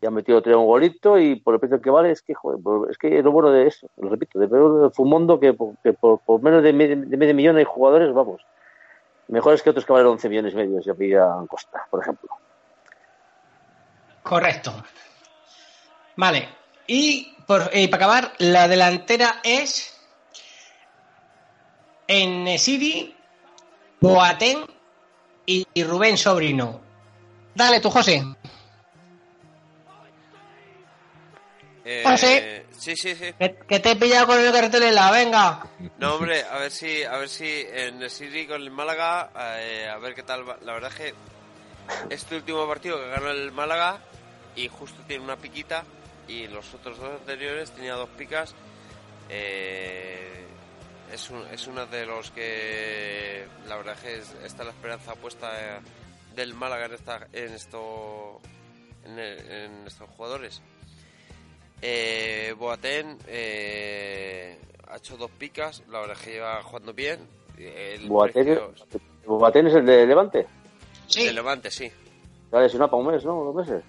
Ya 0.02 0.08
ha 0.08 0.10
metido 0.10 0.38
otro 0.38 0.60
un 0.60 0.66
golito 0.66 1.18
y 1.18 1.36
por 1.36 1.54
el 1.54 1.60
precio 1.60 1.80
que 1.80 1.90
vale, 1.90 2.10
es 2.10 2.20
que, 2.22 2.34
joder, 2.34 2.60
es 2.90 2.98
que 2.98 3.22
lo 3.22 3.32
bueno 3.32 3.50
de 3.50 3.66
eso, 3.66 3.88
lo 3.96 4.10
repito, 4.10 4.38
de 4.38 4.46
peor 4.46 4.92
Fumondo 4.92 5.40
que, 5.40 5.54
por- 5.54 5.76
que 5.82 5.94
por, 5.94 6.20
menos 6.42 6.62
de 6.62 6.72
medio, 6.72 7.34
millón 7.34 7.56
hay 7.56 7.64
jugadores, 7.64 8.12
vamos, 8.12 8.42
mejores 9.28 9.62
que 9.62 9.70
otros 9.70 9.86
que 9.86 9.92
valen 9.92 10.08
11 10.08 10.28
millones 10.28 10.52
y 10.52 10.56
medio, 10.56 10.82
si 10.82 10.92
pillan 10.92 11.46
Costa, 11.46 11.86
por 11.90 12.02
ejemplo. 12.02 12.28
Correcto. 14.22 14.72
Vale. 16.16 16.48
Y, 16.86 17.34
y 17.72 17.88
para 17.88 17.96
acabar, 18.06 18.32
la 18.38 18.68
delantera 18.68 19.36
es 19.42 19.92
Enesiri, 22.06 23.14
Boateng 24.00 24.64
y, 25.46 25.64
y 25.74 25.84
Rubén 25.84 26.16
Sobrino. 26.16 26.80
Dale 27.54 27.80
tú, 27.80 27.90
José. 27.90 28.22
Eh, 31.88 32.02
José. 32.04 32.66
Sí, 32.76 32.96
sí, 32.96 33.14
sí. 33.14 33.32
Que, 33.38 33.54
que 33.68 33.78
te 33.78 33.92
he 33.92 33.96
pillado 33.96 34.26
con 34.26 34.40
el 34.40 34.52
cartelera, 34.52 35.10
venga. 35.12 35.66
No, 35.98 36.16
hombre, 36.16 36.42
a 36.42 36.58
ver 36.58 36.72
si, 36.72 37.04
a 37.04 37.16
ver 37.16 37.28
si 37.28 37.64
en 37.72 38.02
el 38.02 38.10
City 38.10 38.46
con 38.46 38.60
el 38.60 38.72
Málaga, 38.72 39.30
eh, 39.60 39.88
a 39.88 39.96
ver 39.98 40.14
qué 40.16 40.24
tal 40.24 40.48
va. 40.48 40.58
La 40.62 40.72
verdad 40.72 40.90
es 40.90 40.96
que 40.96 41.14
este 42.14 42.34
último 42.36 42.66
partido 42.66 42.98
que 43.00 43.08
ganó 43.08 43.30
el 43.30 43.52
Málaga 43.52 44.00
y 44.56 44.66
justo 44.66 45.00
tiene 45.06 45.22
una 45.22 45.36
piquita 45.36 45.84
y 46.26 46.48
los 46.48 46.74
otros 46.74 46.98
dos 46.98 47.20
anteriores 47.20 47.70
tenía 47.70 47.94
dos 47.94 48.08
picas. 48.18 48.52
eh, 49.28 50.44
es, 51.12 51.30
un, 51.30 51.46
es 51.52 51.66
uno 51.68 51.86
de 51.86 52.04
los 52.04 52.30
que 52.32 53.46
la 53.68 53.76
verdad 53.76 53.94
es 53.94 54.00
que 54.00 54.16
es- 54.18 54.34
está 54.44 54.64
la 54.64 54.70
esperanza 54.70 55.14
puesta 55.14 55.50
eh, 55.76 55.80
del 56.34 56.52
Málaga 56.54 56.86
en, 56.86 56.94
esta, 56.94 57.26
en 57.32 57.52
esto 57.54 58.40
en, 59.04 59.18
el- 59.18 59.50
en 59.52 59.86
estos 59.86 60.08
jugadores. 60.10 60.62
Eh, 61.82 62.54
Boateng 62.58 63.18
eh, 63.26 64.58
ha 64.88 64.96
hecho 64.96 65.16
dos 65.16 65.30
picas, 65.30 65.82
la 65.90 66.00
verdad 66.00 66.16
es 66.18 66.24
que 66.24 66.32
lleva 66.32 66.62
jugando 66.62 66.92
bien. 66.92 67.20
El 67.58 68.08
Boateng, 68.08 68.58
Boateng 69.26 69.66
es 69.68 69.74
el 69.74 69.86
de 69.86 70.06
Levante, 70.06 70.46
de 71.14 71.32
Levante, 71.32 71.70
sí. 71.70 71.90
se 72.50 72.56
ha 72.56 72.60
lesionado 72.60 72.90
para 72.90 73.02
un 73.02 73.12
mes, 73.12 73.24
¿no? 73.24 73.44
Dos 73.44 73.54
meses. 73.54 73.82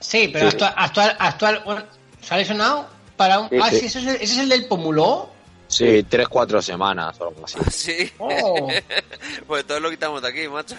Sí, 0.00 0.28
pero 0.32 0.50
Sí. 0.50 0.56
actual, 0.56 0.74
actual, 0.76 1.16
actual, 1.18 1.62
bueno, 1.64 1.82
¿se 2.20 2.34
ha 2.34 2.38
lesionado? 2.38 2.86
Para 3.16 3.40
un... 3.40 3.48
Sí, 3.48 3.56
ah, 3.60 3.70
sí. 3.70 3.78
sí, 3.78 3.86
ese 3.86 3.98
es, 4.00 4.06
el, 4.06 4.14
ese 4.16 4.24
es 4.24 4.38
el 4.38 4.48
del 4.48 4.66
Pomuló. 4.66 5.30
Sí, 5.68 6.02
tres, 6.02 6.28
cuatro 6.28 6.60
semanas 6.60 7.18
o 7.20 7.28
algo 7.28 7.44
así. 7.44 7.58
Sí. 7.70 8.12
Oh. 8.18 8.68
pues 9.46 9.66
todo 9.66 9.80
lo 9.80 9.90
quitamos 9.90 10.20
de 10.20 10.28
aquí, 10.28 10.48
macho. 10.48 10.76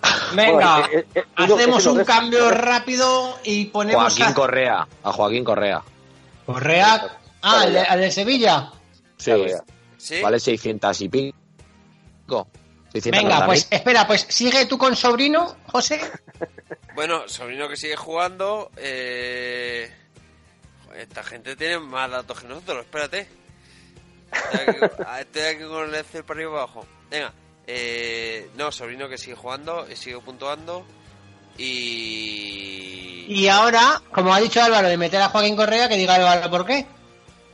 Venga, 0.34 0.52
Bueno, 0.80 0.86
eh, 0.92 1.06
eh, 1.14 1.24
uno- 1.38 1.54
hacemos 1.56 1.86
un 1.86 2.00
es- 2.00 2.06
cambio 2.06 2.50
rápido 2.50 3.38
y 3.44 3.66
ponemos 3.66 4.02
Joaquín 4.02 4.24
a 4.24 4.34
Correa. 4.34 4.88
A 5.02 5.12
Joaquín 5.12 5.44
Correa. 5.44 5.82
Correa. 6.46 7.18
Ah, 7.42 7.60
al 7.62 7.72
de, 7.72 7.80
al 7.80 8.00
de 8.00 8.10
Sevilla. 8.10 8.70
Sí. 9.18 9.32
¿Sí? 9.98 10.20
Vale 10.22 10.38
600 10.40 11.00
y 11.02 11.08
pico. 11.08 12.48
690.000. 12.92 13.10
Venga, 13.12 13.46
pues 13.46 13.66
espera, 13.70 14.06
pues 14.06 14.26
sigue 14.28 14.66
tú 14.66 14.76
con 14.78 14.94
sobrino, 14.96 15.56
José. 15.66 16.00
Bueno, 16.94 17.26
sobrino 17.26 17.68
que 17.70 17.76
sigue 17.76 17.96
jugando. 17.96 18.70
Eh... 18.76 19.90
Esta 20.94 21.22
gente 21.22 21.56
tiene 21.56 21.78
más 21.78 22.10
datos 22.10 22.38
que 22.38 22.46
nosotros, 22.48 22.80
espérate. 22.80 23.26
Estoy 24.30 24.60
aquí, 24.60 24.94
estoy 25.20 25.42
aquí 25.42 25.64
con 25.64 25.88
el 25.88 25.94
Excel 25.94 26.22
para 26.24 26.38
arriba 26.38 26.52
y 26.52 26.54
abajo. 26.58 26.86
Venga, 27.10 27.32
eh... 27.66 28.50
no, 28.56 28.70
sobrino 28.72 29.08
que 29.08 29.18
sigue 29.18 29.36
jugando, 29.36 29.86
y 29.90 29.96
sigue 29.96 30.18
puntuando. 30.18 30.84
Y. 31.58 33.26
Y 33.28 33.48
ahora, 33.48 34.00
como 34.12 34.34
ha 34.34 34.40
dicho 34.40 34.62
Álvaro, 34.62 34.88
de 34.88 34.96
meter 34.96 35.20
a 35.22 35.28
Joaquín 35.28 35.56
Correa, 35.56 35.88
que 35.88 35.96
diga 35.96 36.14
Álvaro 36.16 36.50
por 36.50 36.66
qué. 36.66 36.84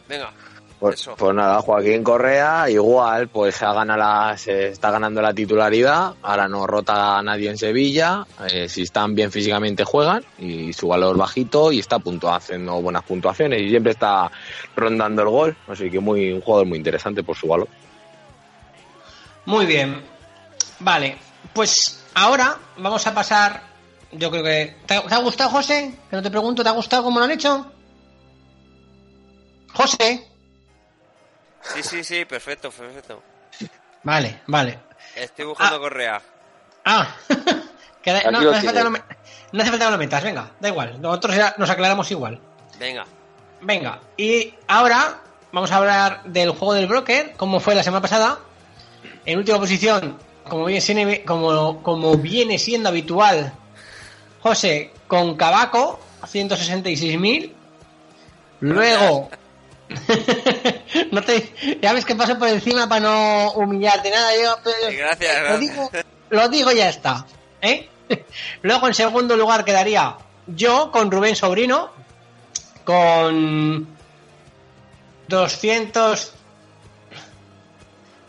Venga, 0.08 0.32
Pues, 0.80 1.08
pues 1.16 1.34
nada, 1.34 1.60
Joaquín 1.60 2.02
Correa, 2.02 2.70
igual, 2.70 3.28
pues 3.28 3.56
se, 3.56 3.64
ha 3.64 3.72
ganado 3.74 3.98
la- 3.98 4.38
se 4.38 4.68
está 4.68 4.90
ganando 4.90 5.20
la 5.20 5.34
titularidad, 5.34 6.14
ahora 6.22 6.48
no 6.48 6.66
rota 6.66 7.18
a 7.18 7.22
nadie 7.22 7.50
en 7.50 7.58
Sevilla, 7.58 8.24
eh, 8.50 8.68
si 8.68 8.82
están 8.82 9.14
bien 9.14 9.30
físicamente 9.32 9.84
juegan 9.84 10.24
y 10.38 10.72
su 10.72 10.88
valor 10.88 11.16
bajito 11.18 11.70
y 11.72 11.80
está 11.80 11.98
puntua- 11.98 12.36
haciendo 12.36 12.80
buenas 12.80 13.02
puntuaciones 13.02 13.60
y 13.60 13.68
siempre 13.70 13.92
está 13.92 14.30
rondando 14.76 15.22
el 15.22 15.28
gol, 15.28 15.56
así 15.68 15.90
que 15.90 15.98
muy 16.00 16.32
un 16.32 16.40
jugador 16.40 16.66
muy 16.66 16.78
interesante 16.78 17.22
por 17.24 17.36
su 17.36 17.48
valor. 17.48 17.68
Muy 19.48 19.64
bien. 19.64 20.04
Vale, 20.78 21.16
pues 21.54 22.04
ahora 22.12 22.58
vamos 22.76 23.06
a 23.06 23.14
pasar. 23.14 23.62
Yo 24.12 24.30
creo 24.30 24.44
que. 24.44 24.76
¿Te 24.84 24.94
ha, 24.94 25.18
gustado, 25.20 25.48
José? 25.48 25.94
Que 26.10 26.16
no 26.16 26.22
te 26.22 26.30
pregunto, 26.30 26.62
¿te 26.62 26.68
ha 26.68 26.72
gustado 26.72 27.02
cómo 27.04 27.18
lo 27.18 27.24
han 27.24 27.30
hecho? 27.30 27.72
José. 29.72 30.28
sí, 31.62 31.82
sí, 31.82 32.04
sí, 32.04 32.26
perfecto, 32.26 32.70
perfecto. 32.70 33.22
Vale, 34.02 34.42
vale. 34.48 34.80
Estoy 35.16 35.46
buscando 35.46 35.80
Correa. 35.80 36.20
Ah, 36.84 37.08
que 38.02 38.12
da- 38.12 38.18
Aquí 38.18 38.28
no, 38.30 38.42
no 38.42 38.50
hace 38.50 38.66
falta 38.66 38.90
me- 38.90 39.02
no 39.52 39.62
hace 39.62 39.70
falta 39.70 39.86
que 39.86 39.90
lo 39.92 39.98
metas, 39.98 40.22
venga, 40.24 40.50
da 40.60 40.68
igual. 40.68 41.00
Nosotros 41.00 41.34
ya 41.36 41.54
nos 41.56 41.70
aclaramos 41.70 42.10
igual. 42.10 42.38
Venga. 42.78 43.06
Venga, 43.62 44.00
y 44.18 44.54
ahora 44.66 45.22
vamos 45.52 45.72
a 45.72 45.76
hablar 45.78 46.22
del 46.24 46.50
juego 46.50 46.74
del 46.74 46.86
broker, 46.86 47.32
como 47.38 47.60
fue 47.60 47.74
la 47.74 47.82
semana 47.82 48.02
pasada. 48.02 48.40
En 49.24 49.38
última 49.38 49.58
posición, 49.58 50.18
como 50.48 50.64
viene 50.66 50.80
siendo, 50.80 51.24
como, 51.26 51.82
como 51.82 52.16
viene 52.16 52.58
siendo 52.58 52.88
habitual, 52.88 53.52
José 54.40 54.92
con 55.06 55.36
Cabaco, 55.36 56.00
166.000. 56.22 57.52
Luego, 58.60 59.30
no 61.12 61.22
te, 61.22 61.78
ya 61.80 61.92
ves 61.92 62.04
que 62.04 62.14
paso 62.16 62.38
por 62.38 62.48
encima 62.48 62.88
para 62.88 63.00
no 63.00 63.52
humillarte 63.52 64.10
nada. 64.10 64.30
Yo, 64.42 64.56
pero- 64.64 64.96
Gracias, 64.96 65.36
lo 65.36 65.44
gracias. 65.44 65.60
digo, 65.60 65.90
lo 66.30 66.48
digo 66.48 66.72
y 66.72 66.76
ya 66.76 66.88
está. 66.88 67.26
¿eh? 67.62 67.88
Luego, 68.62 68.86
en 68.88 68.94
segundo 68.94 69.36
lugar, 69.36 69.64
quedaría 69.64 70.16
yo 70.46 70.90
con 70.90 71.10
Rubén 71.10 71.36
Sobrino, 71.36 71.90
con 72.84 73.86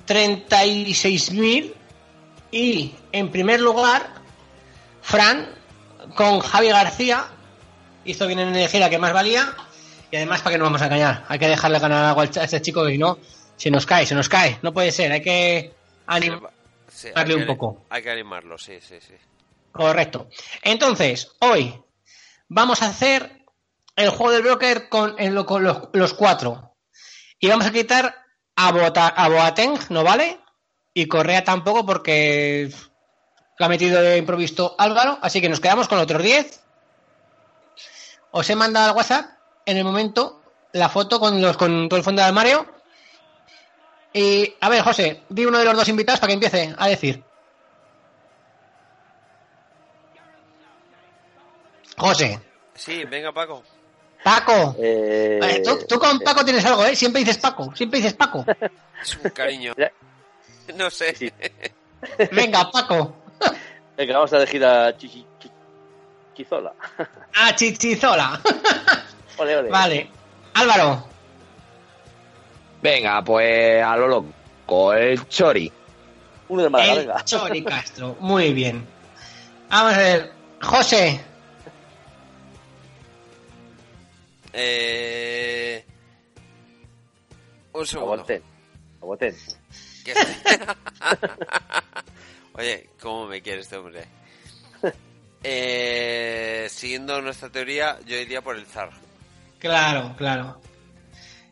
236.000 0.10 1.74
y 2.52 2.96
en 3.12 3.30
primer 3.32 3.60
lugar 3.62 4.08
Fran 5.02 5.48
con 6.16 6.40
Javi 6.40 6.70
García 6.70 7.28
hizo 8.06 8.26
bien 8.28 8.40
en 8.40 8.56
elegir 8.56 8.84
a 8.84 8.90
que 8.90 8.98
más 8.98 9.14
valía 9.14 9.54
y 10.12 10.16
además 10.16 10.42
para 10.42 10.54
que 10.54 10.58
no 10.58 10.64
vamos 10.66 10.82
a 10.82 10.86
engañar 10.86 11.26
hay 11.28 11.38
que 11.40 11.48
dejarle 11.48 11.80
ganar 11.80 12.06
algo 12.06 12.22
a 12.22 12.24
este 12.26 12.62
chico 12.62 12.88
si 12.88 12.98
no 12.98 13.20
se 13.56 13.70
nos 13.70 13.86
cae 13.86 14.06
se 14.06 14.16
nos 14.16 14.28
cae 14.30 14.58
no 14.62 14.74
puede 14.74 14.92
ser 14.92 15.12
hay 15.12 15.22
que 15.22 15.74
animarle 16.08 16.50
Sí, 16.92 17.10
hay 17.16 17.26
que- 17.26 17.36
un 17.36 17.46
poco 17.46 17.86
Hay 17.90 18.02
que 18.02 18.10
animarlo, 18.12 18.58
sí, 18.58 18.80
sí, 18.82 18.96
sí. 19.00 19.14
Correcto. 19.72 20.28
Entonces, 20.64 21.32
hoy 21.40 21.74
vamos 22.50 22.82
a 22.82 22.88
hacer 22.88 23.46
el 23.96 24.10
juego 24.10 24.34
del 24.34 24.42
broker 24.42 24.90
con, 24.90 25.16
en 25.18 25.34
lo- 25.34 25.46
con 25.46 25.64
los, 25.64 25.84
los 25.94 26.14
cuatro. 26.14 26.76
Y 27.40 27.48
vamos 27.48 27.68
a 27.68 27.72
quitar 27.72 28.14
a, 28.68 28.72
Bota- 28.72 29.08
a 29.16 29.30
Boateng, 29.30 29.78
¿no 29.90 30.04
vale? 30.04 30.40
Y 30.94 31.08
Correa 31.08 31.44
tampoco 31.44 31.86
porque 31.86 32.70
lo 33.58 33.66
ha 33.66 33.70
metido 33.70 34.02
de 34.02 34.18
improviso 34.18 34.76
Álvaro. 34.78 35.18
Así 35.22 35.40
que 35.40 35.50
nos 35.50 35.60
quedamos 35.60 35.88
con 35.88 35.98
otros 36.00 36.22
10. 36.22 36.62
Os 38.32 38.50
he 38.50 38.56
mandado 38.56 38.90
al 38.92 38.96
WhatsApp 38.98 39.26
en 39.66 39.78
el 39.78 39.84
momento 39.84 40.42
la 40.74 40.90
foto 40.90 41.20
con 41.20 41.42
los 41.42 41.58
con 41.58 41.88
todo 41.90 41.98
el 41.98 42.04
fondo 42.04 42.22
del 42.22 42.30
armario. 42.30 42.66
Y 44.14 44.56
a 44.60 44.70
ver, 44.70 44.82
José, 44.82 45.24
di 45.30 45.46
uno 45.46 45.60
de 45.60 45.66
los 45.66 45.76
dos 45.76 45.88
invitados 45.88 46.20
para 46.20 46.30
que 46.30 46.34
empiece 46.34 46.76
a 46.78 46.88
decir. 46.88 47.24
José, 51.98 52.40
Sí, 52.76 53.04
venga, 53.06 53.34
Paco. 53.34 53.64
Paco. 54.24 54.76
Eh, 54.80 55.62
tú, 55.64 55.80
tú 55.88 56.00
con 56.00 56.20
Paco 56.20 56.44
tienes 56.44 56.66
algo, 56.66 56.86
¿eh? 56.86 56.96
Siempre 56.96 57.22
dices 57.22 57.38
Paco, 57.38 57.74
siempre 57.76 57.98
dices 58.00 58.14
Paco. 58.14 58.46
Es 59.02 59.18
un 59.24 59.30
cariño. 59.32 59.74
No 60.76 60.90
sé. 60.90 61.34
Venga, 62.32 62.70
Paco. 62.72 63.16
Venga, 63.98 64.14
vamos 64.16 64.32
a 64.34 64.38
elegir 64.38 64.64
a 64.66 64.96
Chichi, 64.98 65.26
Chi- 65.40 65.52
Chizola. 66.36 66.74
Ah, 67.36 67.54
Chichizola. 67.56 68.40
Ole, 69.38 69.58
ole. 69.58 69.70
Vale. 69.70 70.10
Álvaro. 70.54 71.08
Venga, 72.82 73.22
pues 73.24 73.84
a 73.84 73.96
lo 73.98 74.08
loco, 74.08 74.94
el 74.94 75.28
Chori. 75.28 75.72
Uno 76.50 76.64
de 76.64 76.70
Málaga. 76.70 77.24
Chori 77.26 77.64
Castro. 77.64 78.16
Muy 78.20 78.54
bien. 78.54 78.86
Vamos 79.70 79.94
a 79.94 79.98
ver. 79.98 80.32
José. 80.62 81.20
Eh... 84.54 85.86
Un 87.74 87.86
segundo. 87.86 88.14
Aguanten. 88.14 88.44
Aguanten. 89.02 89.36
Oye, 92.54 92.90
¿cómo 93.02 93.28
me 93.28 93.42
quiere 93.42 93.62
este 93.62 93.78
hombre? 93.78 94.06
Eh, 95.42 96.68
siguiendo 96.70 97.22
nuestra 97.22 97.50
teoría, 97.50 97.98
yo 98.06 98.18
iría 98.18 98.42
por 98.42 98.58
el 98.58 98.66
zar. 98.66 98.90
Claro, 99.58 100.14
claro. 100.18 100.60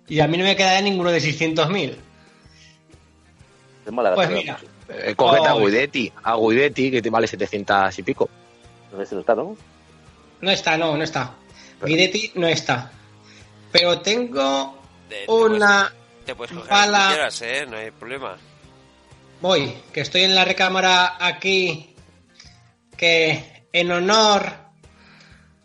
Y 0.10 0.20
a 0.20 0.28
mí 0.28 0.38
no 0.38 0.44
me 0.44 0.58
queda 0.58 0.82
ninguno 0.82 1.10
de 1.10 1.20
600.000. 1.20 1.96
De 3.86 3.92
Málaga. 3.92 4.16
Pues 4.16 4.30
mira. 4.30 4.60
Eh, 4.90 5.14
cógete 5.16 5.48
a 5.48 5.56
Oh. 5.56 5.60
Guidetti, 5.66 6.12
a 6.22 6.36
Guidetti, 6.36 6.92
que 6.92 7.02
te 7.02 7.10
vale 7.10 7.28
700 7.28 7.98
y 7.98 8.04
pico. 8.04 8.30
No 8.92 8.98
sé 9.00 9.06
si 9.06 9.16
no 9.16 9.22
está, 9.22 9.36
¿no? 9.36 9.56
No 10.42 10.52
está, 10.52 10.78
no, 10.78 10.98
no 10.98 11.04
está. 11.06 11.34
Guidetti 11.84 12.32
no 12.36 12.48
está. 12.48 12.92
Pero 13.72 14.00
tengo 14.02 14.82
De- 15.10 15.26
te 15.26 15.32
una... 15.32 15.90
puedes- 15.92 16.26
Te 16.26 16.36
puedes 16.36 16.56
coger 16.56 16.70
bala- 16.72 17.04
lo 17.04 17.08
que 17.10 17.14
quieras, 17.16 17.42
¿eh? 17.42 17.66
No 17.70 17.78
hay 17.78 17.92
problema. 17.92 18.38
Voy, 19.42 19.74
que 19.94 20.02
estoy 20.02 20.24
en 20.24 20.36
la 20.36 20.46
recámara 20.46 21.16
aquí. 21.20 21.94
Que 22.98 23.66
en 23.72 23.92
honor 23.92 24.52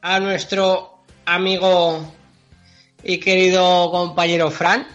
a 0.03 0.21
nuestro 0.21 1.05
amigo 1.25 2.13
y 3.03 3.19
querido 3.19 3.91
compañero 3.91 4.51
Fran, 4.51 4.87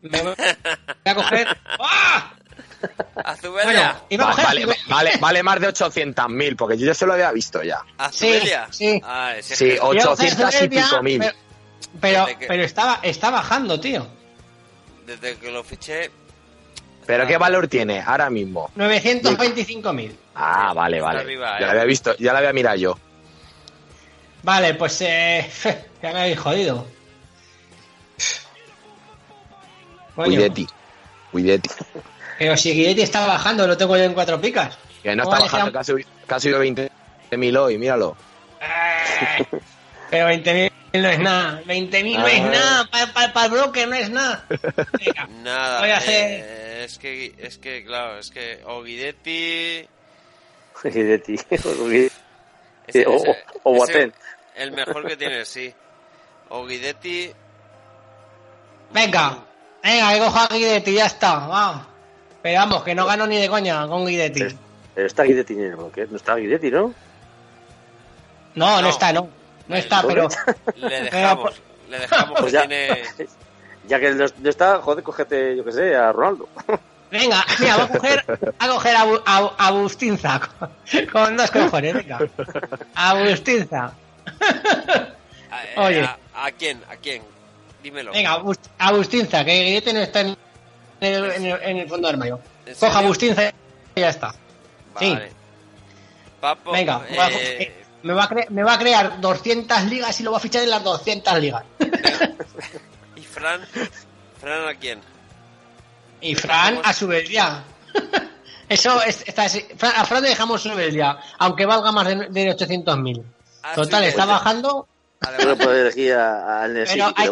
me 0.00 0.22
voy 0.22 0.34
a 1.04 1.14
coger... 1.14 1.48
¡Ah! 1.78 2.32
Azubeldia. 3.24 3.64
Bueno, 3.64 3.94
iba 4.10 4.24
a 4.24 4.26
Va- 4.28 4.32
coger... 4.34 4.46
vale, 4.66 4.76
vale, 4.88 5.10
vale 5.20 5.42
más 5.42 5.60
de 5.60 5.68
800.000, 5.68 6.56
porque 6.56 6.76
yo 6.78 6.86
ya 6.86 6.94
se 6.94 7.06
lo 7.06 7.12
había 7.14 7.30
visto 7.32 7.62
ya. 7.62 7.82
Azubeldia. 7.98 8.68
sí. 8.70 9.00
Ah, 9.04 9.34
ese 9.36 9.56
Sí, 9.56 9.64
es 9.70 9.74
que- 9.74 9.80
o- 9.80 9.94
iba 9.94 10.02
a 10.04 10.06
coger 10.06 10.26
800 10.32 10.54
y 10.54 10.56
Zubeldia, 10.58 10.84
pico 10.90 11.02
mil. 11.02 11.20
Pero, 11.20 11.34
pero, 12.00 12.26
Desde 12.26 12.38
que- 12.38 12.46
pero 12.46 12.62
estaba, 12.64 13.00
está 13.02 13.30
bajando, 13.30 13.78
tío. 13.80 14.06
Desde 15.06 15.36
que 15.36 15.50
lo 15.50 15.62
fiché, 15.64 16.10
¿Pero 17.06 17.26
qué 17.26 17.36
valor 17.36 17.68
tiene 17.68 18.00
ahora 18.00 18.30
mismo? 18.30 18.70
925.000. 18.76 20.16
Ah, 20.34 20.72
vale, 20.74 20.96
Está 20.96 21.06
vale. 21.06 21.20
arriba, 21.20 21.50
Ya 21.50 21.56
eh. 21.58 21.60
lo 21.66 21.70
había 21.72 21.84
visto, 21.84 22.16
ya 22.16 22.32
lo 22.32 22.38
había 22.38 22.52
mirado 22.54 22.76
yo. 22.76 22.98
Vale, 24.42 24.72
pues 24.74 24.98
eh, 25.02 25.50
ya 26.02 26.12
me 26.12 26.20
habéis 26.20 26.38
jodido. 26.38 26.86
Coño. 30.14 30.30
Guidetti. 30.30 30.66
Pero 32.38 32.56
si 32.56 32.72
Guidetti 32.72 33.02
está 33.02 33.26
bajando, 33.26 33.66
lo 33.66 33.76
tengo 33.76 33.96
yo 33.96 34.04
en 34.04 34.14
cuatro 34.14 34.40
picas. 34.40 34.76
Que 35.02 35.14
no 35.14 35.24
¿Cómo 35.24 35.36
está 35.36 35.58
bajando, 35.58 35.78
ha 35.78 35.84
subido 35.84 36.60
20.000 36.62 37.58
hoy, 37.58 37.78
míralo. 37.78 38.16
Eh, 38.60 39.44
Pero 40.10 40.28
20.000 40.28 40.70
no 40.94 41.08
es 41.08 41.18
nada. 41.18 41.62
20.000 41.66 42.18
no 42.18 42.26
es 42.26 42.40
Ah. 42.40 42.88
nada. 42.92 43.32
Para 43.32 43.46
el 43.46 43.50
broker 43.52 43.88
no 43.88 43.94
es 43.96 44.10
nada. 44.10 44.44
Venga, 44.48 45.26
nada. 45.42 45.80
Voy 45.80 45.90
a 45.90 45.94
eh, 45.94 45.96
hacer- 45.96 46.84
es 46.84 46.98
que, 46.98 47.34
es 47.38 47.58
que, 47.58 47.84
claro, 47.84 48.18
es 48.18 48.30
que 48.30 48.60
Oguidetti... 48.64 49.86
Guidetti. 50.82 51.36
Guidetti. 51.50 52.12
ese- 52.86 53.06
O- 53.06 53.16
ese- 53.16 53.44
o 53.62 53.84
ese-. 53.84 54.12
El 54.56 54.72
mejor 54.72 55.06
que 55.06 55.16
tiene, 55.16 55.44
sí. 55.44 55.72
Oguidetti... 56.50 57.32
venga, 58.92 59.38
venga, 59.82 60.12
que 60.12 60.18
cojo 60.20 60.38
a 60.38 60.48
Guidetti, 60.54 60.94
ya 60.94 61.06
está. 61.06 61.34
Vamos. 61.46 61.86
Pero 62.44 62.58
vamos, 62.60 62.82
que 62.84 62.94
no 62.94 63.06
gano 63.06 63.26
ni 63.26 63.38
de 63.38 63.48
coña 63.48 63.88
con 63.88 64.04
Guidetti. 64.06 64.44
Pero 64.94 65.06
está 65.06 65.22
Guidetti 65.22 65.54
en 65.54 65.60
el 65.62 65.76
bloque. 65.76 66.06
No 66.10 66.16
está 66.18 66.34
Guidetti, 66.36 66.70
¿no? 66.70 66.92
No, 68.54 68.76
no 68.76 68.82
No. 68.82 68.88
está, 68.90 69.14
no. 69.14 69.28
No 69.66 69.74
está, 69.76 70.02
pero. 70.06 70.28
Le 70.76 71.00
dejamos, 71.04 71.54
le 71.88 71.98
dejamos 72.00 72.38
Pues 72.40 72.52
que 72.52 72.58
ya. 72.58 72.60
tiene... 72.68 73.02
Ya 73.88 74.00
que 74.00 74.12
no 74.12 74.48
está, 74.48 74.78
joder, 74.80 75.02
cógete, 75.04 75.56
yo 75.58 75.64
qué 75.64 75.72
sé, 75.72 75.94
a 75.96 76.10
Ronaldo. 76.12 76.48
Venga, 77.10 77.44
mira, 77.58 77.76
voy 77.76 77.84
a 77.84 77.88
coger, 77.88 78.24
a 78.58 78.68
coger 78.68 78.96
a, 78.96 79.04
Bu- 79.06 79.22
a, 79.26 79.52
a 79.58 79.70
Bustinza 79.72 80.40
con, 81.12 81.36
dos 81.36 81.50
cojones, 81.50 81.94
venga. 81.94 82.18
A 82.94 83.14
Bustinza. 83.14 83.92
A, 85.76 85.82
Oye. 85.82 86.02
a- 86.02 86.18
¿a 86.34 86.50
quién? 86.52 86.82
¿A 86.90 86.96
quién? 86.96 87.22
Dímelo. 87.82 88.12
Venga, 88.12 88.32
a 88.32 88.42
Bust- 88.42 88.70
a 88.78 88.92
Bustinza, 88.92 89.44
que 89.44 89.52
Guillete 89.64 89.92
no 89.92 90.00
está 90.00 90.20
en 90.22 90.36
el, 91.04 91.24
en 91.32 91.46
el- 91.46 91.62
en 91.62 91.76
el 91.78 91.88
fondo 91.88 92.06
del 92.08 92.14
armario. 92.16 92.40
¿En 92.66 92.74
Coja 92.74 92.86
a 92.92 92.94
serio? 92.94 93.08
Bustinza 93.08 93.52
y 93.94 94.00
ya 94.00 94.08
está. 94.08 94.34
Sí. 94.98 95.16
Papo, 96.40 96.72
Venga, 96.72 97.02
eh, 97.08 97.16
eh, 97.60 97.84
me, 98.02 98.12
va 98.12 98.24
a 98.24 98.28
cre- 98.28 98.48
me 98.50 98.62
va 98.62 98.74
a 98.74 98.78
crear 98.78 99.20
200 99.20 99.84
ligas 99.84 100.20
y 100.20 100.22
lo 100.22 100.30
va 100.32 100.36
a 100.36 100.40
fichar 100.40 100.62
en 100.62 100.70
las 100.70 100.84
200 100.84 101.38
ligas. 101.40 101.64
¿Y 103.16 103.22
Fran? 103.22 103.62
¿Fran 104.40 104.68
a 104.68 104.74
quién? 104.74 105.00
Y 106.20 106.34
Fran 106.34 106.80
a 106.84 106.92
su 106.92 107.06
vez 107.06 107.28
ya. 107.28 107.64
Eso 108.68 109.02
es, 109.02 109.22
está 109.26 109.44
así. 109.44 109.64
Fran- 109.76 109.94
a 109.96 110.04
Fran 110.04 110.22
le 110.22 110.30
dejamos 110.30 110.62
su 110.62 110.74
vez 110.74 110.94
ya, 110.94 111.18
aunque 111.38 111.66
valga 111.66 111.92
más 111.92 112.06
de, 112.06 112.14
de 112.28 112.56
800.000. 112.56 113.22
Ah, 113.62 113.72
Total, 113.74 114.02
sí, 114.02 114.08
está 114.08 114.24
pues, 114.24 114.36
bajando, 114.36 114.88
pero 115.36 115.56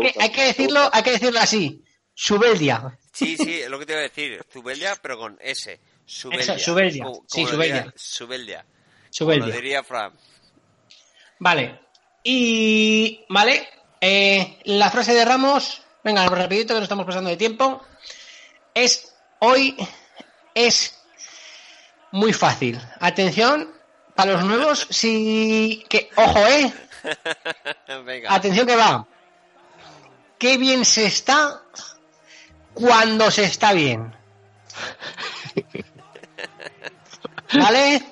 que, 0.01 0.15
hay 0.19 0.31
que 0.31 0.45
decirlo, 0.45 0.89
hay 0.93 1.03
que 1.03 1.11
decirlo 1.13 1.41
así. 1.41 1.85
Subeldia. 2.15 2.99
Sí, 3.13 3.37
sí, 3.37 3.61
es 3.63 3.69
lo 3.69 3.79
que 3.79 3.87
te 3.87 3.93
iba 3.93 4.01
a 4.01 4.05
decir. 4.05 4.45
Zubeldia, 4.51 4.97
pero 5.01 5.19
con 5.19 5.39
S. 5.41 5.79
Subeldia. 6.07 6.59
Subeldia. 6.59 7.05
Como- 7.05 7.25
Sí, 7.27 7.43
como 7.43 7.49
Subeldia. 7.55 7.93
Subeldia. 7.97 8.67
Subeldia. 9.11 9.47
Lo 9.49 9.53
diría 9.55 9.83
Fran. 9.85 10.13
Vale. 11.39 11.81
Y. 12.25 13.25
Vale. 13.29 13.69
eh, 14.01 14.59
la 14.65 14.91
frase 14.91 15.15
de 15.15 15.25
Ramos. 15.25 15.83
Venga, 16.03 16.27
rapidito 16.29 16.69
que 16.75 16.81
nos 16.81 16.85
estamos 16.85 17.07
pasando 17.07 17.31
de 17.31 17.37
tiempo. 17.37 17.83
Es. 18.75 19.15
Hoy 19.41 19.77
es 20.55 20.99
muy 22.13 22.33
fácil. 22.33 22.81
Atención. 23.01 23.71
Para 24.15 24.33
los 24.33 24.45
nuevos, 24.45 24.87
si. 24.91 25.85
Que, 25.89 26.11
ojo, 26.17 26.47
eh. 26.47 26.73
Venga. 28.05 28.35
Atención 28.35 28.67
que 28.67 28.77
va. 28.77 29.07
Qué 30.39 30.59
bien 30.59 30.85
se 30.85 31.07
está 31.07 31.63
cuando 32.75 33.31
se 33.31 33.45
está 33.45 33.73
bien. 33.73 34.15
¿Vale? 37.55 38.03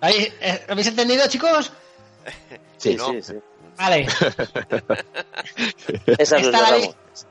¿Habéis, 0.00 0.32
eh, 0.40 0.66
¿habéis 0.68 0.86
entendido, 0.88 1.26
chicos? 1.28 1.72
Sí, 2.76 2.94
No. 2.94 3.10
Sí, 3.10 3.22
sí. 3.22 3.34
Vale. 3.78 4.06
Esta 6.18 6.38
la, 6.38 6.78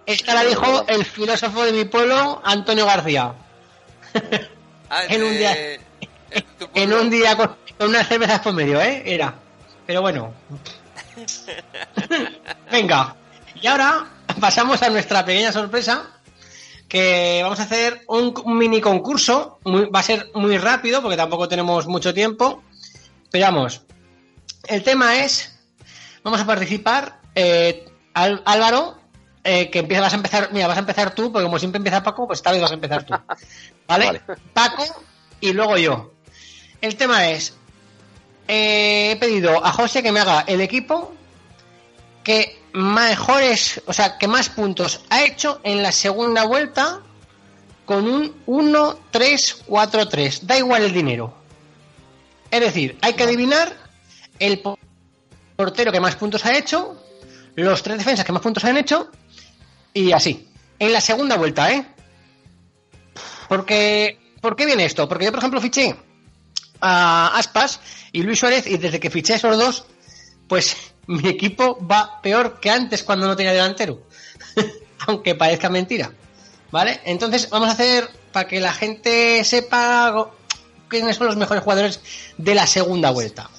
esta 0.05 0.43
dijo 0.43 0.86
el 0.88 1.03
filósofo 1.05 1.65
de 1.65 1.71
mi 1.73 1.86
pueblo, 1.86 2.41
Antonio 2.45 2.86
García. 2.86 3.33
Ah, 4.89 5.03
en 5.09 5.23
un 5.23 5.31
día- 5.38 5.53
eh, 5.57 5.79
en 6.75 6.93
un 6.93 7.09
día 7.09 7.36
con, 7.36 7.55
con 7.77 7.89
unas 7.89 8.07
cervezas 8.07 8.39
por 8.41 8.53
medio, 8.53 8.79
¿eh? 8.79 9.01
Era. 9.05 9.33
Pero 9.88 10.01
bueno. 10.01 10.33
Venga. 12.71 13.15
Y 13.59 13.65
ahora 13.67 14.05
pasamos 14.39 14.81
a 14.83 14.89
nuestra 14.89 15.25
pequeña 15.25 15.51
sorpresa. 15.51 16.11
Que 16.88 17.39
vamos 17.43 17.59
a 17.59 17.63
hacer 17.63 18.03
un, 18.07 18.33
un 18.43 18.57
mini 18.57 18.79
concurso. 18.81 19.59
muy- 19.63 19.86
va 19.89 19.99
a 19.99 20.03
ser 20.03 20.29
muy 20.36 20.57
rápido 20.57 21.01
porque 21.01 21.17
tampoco 21.17 21.47
tenemos 21.47 21.88
mucho 21.88 22.13
tiempo. 22.13 22.63
Pero 23.31 23.45
vamos. 23.45 23.81
El 24.67 24.83
tema 24.83 25.17
es. 25.23 25.57
Vamos 26.23 26.39
a 26.41 26.45
participar. 26.45 27.19
eh, 27.36 27.86
Al- 28.13 28.41
Álvaro. 28.45 28.97
eh, 29.43 29.69
que 29.69 29.79
empieza, 29.79 30.01
vas 30.01 30.13
a 30.13 30.17
empezar. 30.17 30.49
Mira, 30.53 30.67
vas 30.67 30.77
a 30.77 30.79
empezar 30.79 31.13
tú, 31.13 31.31
porque 31.31 31.45
como 31.45 31.59
siempre 31.59 31.77
empieza 31.77 32.01
Paco, 32.03 32.25
pues 32.27 32.39
esta 32.39 32.51
vez 32.51 32.61
vas 32.61 32.71
a 32.71 32.75
empezar 32.75 33.03
tú. 33.05 33.13
¿Vale? 33.88 34.05
Vale. 34.07 34.21
Paco 34.53 34.83
y 35.41 35.53
luego 35.53 35.77
yo. 35.77 36.11
El 36.81 36.95
tema 36.95 37.29
es. 37.29 37.53
eh, 38.47 39.11
he 39.11 39.15
pedido 39.17 39.63
a 39.65 39.71
José 39.71 40.01
que 40.03 40.11
me 40.11 40.19
haga 40.19 40.43
el 40.47 40.61
equipo 40.61 41.13
que 42.23 42.59
mejores, 42.76 43.82
o 43.86 43.93
sea, 43.93 44.17
que 44.17 44.28
más 44.28 44.49
puntos 44.49 45.01
ha 45.09 45.23
hecho 45.23 45.59
en 45.63 45.82
la 45.82 45.91
segunda 45.91 46.43
vuelta 46.45 47.01
con 47.86 48.07
un 48.07 48.36
1-3-4-3. 48.45 50.41
Da 50.41 50.57
igual 50.57 50.84
el 50.84 50.93
dinero. 50.93 51.34
Es 52.51 52.59
decir, 52.59 52.97
hay 53.01 53.13
que 53.13 53.23
adivinar 53.23 53.76
el 54.39 54.59
po- 54.59 54.78
portero 55.55 55.91
que 55.91 55.99
más 55.99 56.15
puntos 56.15 56.45
ha 56.45 56.57
hecho, 56.57 57.01
los 57.55 57.82
tres 57.84 57.97
defensas 57.97 58.26
que 58.26 58.32
más 58.32 58.41
puntos 58.41 58.63
han 58.65 58.78
hecho 58.78 59.09
y 59.93 60.11
así. 60.11 60.49
En 60.80 60.91
la 60.91 60.99
segunda 61.01 61.38
vuelta, 61.38 61.71
¿eh? 61.71 61.86
Porque, 63.47 64.19
¿Por 64.41 64.55
qué 64.55 64.65
viene 64.65 64.86
esto? 64.86 65.07
Porque 65.07 65.26
yo, 65.26 65.32
por 65.32 65.39
ejemplo, 65.39 65.61
fiché 65.61 65.95
a 66.82 67.28
Aspas 67.38 67.80
y 68.11 68.23
Luis 68.23 68.39
Suárez 68.39 68.67
y 68.67 68.78
desde 68.78 68.99
que 68.99 69.09
fiché 69.09 69.36
esos 69.36 69.57
dos, 69.57 69.86
pues 70.47 70.76
mi 71.08 71.28
equipo 71.30 71.78
va 71.86 72.22
peor 72.22 72.60
que 72.60 72.70
antes 72.70 73.03
cuando 73.03 73.28
no 73.28 73.36
tenía 73.36 73.53
delantero. 73.53 74.01
Aunque 75.08 75.36
parezca 75.36 75.70
mentira. 75.70 76.12
¿Vale? 76.72 76.99
Entonces 77.06 77.49
vamos 77.49 77.70
a 77.70 77.74
hacer 77.74 78.10
para 78.32 78.47
que 78.47 78.60
la 78.60 78.74
gente 78.74 79.43
sepa 79.43 80.30
quiénes 80.89 81.16
son 81.16 81.28
los 81.28 81.38
mejores 81.38 81.64
jugadores 81.64 82.01
de 82.38 82.56
la 82.56 82.68
segunda 82.68 83.12
vuelta. 83.12 83.49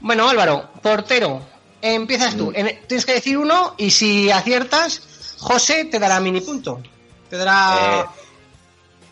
Bueno, 0.00 0.28
Álvaro, 0.28 0.70
portero, 0.82 1.42
empiezas 1.82 2.36
tú. 2.36 2.52
En- 2.54 2.78
tienes 2.86 3.04
que 3.06 3.14
decir 3.14 3.38
uno 3.38 3.74
y 3.78 3.90
si 3.90 4.30
aciertas, 4.30 5.02
José 5.38 5.86
te 5.86 5.98
dará 5.98 6.20
mini 6.20 6.40
punto. 6.40 6.80
Te 7.28 7.36
dará... 7.36 8.06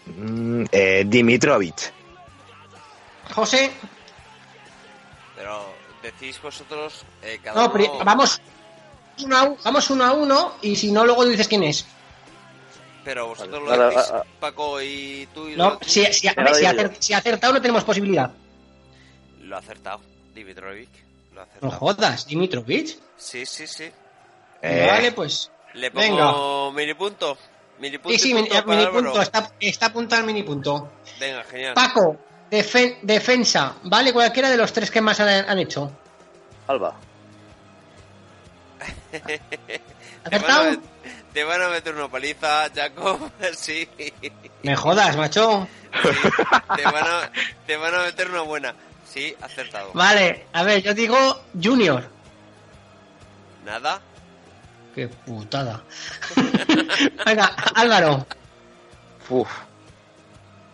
Mm, 0.06 0.64
eh, 0.70 1.04
Dimitrovic. 1.06 1.92
José, 3.34 3.72
decís 6.06 6.40
vosotros 6.42 7.04
eh, 7.22 7.38
cada 7.42 7.66
no, 7.68 7.72
uno... 7.74 8.04
vamos 8.04 8.40
uno 9.22 9.36
a, 9.36 9.54
vamos 9.64 9.90
uno 9.90 10.04
a 10.04 10.12
uno 10.12 10.52
y 10.62 10.76
si 10.76 10.90
no, 10.92 11.04
luego 11.04 11.24
dices 11.24 11.48
quién 11.48 11.62
es. 11.62 11.86
Pero 13.04 13.28
vosotros 13.28 13.62
lo 13.62 13.70
Ahora, 13.70 13.88
decís, 13.90 14.02
ah, 14.12 14.22
ah. 14.22 14.26
Paco 14.40 14.80
y 14.82 15.28
tú 15.32 15.48
y 15.48 15.54
No, 15.56 15.70
lo, 15.70 15.78
si, 15.86 16.04
si, 16.12 16.26
Ahora 16.28 16.54
si, 16.54 16.64
acer- 16.64 16.96
si 16.98 17.12
acertado 17.14 17.52
no 17.52 17.60
tenemos 17.62 17.84
posibilidad. 17.84 18.30
lo 19.42 19.56
ha 19.56 19.60
acertado. 19.60 20.00
Dimitrovic. 20.34 20.88
Lo 21.32 21.40
ha 21.42 21.44
No 21.44 21.50
acertado. 21.50 21.72
jodas, 21.78 22.26
Dimitrovic. 22.26 22.98
Sí, 23.16 23.46
sí, 23.46 23.66
sí. 23.66 23.90
Eh, 24.62 24.86
Vale, 24.90 25.12
pues. 25.12 25.50
Le 25.74 25.90
Venga. 25.90 26.32
pongo 26.32 26.72
mini 26.72 26.94
punto. 26.94 27.38
Mini 27.78 27.98
punto 27.98 28.18
Sí, 28.18 28.28
sí, 28.28 28.34
mini, 28.34 28.48
punto 28.90 29.20
está, 29.22 29.52
está 29.60 29.86
apuntado 29.86 30.20
el 30.22 30.26
mini 30.26 30.42
punto. 30.42 30.90
Venga, 31.20 31.44
genial. 31.44 31.74
Paco, 31.74 32.16
defen- 32.50 32.98
defensa, 33.02 33.74
¿vale? 33.84 34.12
Cualquiera 34.12 34.50
de 34.50 34.56
los 34.56 34.72
tres 34.72 34.90
que 34.90 35.00
más 35.00 35.18
han, 35.20 35.28
han 35.48 35.58
hecho. 35.58 35.90
Alba. 36.66 36.94
te, 39.10 39.18
van 39.20 39.30
a, 39.30 40.36
¿Acertado? 40.36 40.76
te 41.32 41.44
van 41.44 41.62
a 41.62 41.68
meter 41.68 41.94
una 41.94 42.08
paliza, 42.08 42.68
Jacob. 42.74 43.30
sí. 43.56 43.88
Me 44.62 44.74
jodas, 44.76 45.16
macho. 45.16 45.66
Te 46.76 46.82
van, 46.84 47.04
a, 47.06 47.30
te 47.66 47.76
van 47.76 47.94
a 47.94 47.98
meter 48.00 48.30
una 48.30 48.42
buena. 48.42 48.74
Sí, 49.08 49.34
acertado. 49.40 49.92
Vale, 49.94 50.46
a 50.52 50.62
ver, 50.62 50.82
yo 50.82 50.92
digo 50.92 51.16
Junior. 51.62 52.08
Nada. 53.64 54.00
Qué 54.94 55.08
putada. 55.08 55.82
Venga, 57.26 57.46
Álvaro. 57.74 58.26
uf. 59.28 59.48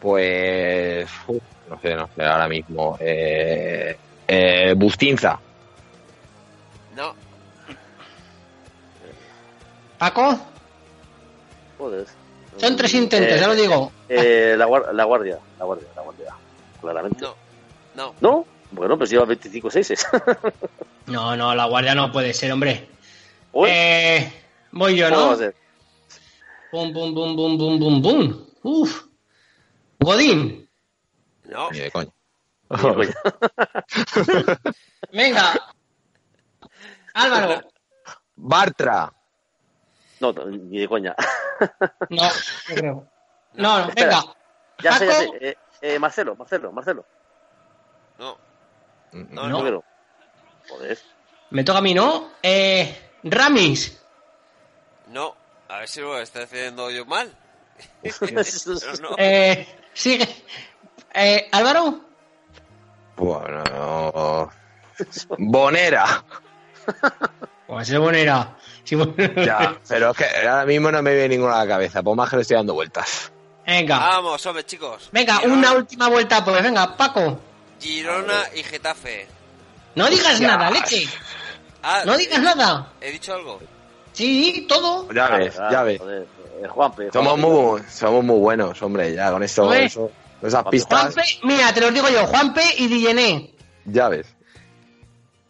Pues. 0.00 1.08
uf, 1.28 1.42
no 1.68 1.80
sé, 1.80 1.94
no 1.94 2.08
sé, 2.14 2.24
ahora 2.24 2.48
mismo. 2.48 2.96
Eh, 3.00 3.96
eh, 4.28 4.74
Bustinza. 4.76 5.38
No. 6.96 7.14
Paco, 9.98 10.36
Joder. 11.78 12.06
son 12.56 12.76
tres 12.76 12.94
intentos, 12.94 13.36
Eh, 13.36 13.40
ya 13.40 13.46
lo 13.46 13.54
digo. 13.54 13.92
Eh, 14.08 14.54
la, 14.58 14.66
la 14.92 15.04
guardia, 15.04 15.38
la 15.58 15.64
guardia, 15.64 15.88
la 15.94 16.02
guardia. 16.02 16.34
Claramente. 16.80 17.20
No. 17.22 17.34
No. 17.94 18.14
¿No? 18.20 18.46
Bueno, 18.72 18.96
pues 18.98 19.10
lleva 19.10 19.24
25 19.26 19.70
seises. 19.70 20.06
No, 21.06 21.36
no, 21.36 21.54
la 21.54 21.66
guardia 21.66 21.94
no 21.94 22.10
puede 22.10 22.32
ser, 22.32 22.50
hombre. 22.52 22.88
Uy, 23.52 23.68
Eh, 23.70 24.32
voy 24.72 24.96
yo, 24.96 25.10
¿cómo 25.10 25.36
va 25.36 25.36
¿no? 25.36 25.52
Bum, 26.72 26.92
bum, 26.92 27.14
bum, 27.14 27.36
bum, 27.36 27.58
bum, 27.58 27.78
bum, 27.78 28.02
bum. 28.02 28.46
Uf. 28.62 29.02
Godín. 30.00 30.68
No. 31.52 31.70
Ni 31.70 31.78
de 31.80 31.90
coña. 31.90 32.10
Ni 32.70 32.88
de 32.88 32.94
coña. 32.94 33.14
Venga. 35.12 35.52
Álvaro. 37.14 37.68
Bartra. 38.36 39.12
No, 40.20 40.32
no, 40.32 40.46
ni 40.46 40.78
de 40.80 40.88
coña. 40.88 41.14
No, 42.08 42.22
no 42.22 42.30
creo. 42.74 43.08
No, 43.54 43.78
no, 43.80 43.88
Espera. 43.88 44.20
venga. 44.20 44.36
Ya 44.82 44.92
sé, 44.98 45.06
ya 45.06 45.14
sé. 45.14 45.30
Eh, 45.40 45.56
eh, 45.82 45.98
Marcelo, 45.98 46.34
Marcelo, 46.36 46.72
Marcelo. 46.72 47.04
No. 48.18 48.38
No, 49.12 49.48
No. 49.48 49.56
Primero. 49.58 49.84
Joder. 50.68 50.98
Me 51.50 51.64
toca 51.64 51.78
a 51.80 51.82
mí, 51.82 51.92
¿no? 51.92 52.32
Eh, 52.42 53.10
Ramis. 53.24 54.00
No. 55.08 55.36
A 55.68 55.78
ver 55.78 55.88
si 55.88 56.00
lo 56.00 56.18
estoy 56.18 56.44
haciendo 56.44 56.90
yo 56.90 57.04
mal. 57.04 57.30
Pero 58.02 58.42
no. 59.00 59.14
Eh, 59.18 59.66
sigue. 59.92 60.26
Eh, 61.14 61.48
Álvaro. 61.52 62.00
Bueno. 63.16 64.50
Bonera. 65.38 66.24
Pues 67.66 67.88
ese 67.88 67.98
Bonera. 67.98 68.56
Sí, 68.84 68.94
Bonera. 68.94 69.44
Ya, 69.44 69.76
pero 69.88 70.10
es 70.10 70.16
que 70.16 70.24
ahora 70.46 70.64
mismo 70.66 70.90
no 70.90 71.02
me 71.02 71.12
viene 71.12 71.30
ninguna 71.30 71.56
a 71.56 71.64
la 71.64 71.68
cabeza, 71.68 72.02
por 72.02 72.16
más 72.16 72.28
que 72.30 72.36
le 72.36 72.42
estoy 72.42 72.56
dando 72.56 72.74
vueltas. 72.74 73.32
Venga. 73.66 73.98
Vamos, 73.98 74.44
hombre, 74.46 74.64
chicos. 74.66 75.08
Venga, 75.12 75.36
Girona, 75.38 75.54
una 75.58 75.72
última 75.72 76.08
vuelta, 76.08 76.44
pues 76.44 76.62
venga, 76.62 76.96
Paco. 76.96 77.38
Girona 77.80 78.44
y 78.54 78.62
Getafe. 78.62 79.26
No 79.94 80.08
digas 80.08 80.40
nada, 80.40 80.70
leche. 80.70 81.06
Ah, 81.82 82.02
No 82.04 82.16
digas 82.16 82.40
nada. 82.40 82.92
¿He 83.00 83.10
dicho 83.12 83.34
algo? 83.34 83.60
Sí, 84.12 84.66
todo. 84.68 85.10
Ya 85.12 85.28
ves, 85.28 85.58
Ah, 85.58 85.68
ya 85.70 85.82
ves. 85.82 85.98
Joder. 86.00 86.26
Eh, 86.62 86.68
Juanpe. 86.68 87.10
Somos 87.12 87.38
muy, 87.38 87.82
somos 87.88 88.24
muy 88.24 88.38
buenos, 88.38 88.80
hombre, 88.82 89.14
ya 89.14 89.30
con 89.32 89.42
esto, 89.42 89.72
eso- 89.72 90.10
esas 90.42 90.64
pistas, 90.64 91.14
Juanpe, 91.14 91.22
mira, 91.44 91.72
te 91.72 91.80
los 91.80 91.94
digo 91.94 92.08
yo, 92.08 92.26
Juanpe 92.26 92.62
y 92.78 92.88
Dillené. 92.88 93.54
ya 93.84 94.08
ves. 94.08 94.26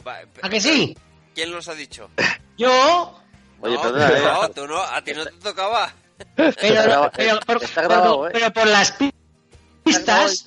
Va, 0.07 0.19
¿A 0.43 0.49
que 0.49 0.61
sí? 0.61 0.97
¿Quién 1.35 1.51
los 1.53 1.69
ha 1.69 1.75
dicho? 1.75 2.11
Yo, 2.59 3.19
Oye, 3.61 3.75
no, 3.77 3.83
perdona, 3.83 4.09
eh. 4.11 4.23
no, 4.23 4.49
tú 4.51 4.67
no, 4.67 4.79
a 4.83 5.03
ti 5.03 5.13
no 5.15 5.25
te 5.25 5.31
tocaba. 5.33 5.93
pero, 6.37 7.11
eh, 7.17 7.39
por, 7.47 7.63
está 7.63 7.83
por- 7.83 7.91
grabado, 7.91 8.29
eh. 8.29 8.31
pero 8.33 8.53
por 8.53 8.67
las 8.67 8.93
pi- 8.93 9.13
pistas, 9.83 10.45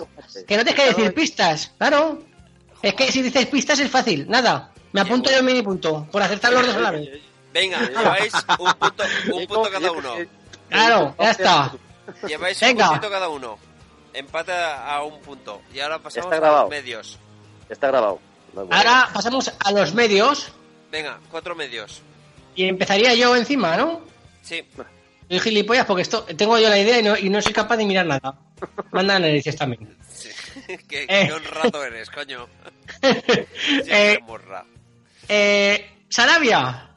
que 0.47 0.57
no 0.57 0.63
tienes 0.63 0.75
que 0.75 0.85
decir 0.93 1.13
pistas, 1.13 1.71
claro. 1.77 2.21
Es 2.81 2.93
que 2.93 3.11
si 3.11 3.21
dices 3.23 3.47
pistas 3.47 3.79
es 3.79 3.89
fácil, 3.89 4.29
nada. 4.29 4.71
Me 4.91 5.01
apunto 5.01 5.31
yo 5.31 5.37
el 5.37 5.43
mini 5.43 5.61
punto, 5.63 6.07
por 6.11 6.21
acertar 6.21 6.53
los 6.53 6.67
dos 6.67 6.75
a 6.75 6.79
la 6.81 6.91
vez. 6.91 7.09
Venga, 7.51 7.79
lleváis 7.89 8.33
un 8.59 8.73
punto, 8.73 9.03
un 9.33 9.47
punto 9.47 9.69
cada 9.71 9.91
uno. 9.91 10.13
Claro, 10.69 11.15
ya 11.19 11.31
está. 11.31 11.71
Lleváis 12.27 12.59
Venga. 12.59 12.83
un 12.85 12.89
puntito 12.91 13.11
cada 13.11 13.29
uno. 13.29 13.57
Empate 14.15 14.51
a 14.53 15.01
un 15.03 15.19
punto. 15.21 15.61
Y 15.73 15.79
ahora 15.79 15.99
pasamos 15.99 16.31
Está 16.33 16.47
a 16.57 16.61
los 16.61 16.69
medios. 16.69 17.19
Está 17.69 17.87
grabado. 17.87 18.19
No. 18.53 18.61
Ahora 18.71 19.09
pasamos 19.13 19.51
a 19.59 19.71
los 19.71 19.93
medios 19.93 20.51
Venga, 20.91 21.19
cuatro 21.29 21.55
medios. 21.55 22.01
y 22.55 22.65
empezaría 22.65 23.13
yo 23.15 23.35
encima, 23.35 23.75
¿no? 23.75 24.01
Sí. 24.43 24.63
Soy 25.29 25.39
gilipollas 25.39 25.85
porque 25.85 26.03
esto, 26.03 26.23
tengo 26.23 26.57
yo 26.59 26.69
la 26.69 26.77
idea 26.79 26.99
y 26.99 27.03
no, 27.03 27.17
y 27.17 27.29
no 27.29 27.41
soy 27.41 27.51
capaz 27.51 27.75
de 27.77 27.85
mirar 27.85 28.05
nada. 28.05 28.35
Manda 28.91 29.19
narices 29.19 29.55
también. 29.57 29.97
sí. 30.09 30.29
qué, 30.87 31.03
Eh. 31.09 31.25
qué 31.27 31.33
honrado 31.33 31.83
eres, 31.83 32.09
coño. 32.09 32.47
Eh, 33.87 34.19
morra. 34.25 34.63
eh, 35.27 36.03
Sarabia. 36.07 36.89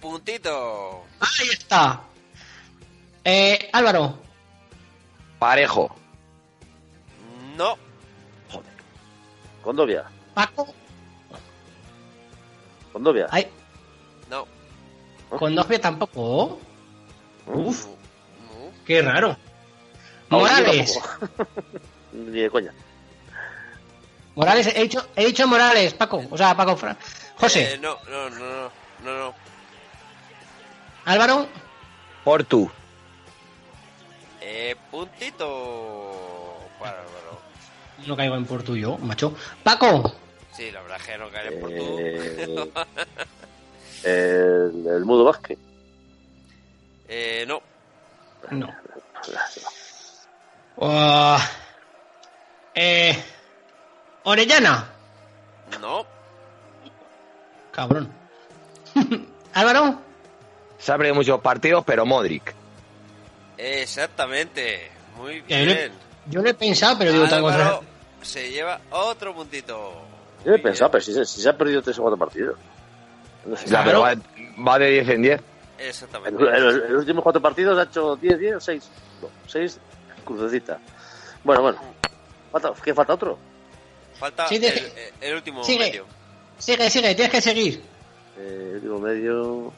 Puntito. 0.00 1.04
Ahí 1.20 1.48
está. 1.52 2.02
Eh, 3.24 3.68
Álvaro. 3.72 4.18
Parejo. 5.42 5.90
No. 7.56 7.76
Condovia. 9.60 10.04
Paco. 10.34 10.72
Condovia. 12.92 13.26
Ay, 13.28 13.48
No. 14.30 14.46
con 15.36 15.52
dos 15.56 15.66
pies 15.66 15.80
tampoco. 15.80 16.60
Uf, 17.46 17.86
No. 17.86 18.70
qué 18.86 19.02
raro. 19.02 19.36
No, 20.30 20.38
Morales. 20.38 20.96
Ni 22.12 22.40
de 22.42 22.48
coña. 22.48 22.72
Morales, 24.36 24.68
he 24.68 24.82
dicho, 24.82 25.04
he 25.16 25.26
dicho 25.26 25.48
Morales, 25.48 25.92
Paco. 25.94 26.22
O 26.30 26.38
sea, 26.38 26.56
Paco 26.56 26.76
Fra- 26.76 26.96
José. 27.36 27.74
Eh, 27.74 27.78
no, 27.78 27.96
no, 28.08 28.30
no, 28.30 28.38
no, 28.38 28.70
no, 29.04 29.18
no. 29.18 29.34
Álvaro. 31.04 31.48
Portu. 32.22 32.70
Eh, 34.44 34.76
puntito. 34.90 36.58
No 38.06 38.16
caigo 38.16 38.34
en 38.36 38.44
por 38.44 38.62
tuyo, 38.64 38.98
macho. 38.98 39.34
Paco. 39.62 40.12
Sí, 40.52 40.70
la 40.70 40.82
verdad 40.82 40.98
es 41.00 41.06
que 41.06 41.18
no 41.18 41.30
caeré 41.30 41.52
por 41.52 41.70
tú. 41.70 41.98
Eh, 42.00 42.66
El, 44.04 44.86
el 44.86 45.04
Mudo 45.04 45.24
Vázquez. 45.24 45.58
Eh, 47.14 47.44
no. 47.46 47.60
No. 48.52 48.74
Oh, 50.76 51.36
eh, 52.74 53.22
Orellana. 54.22 54.88
No. 55.78 56.06
Cabrón. 57.70 58.10
Álvaro. 59.52 59.98
Se 60.78 60.90
ha 60.90 60.96
perdido 60.96 61.16
muchos 61.16 61.38
partidos, 61.42 61.84
pero 61.84 62.06
Modric. 62.06 62.54
Exactamente. 63.62 64.90
Muy 65.16 65.42
Ya, 65.48 65.58
yo, 65.60 65.66
le, 65.66 65.74
bien. 65.74 65.92
yo 66.26 66.42
lo 66.42 66.48
he 66.50 66.54
pensado, 66.54 66.98
pero 66.98 67.12
digo, 67.12 67.28
tal 67.28 67.42
cosa. 67.42 67.80
Se 68.22 68.50
lleva 68.50 68.80
otro 68.90 69.34
puntito. 69.34 70.02
Yo 70.44 70.54
he 70.54 70.58
pensado, 70.58 70.90
pero 70.90 71.02
si, 71.04 71.12
se- 71.12 71.24
si 71.24 71.40
se 71.40 71.48
han 71.48 71.56
perdido 71.56 71.82
tres 71.82 71.98
o 71.98 72.02
cuatro 72.02 72.18
partidos. 72.18 72.56
No 73.44 73.56
sé. 73.56 73.66
Ya, 73.68 73.84
pero 73.84 74.00
va, 74.00 74.14
va 74.66 74.78
de 74.78 74.90
10 74.90 75.08
en 75.08 75.22
10. 75.22 75.40
El, 75.78 75.86
Exactamente. 75.86 76.42
el- 76.42 76.48
el- 76.54 76.92
los 76.92 77.00
últimos 77.00 77.22
cuatro 77.22 77.40
partidos 77.42 77.78
ha 77.78 77.82
hecho 77.84 78.16
10, 78.16 78.38
10, 78.38 78.56
6. 78.64 78.88
No, 79.20 79.28
6, 79.46 79.78
crucecita. 80.24 80.78
Bueno, 81.44 81.62
bueno. 81.62 81.78
Falta, 82.52 82.72
¿Qué 82.82 82.94
falta 82.94 83.14
otro? 83.14 83.38
Falta 84.18 84.46
Sí, 84.48 84.60
el, 85.20 85.34
último 85.34 85.64
Sigue. 85.64 85.78
medio. 85.86 86.06
Sigue, 86.58 86.88
sigue, 86.90 87.14
tienes 87.14 87.32
que 87.32 87.40
seguir. 87.40 87.82
Eh, 88.38 88.68
el 88.70 88.74
último 88.76 88.98
medio. 89.00 89.72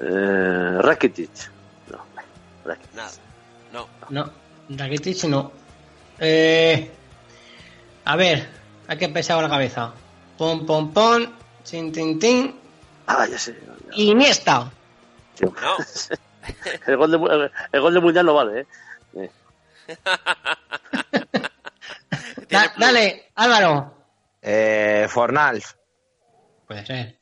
Eh, 0.00 0.78
Rakitic. 0.80 1.30
No, 1.90 1.98
Rakitic. 2.64 2.94
Nada. 2.94 3.10
No. 3.72 3.88
No, 4.08 4.32
Rakitic 4.70 5.24
no. 5.24 5.52
Eh, 6.18 6.90
a 8.04 8.16
ver, 8.16 8.48
hay 8.88 8.98
que 8.98 9.04
empezar 9.04 9.36
con 9.36 9.44
la 9.44 9.50
cabeza. 9.50 9.92
Pom, 10.38 10.64
pom, 10.66 10.92
pom, 10.92 11.26
tin, 11.68 11.92
tin, 11.92 12.18
tin. 12.18 12.58
Ah, 13.06 13.26
ya 13.26 13.38
sé. 13.38 13.58
Iniesta. 13.92 14.70
Tío. 15.34 15.52
No. 15.60 15.76
el, 16.86 16.96
gol 16.96 17.10
de, 17.10 17.16
el, 17.34 17.52
el 17.72 17.80
gol 17.80 17.94
de 17.94 18.00
Mundial 18.00 18.26
no 18.26 18.34
vale, 18.34 18.60
¿eh? 19.14 19.30
Eh, 21.12 22.46
Da- 22.48 22.74
dale, 22.76 23.30
Álvaro. 23.36 23.94
Eh, 24.42 25.06
Fornals. 25.08 25.76
Puede 26.66 26.84
ser. 26.84 27.20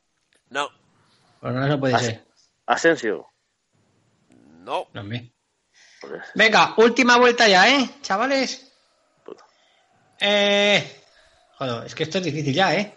No. 0.49 0.69
Bueno, 1.41 1.67
no 1.67 1.79
puede 1.79 1.99
ser. 1.99 2.25
Asensio. 2.69 3.25
No. 4.59 4.87
No, 4.93 5.01
hombre. 5.01 5.33
Joder. 6.01 6.21
Venga, 6.35 6.75
última 6.77 7.17
vuelta 7.17 7.47
ya, 7.47 7.67
¿eh? 7.67 7.89
Chavales. 8.01 8.71
Eh... 10.19 11.01
Joder, 11.57 11.87
es 11.87 11.95
que 11.95 12.03
esto 12.03 12.19
es 12.19 12.23
difícil 12.25 12.53
ya, 12.53 12.75
¿eh? 12.75 12.93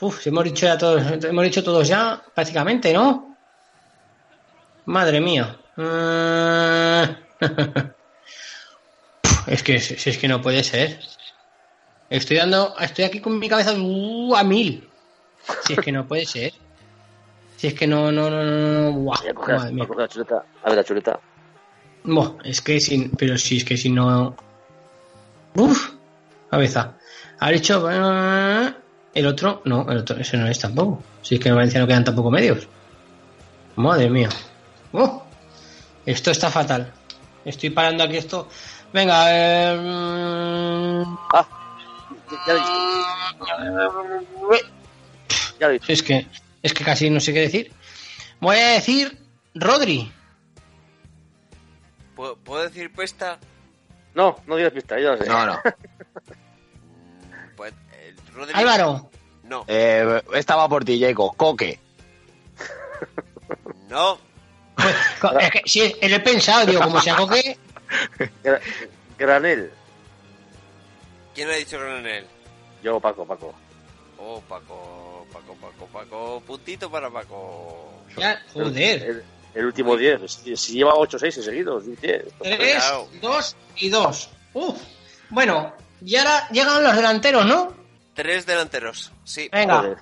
Uf, 0.00 0.22
si 0.22 0.28
hemos 0.28 0.44
dicho 0.44 0.66
ya 0.66 0.76
todos, 0.76 1.24
hemos 1.24 1.44
dicho 1.44 1.64
todos 1.64 1.88
ya, 1.88 2.22
prácticamente, 2.34 2.92
¿no? 2.92 3.36
Madre 4.84 5.20
mía. 5.20 5.58
Eh, 5.78 7.16
es 9.46 9.62
que 9.62 9.80
si 9.80 10.10
es 10.10 10.18
que 10.18 10.28
no 10.28 10.42
puede 10.42 10.62
ser. 10.64 11.00
Estoy 12.10 12.36
dando, 12.36 12.76
estoy 12.78 13.04
aquí 13.04 13.20
con 13.20 13.38
mi 13.38 13.48
cabeza 13.48 13.72
uh, 13.72 14.36
a 14.36 14.44
mil. 14.44 14.86
Si 15.66 15.72
es 15.72 15.78
que 15.80 15.92
no 15.92 16.06
puede 16.06 16.26
ser. 16.26 16.52
Si 17.60 17.66
es 17.66 17.74
que 17.74 17.86
no, 17.86 18.10
no, 18.10 18.30
no, 18.30 18.42
no, 18.42 18.90
no. 18.90 18.92
Buah, 18.92 19.18
coger, 19.34 19.56
madre 19.56 19.72
mía. 19.72 19.86
la 19.94 20.08
chuleta. 20.08 20.44
A 20.64 20.68
ver 20.70 20.76
la 20.78 20.84
chuleta. 20.84 21.20
Buah, 22.04 22.32
es 22.42 22.62
que 22.62 22.80
sin, 22.80 23.10
pero 23.10 23.36
si 23.36 23.58
es 23.58 23.64
que 23.66 23.76
si 23.76 23.90
no. 23.90 24.34
Uf, 25.56 25.90
cabeza. 26.50 26.94
Ha 27.38 27.50
dicho 27.50 27.86
eh, 27.90 28.74
el 29.12 29.26
otro, 29.26 29.60
no, 29.66 29.86
el 29.90 29.98
otro, 29.98 30.16
ese 30.16 30.38
no 30.38 30.46
es 30.46 30.58
tampoco. 30.58 31.02
Si 31.20 31.34
es 31.34 31.40
que 31.40 31.50
en 31.50 31.56
Valencia 31.56 31.80
no 31.80 31.86
quedan 31.86 32.04
tampoco 32.04 32.30
medios. 32.30 32.66
Madre 33.76 34.08
mía. 34.08 34.30
Uh, 34.92 35.20
esto 36.06 36.30
está 36.30 36.48
fatal. 36.48 36.90
Estoy 37.44 37.68
parando 37.68 38.04
aquí 38.04 38.16
esto. 38.16 38.48
Venga, 38.90 39.24
eh, 39.28 41.04
Ah, 41.34 41.46
ya 42.46 42.54
lo 42.54 42.58
he 42.58 42.62
visto. 42.62 42.72
Ya 45.60 45.66
lo 45.66 45.74
he 45.74 45.78
visto. 45.78 45.92
es 45.92 46.02
que 46.02 46.26
es 46.62 46.72
que 46.74 46.84
casi 46.84 47.10
no 47.10 47.20
sé 47.20 47.32
qué 47.32 47.40
decir. 47.40 47.72
Voy 48.40 48.56
a 48.58 48.68
decir 48.70 49.18
Rodri. 49.54 50.12
¿Puedo, 52.16 52.36
puedo 52.36 52.62
decir 52.64 52.92
puesta? 52.92 53.38
No, 54.14 54.36
no 54.46 54.56
digas 54.56 54.72
pista, 54.72 54.98
ya 54.98 55.10
lo 55.12 55.18
sé. 55.18 55.26
No, 55.28 55.46
no. 55.46 55.60
Pues, 57.56 57.74
eh, 57.92 58.14
Rodri. 58.32 58.54
Álvaro. 58.54 59.10
No. 59.44 59.64
Eh, 59.68 60.22
estaba 60.34 60.66
por 60.68 60.82
ti, 60.84 60.98
Jacob. 60.98 61.36
Coque. 61.36 61.78
No. 63.88 64.18
Pues, 64.76 64.96
es 65.40 65.50
que 65.50 65.62
si 65.66 65.80
lo 66.08 66.16
he 66.16 66.20
pensado, 66.20 66.64
digo, 66.64 66.80
como 66.80 67.00
se 67.02 67.10
hago 67.10 67.28
que 67.28 67.58
Gra- 68.42 68.60
Granel. 69.18 69.70
¿Quién 71.34 71.50
ha 71.50 71.54
dicho 71.54 71.78
Granel? 71.78 72.26
Yo, 72.82 72.98
Paco, 72.98 73.26
Paco. 73.26 73.54
Oh, 74.18 74.40
Paco, 74.48 75.09
Paco, 75.32 75.54
Paco, 75.54 75.86
Paco. 75.92 76.42
Puntito 76.46 76.90
para 76.90 77.10
Paco. 77.10 78.02
ya, 78.16 78.40
joder. 78.52 79.02
El, 79.02 79.24
el 79.54 79.66
último 79.66 79.96
10. 79.96 80.20
Si, 80.56 80.72
lleva 80.74 80.94
8 80.94 81.18
6 81.18 81.34
seguidos, 81.44 81.86
10. 81.86 81.98
Tres, 82.00 82.28
Cuidado. 82.38 83.08
dos 83.20 83.56
y 83.76 83.88
dos. 83.88 84.30
Uf. 84.54 84.80
Bueno, 85.30 85.72
y 86.04 86.16
ahora 86.16 86.48
llegan 86.50 86.82
los 86.82 86.96
delanteros, 86.96 87.46
¿no? 87.46 87.74
Tres 88.14 88.44
delanteros. 88.46 89.12
Sí. 89.24 89.48
Venga. 89.52 89.78
Joder. 89.80 89.98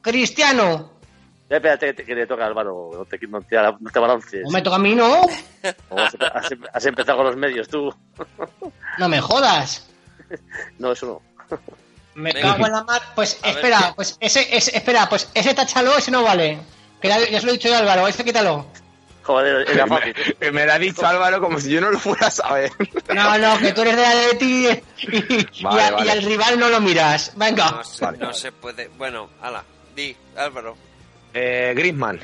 Cristiano. 0.00 0.90
Ya, 1.48 1.56
espérate, 1.56 1.86
que 1.86 1.92
te- 1.94 2.04
que 2.04 2.14
le 2.14 2.26
toca 2.26 2.46
Álvaro. 2.46 2.90
No 2.94 3.04
te, 3.04 3.18
no 3.26 3.40
te, 3.42 3.56
no 3.56 3.90
te 3.92 3.98
balances. 3.98 4.42
No 4.44 4.50
me 4.50 4.62
toca 4.62 4.76
a 4.76 4.78
mí, 4.78 4.94
¿no? 4.94 5.20
O 5.90 5.98
Has, 5.98 6.14
has- 6.34 6.52
has 6.72 6.86
empezado 6.86 7.18
con 7.18 7.26
los 7.26 7.36
medios, 7.36 7.68
tú. 7.68 7.94
No 8.98 9.08
me 9.08 9.20
jodas. 9.20 9.88
No, 10.78 10.92
eso 10.92 11.20
no. 11.50 11.58
Me 12.14 12.32
Venga. 12.32 12.52
cago 12.52 12.66
en 12.66 12.72
la 12.72 12.84
mar. 12.84 13.02
Pues 13.14 13.38
A 13.42 13.50
espera, 13.50 13.92
pues 13.96 14.16
ese, 14.20 14.54
ese, 14.56 14.76
espera, 14.76 15.08
pues 15.08 15.28
ese 15.34 15.54
táchalo, 15.54 15.96
ese 15.96 16.10
no 16.10 16.22
vale. 16.22 16.58
Que 17.00 17.08
ya, 17.08 17.18
ya 17.28 17.40
se 17.40 17.46
lo 17.46 17.52
he 17.52 17.56
dicho 17.56 17.68
yo 17.68 17.74
a 17.76 17.78
Álvaro, 17.78 18.06
ese 18.08 18.24
quítalo. 18.24 18.66
Joder, 19.24 19.70
era 19.70 19.86
fácil. 19.86 20.14
Me, 20.40 20.50
me 20.52 20.66
lo 20.66 20.72
ha 20.72 20.78
dicho 20.78 21.06
Álvaro 21.06 21.40
como 21.40 21.60
si 21.60 21.70
yo 21.70 21.80
no 21.80 21.90
lo 21.90 21.98
fuera 21.98 22.26
a 22.26 22.30
saber. 22.30 22.70
No, 23.14 23.38
no, 23.38 23.58
que 23.58 23.72
tú 23.72 23.82
eres 23.82 23.96
de 23.96 24.04
Atleti 24.06 24.66
y, 24.66 25.46
y, 25.60 25.62
Vale, 25.62 25.82
a- 25.82 25.90
vale. 25.92 26.06
y 26.06 26.10
al 26.10 26.22
rival 26.22 26.58
no 26.58 26.68
lo 26.68 26.80
miras. 26.80 27.32
Venga. 27.36 27.70
No, 27.70 27.84
se, 27.84 28.12
no 28.18 28.32
se 28.34 28.50
puede. 28.52 28.88
Bueno, 28.88 29.30
ala. 29.40 29.64
Di, 29.94 30.16
Álvaro. 30.36 30.76
Eh, 31.34 31.72
Griezmann. 31.76 32.20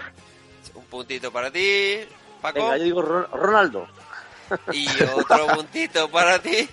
Un 0.74 0.84
puntito 0.86 1.30
para 1.32 1.50
ti, 1.50 2.00
Paco. 2.42 2.58
Venga, 2.62 2.76
yo 2.78 2.84
digo 2.84 3.02
Ron- 3.02 3.28
Ronaldo. 3.32 3.86
Y 4.72 4.88
otro 5.14 5.46
puntito 5.54 6.08
para 6.10 6.38
ti. 6.40 6.68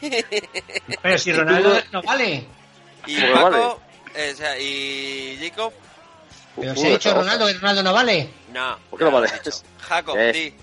Pero 1.02 1.18
si 1.18 1.34
Ronaldo 1.34 1.78
no 1.92 2.02
vale. 2.02 2.48
Y 3.08 3.20
Pues 3.20 3.32
Paco. 3.34 3.82
eh, 4.16 4.32
o 4.34 4.38
sea, 4.38 4.60
y 4.60 5.38
Jacob. 5.42 5.74
Pero 6.56 6.72
Uh, 6.72 6.76
si 6.76 6.86
ha 6.86 6.90
dicho 6.92 7.14
Ronaldo 7.14 7.48
que 7.48 7.54
Ronaldo 7.54 7.84
no 7.84 7.94
vale. 7.94 8.30
No. 8.54 8.78
¿Por 8.90 9.00
qué 9.00 9.06
no 9.06 9.12
vale? 9.12 9.30
Jacob, 9.82 10.16
Eh. 10.18 10.32
di. 10.32 10.54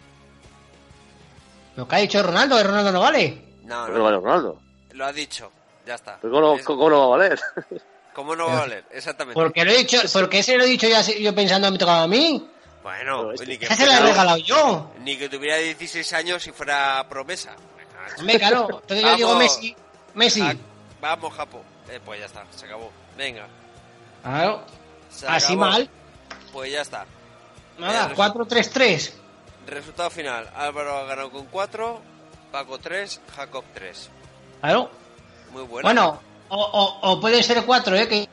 Lo 1.77 1.89
que 1.89 1.97
ha 1.97 1.99
dicho 1.99 2.23
Ronaldo, 2.23 2.57
que 2.57 2.63
Ronaldo 2.65 2.93
no 2.93 3.01
vale. 3.01 3.43
No, 3.65 3.77
¿Por 3.81 3.87
qué 3.87 3.93
no. 3.93 3.99
no 3.99 4.05
vale 4.05 4.17
Ronaldo? 4.19 4.59
Lo 4.93 5.05
ha 5.07 5.13
dicho. 5.13 5.51
Ya 5.87 5.95
está. 5.97 6.19
¿Pero 6.21 6.33
¿Cómo, 6.33 6.55
Es- 6.55 6.65
cómo 6.65 6.89
no 6.91 6.99
va 6.99 7.05
a 7.05 7.19
valer? 7.19 7.41
¿Cómo 8.15 8.37
no 8.37 8.47
va 8.47 8.53
a 8.57 8.61
valer? 8.61 8.85
Exactamente. 8.91 9.35
Porque 9.41 9.65
lo 9.65 9.71
he 9.73 9.77
dicho, 9.79 9.99
porque 10.13 10.39
ese 10.41 10.57
lo 10.57 10.65
he 10.65 10.67
dicho 10.67 10.87
ya 10.87 11.01
yo 11.03 11.35
pensando 11.35 11.71
me 11.71 11.79
tocaba 11.79 12.03
a 12.03 12.09
mí. 12.09 12.47
Bueno, 12.83 13.29
Pero 13.31 13.33
es 13.33 13.49
ni 13.49 13.59
que, 13.59 13.67
Ese 13.67 13.77
se 13.77 13.87
lo 13.87 13.93
he 13.93 14.01
regalado 14.01 14.37
yo. 14.39 14.91
ni 15.01 15.17
que 15.17 15.29
tuviera 15.29 15.57
16 15.57 16.13
años 16.15 16.47
y 16.47 16.51
fuera 16.53 17.07
promesa. 17.09 17.55
Hombre, 18.19 18.39
claro. 18.39 18.81
Entonces 18.83 19.03
yo 19.07 19.17
digo. 19.17 19.35
Messi. 19.37 19.77
Messi. 20.15 20.41
Ja- 20.41 20.57
Vamos, 21.01 21.33
Japo. 21.35 21.63
Eh, 21.93 22.01
pues 22.05 22.21
ya 22.21 22.27
está, 22.27 22.45
se 22.57 22.65
acabó. 22.67 22.91
Venga. 23.17 23.47
Claro. 24.23 24.65
se 25.11 25.27
Así 25.27 25.53
acabó. 25.53 25.61
mal. 25.61 25.91
Pues 26.53 26.73
ya 26.73 26.81
está. 26.83 27.05
Nada, 27.79 28.11
Eh, 28.13 28.15
4-3-3. 28.17 29.13
Resultado 29.67 30.11
final. 30.11 30.51
Álvaro 30.57 30.97
ha 30.97 31.05
ganado 31.05 31.31
con 31.31 31.47
4, 31.47 32.01
Paco 32.51 32.79
3, 32.79 33.21
Jacob 33.37 33.65
3. 33.75 34.11
Claro. 34.61 34.91
Muy 35.53 35.63
bueno. 35.65 35.87
Bueno, 35.87 36.21
o, 36.49 36.57
o, 36.61 37.13
o 37.13 37.21
puede 37.21 37.43
ser 37.43 37.65
4, 37.65 37.97
¿eh? 37.97 38.09
Que 38.09 38.29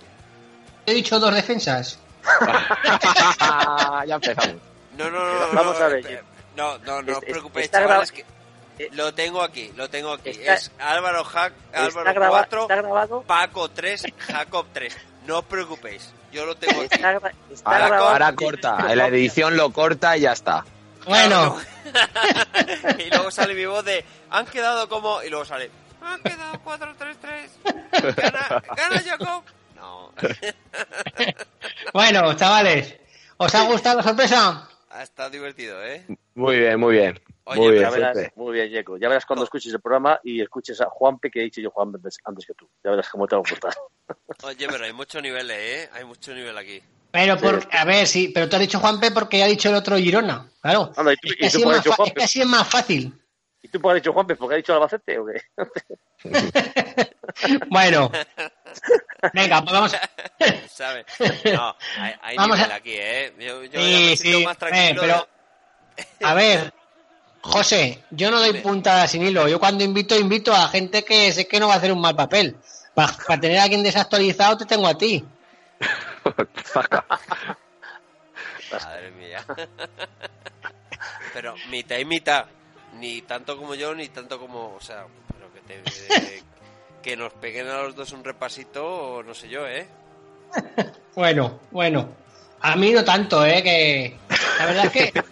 he 0.86 0.94
dicho 0.94 1.20
dos 1.20 1.34
defensas. 1.34 2.00
ya 4.08 4.16
empezamos. 4.16 4.56
No, 4.98 5.10
no, 5.10 5.20
no. 5.20 5.40
no 5.48 5.54
Vamos 5.54 5.80
no, 5.80 5.86
a 5.86 5.88
ver. 5.90 6.06
eh, 6.08 6.22
No, 6.56 6.78
no, 6.80 7.02
no 7.02 7.14
os 7.18 7.20
preocupéis, 7.24 7.72
chavales. 7.72 8.12
Que 8.12 8.26
lo 8.94 9.14
tengo 9.14 9.42
aquí, 9.42 9.72
lo 9.76 9.90
tengo 9.90 10.14
aquí. 10.14 10.30
Está- 10.30 10.54
es 10.56 10.72
Álvaro, 10.80 11.24
Jac, 11.24 11.54
Está, 11.68 11.86
Álvaro 11.86 12.14
graba- 12.14 12.30
4, 12.30 12.62
está 12.64 12.76
grabado. 12.76 13.22
Paco 13.24 13.70
3, 13.72 14.04
Jacob 14.18 14.66
3. 14.74 14.98
No 15.26 15.40
os 15.40 15.46
preocupéis, 15.46 16.12
yo 16.32 16.46
lo 16.46 16.56
tengo 16.56 16.82
aquí. 16.82 16.96
Está, 16.96 17.14
gra- 17.20 17.34
está 17.52 17.70
Ahora, 17.70 17.88
grabado. 17.88 18.10
ahora 18.10 18.36
corta. 18.36 18.78
En 18.90 18.98
la 18.98 19.08
edición 19.08 19.58
lo 19.58 19.72
corta 19.72 20.18
y 20.18 20.22
ya 20.22 20.32
está. 20.34 20.66
Bueno, 21.06 21.58
y 23.00 23.10
luego 23.10 23.32
sale 23.32 23.54
mi 23.56 23.66
voz 23.66 23.84
de 23.86 24.04
han 24.30 24.46
quedado 24.46 24.88
como 24.90 25.24
y 25.24 25.30
luego 25.30 25.46
sale 25.46 25.72
han 26.02 26.22
quedado 26.22 26.54
4-3-3 26.64 28.16
gana, 28.16 28.64
gana 28.76 29.02
Jacob 29.04 29.44
No. 29.76 30.12
Bueno, 31.94 32.34
chavales, 32.36 32.96
¿os 33.38 33.56
ha 33.56 33.64
gustado 33.64 33.98
la 33.98 34.04
sorpresa? 34.04 34.70
Ha 34.92 35.04
estado 35.04 35.30
divertido, 35.30 35.84
¿eh? 35.84 36.06
Muy 36.36 36.60
bien, 36.60 36.80
muy 36.80 36.94
bien. 36.96 37.20
Oye, 37.50 37.60
muy 37.62 37.72
bien, 37.72 37.84
Ya 37.84 37.90
verás, 37.90 38.18
muy 38.36 38.54
bien, 38.54 38.70
Yeco. 38.70 38.98
Ya 38.98 39.08
verás 39.10 39.26
cuando 39.26 39.44
escuches 39.44 39.74
el 39.74 39.82
programa 39.82 40.20
y 40.24 40.42
escuches 40.42 40.80
a 40.82 40.86
Juanpe, 40.90 41.32
que 41.32 41.40
he 41.40 41.44
dicho 41.44 41.62
yo 41.62 41.72
Juan 41.72 41.92
antes, 41.96 42.18
antes 42.24 42.46
que 42.46 42.54
tú. 42.54 42.70
Ya 42.84 42.92
verás 42.92 43.10
cómo 43.10 43.28
te 43.28 43.36
va 43.36 43.42
a 43.46 43.50
gustar. 43.50 43.74
Oye, 44.44 44.68
pero 44.70 44.86
hay 44.86 44.94
mucho 44.94 45.20
nivel, 45.22 45.50
¿eh? 45.52 45.90
Hay 45.94 46.06
mucho 46.06 46.34
nivel 46.34 46.58
aquí. 46.58 46.82
Pero 47.12 47.38
por, 47.38 47.68
a 47.72 47.86
ver, 47.86 48.06
sí, 48.06 48.30
pero 48.34 48.48
tú 48.48 48.56
has 48.56 48.62
dicho 48.62 48.80
Juanpe 48.80 49.10
porque 49.12 49.42
ha 49.44 49.48
dicho 49.48 49.70
el 49.70 49.76
otro 49.76 49.98
Girona, 49.98 50.48
claro. 50.62 50.92
Anda, 50.96 51.14
¿y 51.14 51.16
tú, 51.16 51.28
Es 51.30 51.36
que, 51.36 51.46
así 51.48 51.58
es 51.64 51.68
es 51.78 51.84
que 51.84 51.90
Juanpe? 51.90 52.24
así 52.24 52.42
es 52.42 52.48
más 52.48 52.68
fácil. 52.68 53.20
¿Y 53.64 53.68
tú 53.68 53.82
por 53.82 53.92
qué 53.92 53.98
has 53.98 54.04
dicho 54.04 54.14
Juanpe? 54.14 54.36
¿Porque 54.36 54.54
ha 54.54 54.58
dicho 54.58 54.74
Albacete 54.74 55.18
o 55.18 55.26
qué? 55.26 55.42
Bueno, 57.70 58.12
venga, 59.34 59.62
pues 59.62 59.72
vamos. 59.74 59.96
¿Sabes? 60.70 61.06
No, 61.46 61.76
hay, 61.98 62.14
hay 62.22 62.38
Vamos 62.38 62.58
nivel 62.58 62.72
a- 62.72 62.76
aquí, 62.76 62.94
¿eh? 62.96 63.34
Yo, 63.40 63.64
yo 63.64 63.80
Sí, 63.82 64.08
me 64.10 64.16
siento 64.18 64.38
sí, 64.40 64.44
más 64.46 64.56
eh, 64.56 64.60
tranquilo. 64.60 65.02
pero, 65.02 65.28
a 66.28 66.34
ver, 66.34 66.74
José, 67.42 68.04
yo 68.12 68.32
no 68.32 68.40
doy 68.40 68.54
puntada 68.62 69.08
sin 69.08 69.26
hilo. 69.26 69.48
Yo 69.48 69.60
cuando 69.60 69.84
invito, 69.84 70.18
invito 70.18 70.54
a 70.54 70.68
gente 70.68 71.04
que 71.04 71.32
sé 71.32 71.48
que 71.48 71.60
no 71.60 71.68
va 71.68 71.76
a 71.76 71.78
hacer 71.78 71.92
un 71.92 72.02
mal 72.02 72.16
papel. 72.16 72.58
Para 72.94 73.40
tener 73.40 73.60
a 73.60 73.64
alguien 73.64 73.84
desactualizado 73.84 74.58
te 74.58 74.66
tengo 74.66 74.88
a 74.88 74.98
ti. 74.98 75.24
Madre 78.72 79.12
mía. 79.12 79.46
Pero 81.34 81.56
mitad 81.70 81.98
y 81.98 82.06
mitad. 82.06 82.46
Ni 82.96 83.22
tanto 83.22 83.56
como 83.58 83.76
yo, 83.76 83.96
ni 83.96 84.10
tanto 84.10 84.40
como... 84.40 84.76
O 84.76 84.82
sea, 84.82 85.06
pero 85.32 85.54
que, 85.54 85.62
te, 85.62 85.82
que 87.04 87.16
nos 87.16 87.32
peguen 87.34 87.68
a 87.68 87.84
los 87.84 87.96
dos 87.96 88.12
un 88.12 88.24
repasito, 88.24 88.86
o 88.86 89.24
no 89.24 89.34
sé 89.34 89.48
yo, 89.48 89.68
¿eh? 89.68 89.88
Bueno, 91.16 91.60
bueno. 91.72 92.10
A 92.62 92.76
mí 92.76 92.92
no 92.92 93.04
tanto, 93.04 93.46
¿eh? 93.46 93.62
Que 93.62 94.18
la 94.60 94.66
verdad 94.66 94.86
es 94.86 94.92
que 94.92 95.24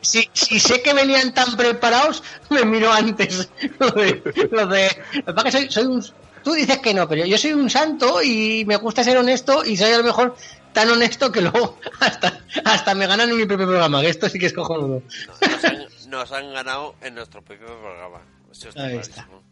si, 0.00 0.28
si- 0.32 0.60
sé 0.60 0.82
que 0.82 0.94
venían 0.94 1.34
tan 1.34 1.56
preparados, 1.56 2.22
me 2.50 2.64
miro 2.64 2.92
antes 2.92 3.48
lo 3.78 3.90
de... 3.90 4.22
Lo 4.50 4.66
de 4.66 4.88
lo 5.26 5.34
que 5.44 5.52
soy, 5.52 5.70
soy 5.70 5.84
un... 5.86 6.04
Tú 6.42 6.52
dices 6.52 6.78
que 6.78 6.92
no, 6.94 7.08
pero 7.08 7.24
yo 7.24 7.38
soy 7.38 7.52
un 7.54 7.70
santo 7.70 8.22
y 8.22 8.64
me 8.66 8.76
gusta 8.76 9.02
ser 9.02 9.16
honesto 9.16 9.64
y 9.64 9.76
soy 9.78 9.92
a 9.92 9.98
lo 9.98 10.04
mejor 10.04 10.36
tan 10.74 10.90
honesto 10.90 11.32
que 11.32 11.40
luego 11.40 11.78
hasta, 12.00 12.40
hasta 12.64 12.94
me 12.94 13.06
ganan 13.06 13.30
en 13.30 13.36
mi 13.38 13.46
propio 13.46 13.66
programa, 13.66 14.00
que 14.02 14.08
esto 14.10 14.28
sí 14.28 14.38
que 14.38 14.46
es 14.46 14.52
cojonudo. 14.52 15.02
Nos 15.40 15.64
han, 15.64 15.86
nos 16.10 16.32
han 16.32 16.52
ganado 16.52 16.94
en 17.00 17.14
nuestro 17.14 17.40
propio 17.42 17.66
programa. 17.66 18.20
Eso 18.52 18.68
está 18.68 18.84
Ahí 18.84 18.92
clarísimo. 18.98 19.42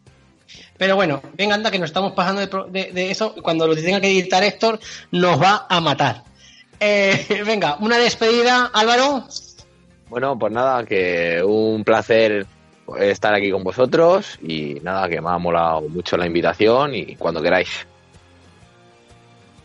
Pero 0.77 0.95
bueno, 0.95 1.21
venga, 1.33 1.55
anda, 1.55 1.71
que 1.71 1.79
nos 1.79 1.89
estamos 1.89 2.13
pasando 2.13 2.41
de, 2.41 2.71
de- 2.85 2.91
de 2.93 3.09
eso. 3.11 3.33
Cuando 3.41 3.65
lo 3.67 3.73
tenga 3.75 3.99
que 3.99 4.11
editar 4.11 4.43
Héctor, 4.43 4.79
nos 5.11 5.41
va 5.41 5.65
a 5.67 5.79
matar. 5.81 6.23
Eh, 6.85 7.43
venga, 7.45 7.77
una 7.79 7.97
despedida, 7.97 8.69
Álvaro. 8.73 9.25
Bueno, 10.09 10.37
pues 10.37 10.51
nada, 10.51 10.83
que 10.85 11.41
un 11.41 11.83
placer 11.85 12.45
estar 12.99 13.33
aquí 13.33 13.49
con 13.51 13.63
vosotros 13.63 14.37
y 14.41 14.75
nada, 14.83 15.07
que 15.07 15.21
me 15.21 15.29
ha 15.29 15.37
molado 15.37 15.81
mucho 15.83 16.17
la 16.17 16.25
invitación 16.27 16.93
y 16.93 17.15
cuando 17.15 17.41
queráis. 17.41 17.69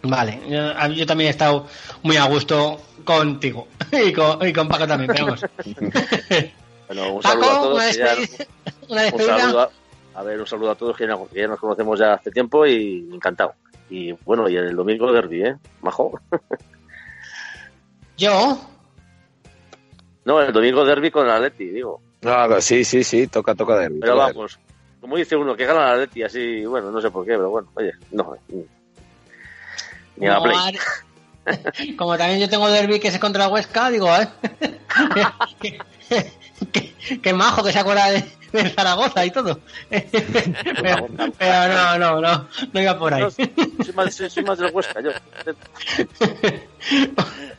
Vale, 0.02 0.40
yo, 0.48 1.06
también 1.06 1.26
he 1.26 1.30
estado 1.30 1.66
muy 2.04 2.16
a 2.16 2.24
gusto 2.26 2.80
contigo 3.04 3.66
y 3.92 4.12
con, 4.12 4.46
y 4.46 4.52
con 4.52 4.68
Paco 4.68 4.86
también, 4.86 5.10
pero 5.12 5.26
vamos. 5.26 5.44
Bueno, 6.86 7.14
un 7.16 7.22
saludo 7.22 7.50
a 7.50 7.54
todos. 7.60 7.74
una 7.74 7.90
ya- 7.90 8.14
despedida. 8.14 8.46
Un 9.34 9.40
saludo 9.40 9.60
a, 9.60 9.70
a 10.14 10.22
ver, 10.22 10.40
un 10.40 10.46
saludo 10.46 10.70
a 10.70 10.74
todos 10.76 10.96
que, 10.96 11.06
ya- 11.06 11.18
que 11.30 11.40
ya 11.40 11.48
nos 11.48 11.58
conocemos 11.60 11.98
ya 11.98 12.14
hace 12.14 12.30
tiempo 12.30 12.64
y 12.64 13.06
encantado. 13.12 13.52
Y 13.90 14.12
bueno, 14.24 14.48
y 14.48 14.56
el 14.56 14.74
domingo 14.76 15.12
derby, 15.12 15.42
¿eh? 15.42 15.56
Majo. 15.82 16.18
Yo, 18.18 18.60
No, 20.24 20.42
el 20.42 20.52
domingo 20.52 20.84
derby 20.84 21.10
con 21.10 21.24
el 21.26 21.32
Atleti, 21.32 21.66
digo. 21.70 22.00
Ah, 22.24 22.48
sí, 22.60 22.84
sí, 22.84 23.02
sí, 23.04 23.28
toca, 23.28 23.54
toca 23.54 23.76
de 23.78 23.90
Pero 24.00 24.16
vamos, 24.16 24.58
como 25.00 25.16
dice 25.16 25.36
uno, 25.36 25.56
que 25.56 25.64
gana 25.64 25.86
el 25.86 25.92
Atleti 26.02 26.22
así, 26.24 26.66
bueno, 26.66 26.90
no 26.90 27.00
sé 27.00 27.10
por 27.10 27.24
qué, 27.24 27.32
pero 27.32 27.50
bueno, 27.50 27.68
oye, 27.74 27.92
no. 28.10 28.36
Ni 30.16 30.26
a 30.26 30.30
la 30.32 30.38
como, 30.38 30.44
Play. 30.50 30.58
Ar- 31.46 31.96
como 31.96 32.18
también 32.18 32.40
yo 32.40 32.48
tengo 32.50 32.68
derby 32.68 32.98
que 33.00 33.08
es 33.08 33.18
contra 33.18 33.44
la 33.46 33.50
Huesca, 33.52 33.88
digo, 33.90 34.08
¿eh? 34.16 34.28
que- 36.72 37.20
que 37.22 37.32
majo 37.32 37.62
que 37.62 37.72
se 37.72 37.78
acuerda 37.78 38.10
de, 38.10 38.24
de 38.52 38.70
Zaragoza 38.70 39.24
y 39.24 39.30
todo. 39.30 39.60
pero, 39.90 41.06
pero 41.38 41.68
no, 41.68 41.98
no, 41.98 42.20
no, 42.20 42.48
no 42.72 42.80
iba 42.80 42.98
por 42.98 43.14
ahí. 43.14 43.22
No, 43.22 43.30
soy, 43.30 43.50
más, 43.94 44.14
soy, 44.14 44.30
soy 44.30 44.44
más 44.44 44.58
del 44.58 44.72
Huesca, 44.72 45.00
yo. 45.00 45.10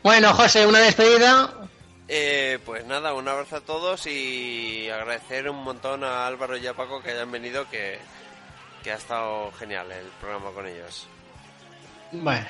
Bueno, 0.02 0.34
José, 0.34 0.66
una 0.66 0.80
despedida. 0.80 1.54
Eh, 2.08 2.58
pues 2.66 2.86
nada, 2.86 3.14
un 3.14 3.28
abrazo 3.28 3.58
a 3.58 3.62
todos 3.62 4.08
y 4.08 4.90
agradecer 4.90 5.50
un 5.50 5.62
montón 5.64 6.04
a 6.04 6.26
Álvaro 6.26 6.58
y 6.58 6.66
a 6.66 6.74
Paco 6.74 7.04
que 7.04 7.12
hayan 7.12 7.32
venido, 7.32 7.70
que, 7.70 8.00
que 8.84 8.92
ha 8.92 8.96
estado 8.96 9.52
genial 9.60 9.92
el 9.92 10.08
programa 10.20 10.52
con 10.52 10.66
ellos. 10.66 11.08
Bueno, 12.12 12.48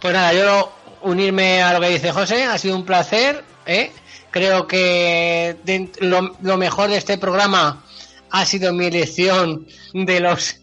pues 0.00 0.14
nada, 0.14 0.32
yo 0.32 0.72
unirme 1.02 1.62
a 1.62 1.74
lo 1.74 1.80
que 1.80 1.90
dice 1.90 2.10
José, 2.10 2.44
ha 2.44 2.58
sido 2.58 2.74
un 2.74 2.84
placer. 2.84 3.44
¿eh? 3.66 3.92
Creo 4.30 4.66
que 4.66 5.56
de- 5.64 5.90
lo, 6.00 6.36
lo 6.42 6.56
mejor 6.56 6.90
de 6.90 6.96
este 6.98 7.18
programa 7.18 7.84
ha 8.30 8.44
sido 8.44 8.72
mi 8.72 8.86
elección 8.86 9.66
de 9.94 10.20
los 10.20 10.60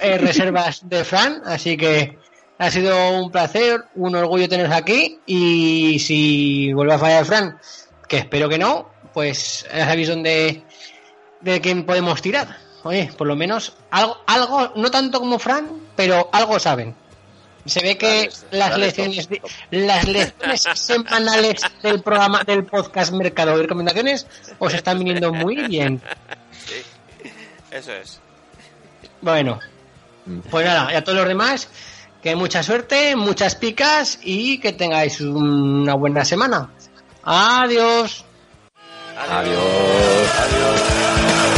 eh, 0.00 0.18
reservas 0.20 0.88
de 0.88 1.04
Fran, 1.04 1.42
así 1.46 1.76
que 1.76 2.18
ha 2.58 2.70
sido 2.70 3.10
un 3.20 3.30
placer, 3.30 3.84
un 3.94 4.14
orgullo 4.16 4.48
teneros 4.48 4.72
aquí 4.72 5.18
y 5.26 5.98
si 5.98 6.72
vuelve 6.72 6.94
a 6.94 6.98
fallar 6.98 7.24
Fran, 7.24 7.58
que 8.08 8.18
espero 8.18 8.48
que 8.48 8.58
no, 8.58 8.90
pues 9.14 9.66
ya 9.74 9.86
sabéis 9.86 10.08
dónde 10.08 10.62
de 11.40 11.60
quién 11.60 11.84
podemos 11.84 12.20
tirar. 12.22 12.56
Oye, 12.82 13.10
por 13.16 13.26
lo 13.26 13.34
menos 13.34 13.72
algo, 13.90 14.16
algo, 14.26 14.72
no 14.76 14.90
tanto 14.90 15.18
como 15.20 15.38
Fran, 15.38 15.68
pero 15.96 16.28
algo 16.32 16.58
saben. 16.58 16.94
Se 17.66 17.80
ve 17.80 17.98
que 17.98 18.30
las 18.50 18.70
dale, 18.70 18.86
lecciones, 18.86 19.28
las 19.70 20.08
lecciones 20.08 20.62
semanales 20.74 21.62
del 21.82 22.02
programa 22.02 22.42
del 22.44 22.64
podcast 22.64 23.12
Mercado 23.12 23.56
de 23.56 23.62
Recomendaciones 23.62 24.26
os 24.58 24.72
están 24.72 24.98
viniendo 24.98 25.32
muy 25.32 25.56
bien. 25.66 26.00
Sí, 26.66 26.82
eso 27.70 27.92
es. 27.92 28.20
Bueno, 29.20 29.58
pues 30.50 30.66
nada, 30.66 30.92
y 30.92 30.96
a 30.96 31.04
todos 31.04 31.18
los 31.18 31.28
demás, 31.28 31.68
que 32.22 32.36
mucha 32.36 32.62
suerte, 32.62 33.16
muchas 33.16 33.54
picas 33.54 34.18
y 34.22 34.58
que 34.58 34.72
tengáis 34.72 35.20
una 35.20 35.94
buena 35.94 36.24
semana. 36.24 36.70
Adiós. 37.22 38.24
Adiós. 39.16 40.28
Adiós. 40.38 41.55